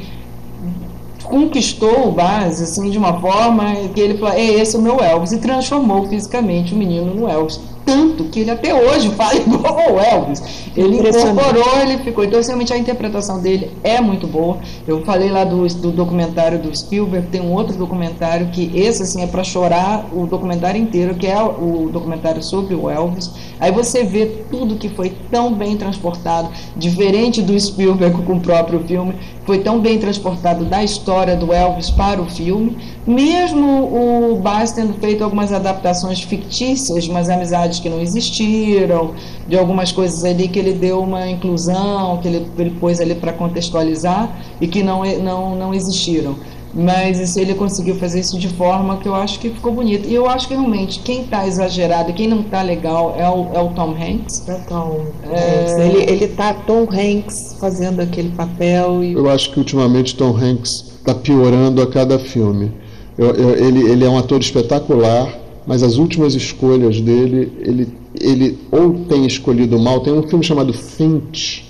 [1.23, 4.99] conquistou o Baz assim de uma forma que ele falou, é esse é o meu
[4.99, 7.59] Elvis e transformou fisicamente o menino no Elvis
[7.89, 10.43] tanto que ele até hoje fala igual ao Elvis.
[10.75, 12.23] Ele incorporou ele ficou.
[12.23, 14.57] Então realmente a interpretação dele é muito boa.
[14.87, 19.21] Eu falei lá do, do documentário do Spielberg tem um outro documentário que esse assim
[19.21, 23.31] é para chorar o documentário inteiro que é o documentário sobre o Elvis.
[23.59, 28.79] Aí você vê tudo que foi tão bem transportado diferente do Spielberg com o próprio
[28.81, 29.15] filme
[29.49, 34.93] foi tão bem transportado da história do Elvis para o filme, mesmo o Baz tendo
[34.93, 39.13] feito algumas adaptações fictícias, umas amizades que não existiram,
[39.47, 43.33] de algumas coisas ali que ele deu uma inclusão, que ele, ele pôs ali para
[43.33, 44.29] contextualizar
[44.59, 46.35] e que não, não, não existiram.
[46.73, 50.07] Mas isso, ele conseguiu fazer isso de forma que eu acho que ficou bonito.
[50.07, 53.49] E eu acho que realmente quem está exagerado e quem não está legal é o,
[53.53, 54.45] é o Tom Hanks.
[54.67, 55.77] Tom Hanks.
[55.77, 60.93] Ele, ele tá Tom Hanks fazendo aquele papel e Eu acho que ultimamente Tom Hanks
[60.99, 62.71] está piorando a cada filme.
[63.19, 65.37] Eu- eu- ele, ele é um ator espetacular,
[65.67, 67.87] mas as últimas escolhas dele, ele,
[68.19, 69.99] ele ou tem escolhido mal.
[69.99, 71.67] Tem um filme chamado Finch,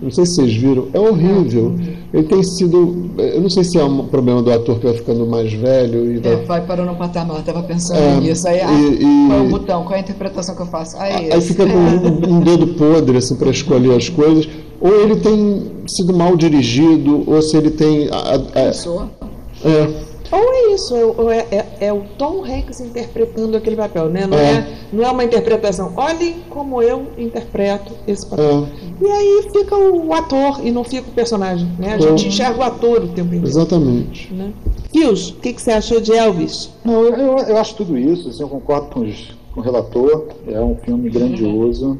[0.00, 1.74] Não sei se vocês viram, é horrível.
[2.14, 3.10] Ele tem sido.
[3.18, 6.18] Eu não sei se é um problema do ator que vai ficando mais velho e
[6.18, 6.32] vai.
[6.34, 8.46] É, vai parando no patamar, estava pensando É, nisso.
[8.46, 9.82] Aí, ah, e- qual é o botão?
[9.82, 10.96] Qual é a interpretação que eu faço?
[10.98, 11.72] Aí, Aí fica com
[12.30, 14.48] um, um dedo podre assim, para escolher as coisas.
[14.80, 18.08] Ou ele tem sido mal dirigido, ou se ele tem.
[18.08, 19.88] a- a- a- é,
[20.36, 24.26] Ou é isso, é, ou é, é- é o Tom Hanks interpretando aquele papel, né?
[24.26, 24.66] Não é, É.
[24.92, 25.92] não é uma interpretação.
[25.96, 28.66] Olhem como eu interpreto esse papel.
[29.00, 31.94] é, E aí fica o ator e não fica o personagem, né?
[31.94, 32.28] A gente É.
[32.28, 33.46] enxerga o ator o tempo inteiro.
[33.46, 34.32] exatamente.
[34.32, 34.52] Né?
[34.92, 36.70] Fios, o que, que você achou de Elvis?
[36.84, 40.26] Não, eu, eu, eu acho tudo isso, assim, eu concordo com, os- com o relator,
[40.46, 41.98] é um filme grandioso,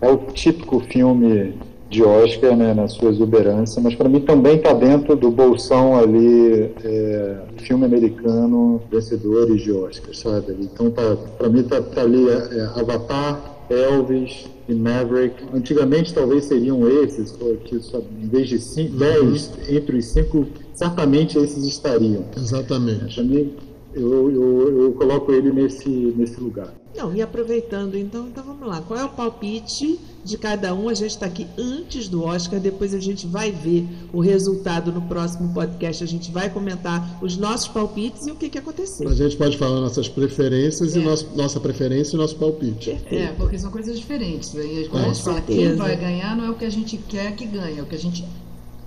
[0.00, 1.54] é o típico filme
[1.88, 6.70] de Oscar, né, na sua exuberância, mas para mim também está dentro do bolsão ali,
[6.84, 10.56] é, filme americano, vencedores de Oscar, sabe?
[10.60, 15.42] Então tá, para mim tá, tá ali é, é, Avatar, Elvis e Maverick.
[15.54, 17.32] Antigamente talvez seriam esses,
[17.64, 22.24] que em vez de cinco, dez, entre os cinco, certamente esses estariam.
[22.36, 23.14] Exatamente.
[23.14, 23.54] Pra mim,
[23.94, 26.72] eu, eu, eu coloco ele nesse, nesse lugar.
[26.98, 28.82] Não, e aproveitando então, então vamos lá.
[28.82, 30.88] Qual é o palpite de cada um?
[30.88, 35.02] A gente está aqui antes do Oscar, depois a gente vai ver o resultado no
[35.02, 36.02] próximo podcast.
[36.02, 39.08] A gente vai comentar os nossos palpites e o que, que aconteceu.
[39.08, 41.02] A gente pode falar nossas preferências e É.
[41.02, 42.90] nosso, nossa preferência e nosso palpite.
[43.06, 44.56] É, porque são coisas diferentes.
[44.56, 46.96] Aí, quando a Com gente fala quem vai ganhar, não é o que a gente
[46.96, 48.24] quer que ganhe, é o que a gente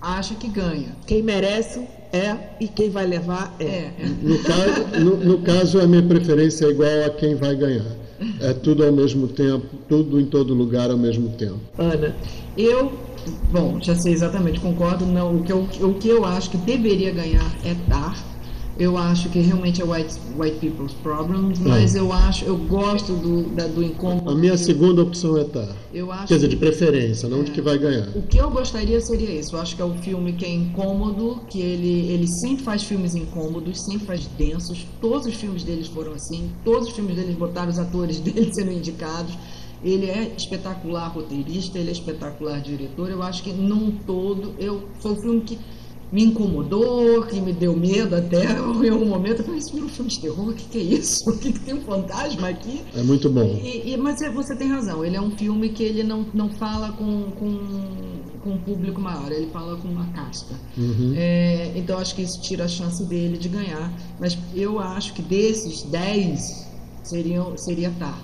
[0.02, 0.96] acha que ganha.
[1.06, 3.66] Quem merece é e quem vai levar é.
[3.66, 3.94] É.
[4.22, 8.02] No caso, no, no caso, a minha preferência é igual a quem vai ganhar.
[8.40, 11.60] É tudo ao mesmo tempo, tudo em todo lugar ao mesmo tempo.
[11.78, 12.16] Ana,
[12.56, 12.92] Eu,
[13.52, 15.06] bom, já sei exatamente, concordo.
[15.06, 18.16] Não, o, que eu, o que eu acho que deveria ganhar é Tar.
[18.80, 23.44] Eu acho que realmente é white, white people's problems, mas eu acho, eu gosto do,
[23.50, 24.30] da, do incômodo.
[24.30, 25.76] A minha segunda opção é Tar.
[25.94, 28.08] Eu acho Quer dizer, de preferência, não de que vai ganhar.
[28.16, 29.56] O que eu gostaria seria isso.
[29.56, 33.14] Eu acho que é um filme que é incômodo, que ele, ele sempre faz filmes
[33.14, 34.88] incômodos, sempre faz densos.
[35.00, 36.50] Todos os filmes deles foram assim.
[36.64, 39.38] Todos os filmes deles botaram os atores dele sendo indicados.
[39.84, 43.10] Ele é espetacular roteirista, ele é espetacular diretor.
[43.10, 45.60] Eu acho que num todo, eu foi um filme que
[46.12, 49.40] me incomodou, que me deu medo até em algum momento.
[49.40, 50.50] Eu falei, isso virou um filme de terror?
[50.50, 51.30] O que, que é isso?
[51.32, 52.82] O que, que tem um fantasma aqui?
[52.96, 53.60] É muito bom.
[53.64, 56.50] E- e- mas é- você tem razão, ele é um filme que ele não, não
[56.50, 57.60] fala com, com,
[58.44, 60.54] com um público maior, ele fala com uma casta.
[60.78, 61.14] Uhum.
[61.16, 63.92] É, então acho que isso tira a chance dele de ganhar.
[64.20, 66.68] Mas eu acho que desses 10
[67.04, 68.20] seriam, seria Tar.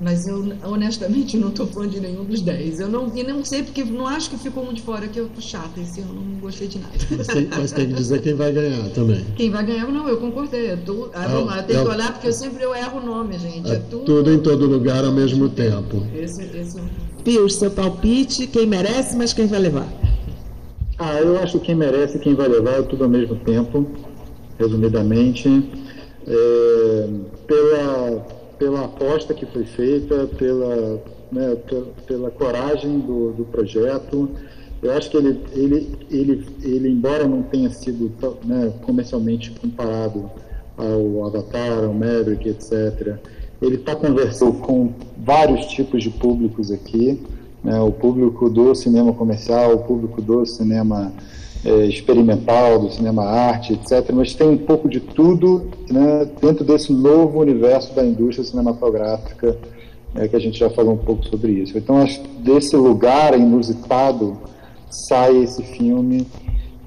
[0.00, 2.80] Mas eu honestamente não estou fã de nenhum dos 10.
[2.80, 5.28] Eu não, e não sei porque não acho que ficou muito de fora, que eu
[5.28, 6.94] tô chata esse ano, não gostei de nada.
[7.10, 9.22] Mas tem, mas tem que dizer quem vai ganhar também.
[9.36, 10.72] Quem vai ganhar, não, eu concordei.
[10.72, 12.98] Eu, tô, ah, vamos lá, eu tenho é que olhar porque eu sempre eu erro
[12.98, 13.70] o nome, gente.
[13.70, 14.04] É É, tudo.
[14.06, 16.02] tudo em todo lugar ao mesmo tempo.
[16.14, 16.82] Esse, esse é
[17.22, 19.86] Pius, seu palpite, quem merece, mas quem vai levar?
[20.98, 23.86] Ah, eu acho que quem merece e quem vai levar é tudo ao mesmo tempo,
[24.58, 25.48] resumidamente.
[26.26, 27.08] É,
[27.46, 28.26] pela,
[28.60, 34.28] pela aposta que foi feita, pela, né, pe- pela coragem do, do projeto.
[34.82, 38.12] Eu acho que ele, ele, ele, ele embora não tenha sido
[38.44, 40.30] né, comercialmente comparado
[40.76, 43.16] ao Avatar, ao Maverick, etc.,
[43.62, 47.20] ele está conversando com vários tipos de públicos aqui,
[47.64, 51.12] né, o público do cinema comercial, o público do cinema
[51.64, 54.10] eh, experimental, do cinema arte, etc.
[54.12, 59.56] Mas tem um pouco de tudo né, dentro desse novo universo da indústria cinematográfica,
[60.14, 61.76] né, que a gente já falou um pouco sobre isso.
[61.76, 64.36] Então, acho que desse lugar inusitado
[64.90, 66.26] sai esse filme.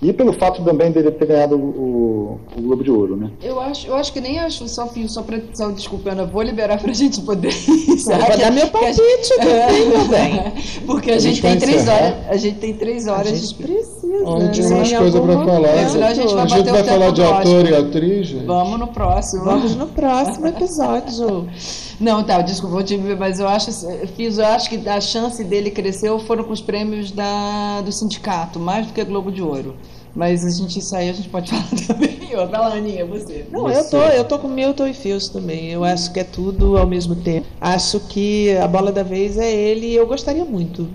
[0.01, 3.31] E pelo fato também dele ter ganhado o, o Globo de Ouro, né?
[3.41, 6.41] Eu acho, eu acho que nem acho só fio, só para só, desculpa, Ana, vou
[6.41, 10.53] liberar pra gente poder vou que- dar meu que a palpite também, meu bem.
[10.85, 12.03] Porque a, A gente, gente tem vai três encerrar.
[12.03, 12.17] horas.
[12.27, 13.39] A gente tem três A horas.
[13.39, 14.02] gente precisa.
[14.25, 14.69] Onde né?
[14.69, 15.89] mais Em coisa algum para falar.
[15.89, 18.45] Senão a gente vai A gente vai falar de ator e atriz, gente?
[18.45, 19.43] Vamos no próximo.
[19.43, 21.47] Vamos no próximo episódio.
[21.99, 23.71] Não, tá, desculpa, vou te mas eu acho,
[24.15, 28.59] fiz, eu acho que a chance dele cresceu foram com os prêmios da, do sindicato,
[28.59, 29.75] mais do que Globo de Ouro.
[30.15, 32.19] Mas a gente, isso aí a gente pode falar também.
[32.35, 33.45] Vai lá, Aninha, você.
[33.51, 35.69] Não, eu tô, eu tô com Milton e Fios também.
[35.69, 37.47] Eu acho que é tudo ao mesmo tempo.
[37.61, 40.87] Acho que a bola da vez é ele e eu gostaria muito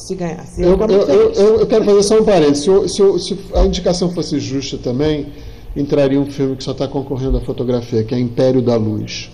[0.00, 0.16] se.
[0.62, 2.64] Eu, eu, eu, eu- eu quero fazer só um parênteses.
[2.64, 5.26] Se, se se a indicação fosse justa também,
[5.76, 9.30] entraria um filme que só está concorrendo à fotografia, que é Império da Luz.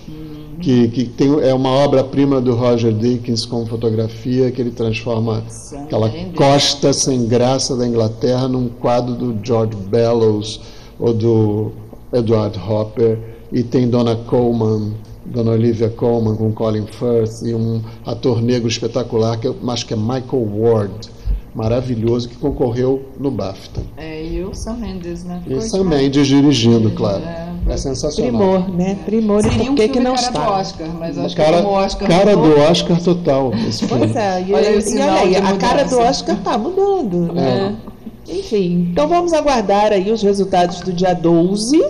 [0.60, 5.42] Que, que tem, é uma obra-prima do Roger Dickens com fotografia, que ele transforma
[5.82, 10.60] aquela costa sem graça da Inglaterra num quadro do George Bellows
[10.98, 11.72] ou do
[12.12, 13.18] Edward Hopper.
[13.52, 14.92] E tem Donna Coleman
[15.26, 19.94] Dona Olivia Colman com Colin Firth e um ator negro espetacular que eu acho que
[19.94, 21.08] é Michael Ward,
[21.54, 23.80] maravilhoso que concorreu no BAFTA.
[23.96, 25.42] É, e o Sam Mendes, né?
[25.46, 27.22] E Sam Mendes dirigindo, claro.
[27.24, 28.32] É, É sensacional.
[28.62, 28.98] Primor, né?
[29.06, 30.44] Primor e Seria por um que, filme que não cara está?
[30.44, 34.06] do Oscar, mas acho Cara, que o Oscar cara mudou, do Oscar total esse filme.
[34.06, 35.98] Pois é, e, Olha e olha aí, a cara do.
[35.98, 37.76] Oscar tá mudando, né?
[37.90, 37.94] É.
[38.38, 41.82] Enfim, então vamos aguardar aí os resultados do dia 12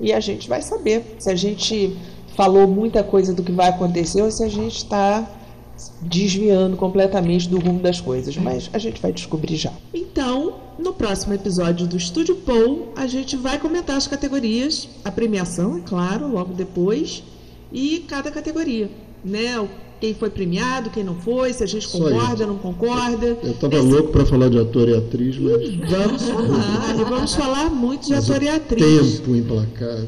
[0.00, 1.96] e a gente vai saber se a gente
[2.36, 5.26] falou muita coisa do que vai acontecer ou se a gente está
[6.00, 9.72] desviando completamente do rumo das coisas, mas a gente vai descobrir já.
[9.92, 15.78] Então, no próximo episódio do Estúdio Paul, a gente vai comentar as categorias, a premiação,
[15.78, 17.22] é claro, logo depois,
[17.72, 18.90] e cada categoria,
[19.24, 19.68] né?
[19.96, 23.36] O- Quem foi premiado, quem não foi, se a gente concorda, não concorda.
[23.42, 27.70] Eu tava louco para falar de ator e atriz, mas Vamos falar, e vamos falar
[27.70, 29.18] muito de Mas ator e o atriz.
[29.20, 30.06] tempo implacável.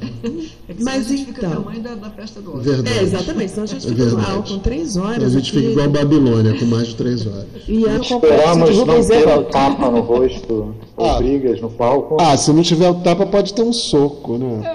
[0.68, 2.64] É que Mas a gente fica então- do tamanho da, da festa do Oscar.
[2.64, 2.98] Verdade.
[2.98, 4.28] É, exatamente, senão a gente É fica verdade.
[4.30, 5.16] mal, com três horas.
[5.16, 5.58] Então a gente aqui.
[5.58, 7.46] fica igual a Babilônia, com mais de três horas.
[7.66, 9.50] E a complexo Esperamos não ter um Everett.
[9.52, 11.16] tapa no rosto ou Ah.
[11.18, 12.16] brigas no palco.
[12.20, 14.70] Ah, se não tiver o tapa, pode ter um soco, né?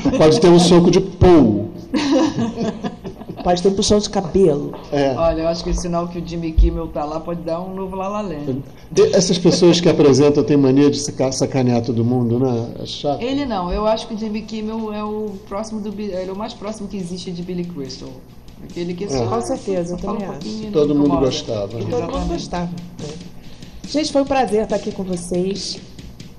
[0.00, 1.68] Pode, pode ter um soco de Paul.
[3.44, 4.72] Pode ter um puxão de cabelo.
[4.90, 5.14] É.
[5.16, 7.74] Olha, eu acho que esse sinal que o Jimmy Kimmel tá lá pode dar um
[7.74, 8.62] novo La La Land.
[8.96, 12.70] E Essas pessoas que apresentam têm mania de saca- sacanear todo mundo, né?
[12.82, 13.20] É chato.
[13.22, 16.54] Ele não, eu acho que o Jimmy Kimmel é o próximo do é o mais
[16.54, 18.08] próximo que existe de Billy Crystal.
[18.64, 21.78] Aquele que só, Com certeza, eu só também um não Todo mundo gostava.
[21.78, 22.70] E todo mundo gostava.
[22.98, 23.08] né?
[23.86, 25.78] Gente, foi um prazer estar aqui com vocês.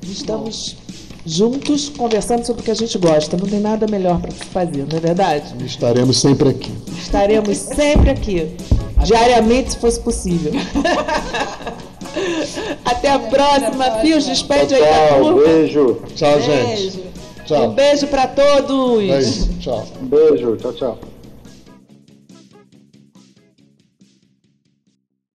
[0.02, 0.76] Estamos
[1.26, 3.36] juntos conversando sobre o que a gente gosta.
[3.38, 5.54] Não tem nada melhor para se fazer, não é verdade?
[5.66, 6.72] Estaremos sempre aqui.
[6.98, 8.56] Estaremos sempre aqui.
[9.04, 10.52] Diariamente, se fosse possível.
[12.86, 13.92] Até a próxima.
[14.02, 15.44] Fios, despede aí da Tchau, turma.
[15.44, 15.98] beijo.
[16.16, 16.52] Tchau, Beijo.
[16.52, 16.98] gente.
[16.98, 17.72] Um Tchau.
[17.72, 18.98] beijo para todos.
[19.04, 19.50] Beijo.
[19.60, 19.86] Tchau.
[20.02, 20.56] Um beijo.
[20.58, 20.98] Tchau, tchau.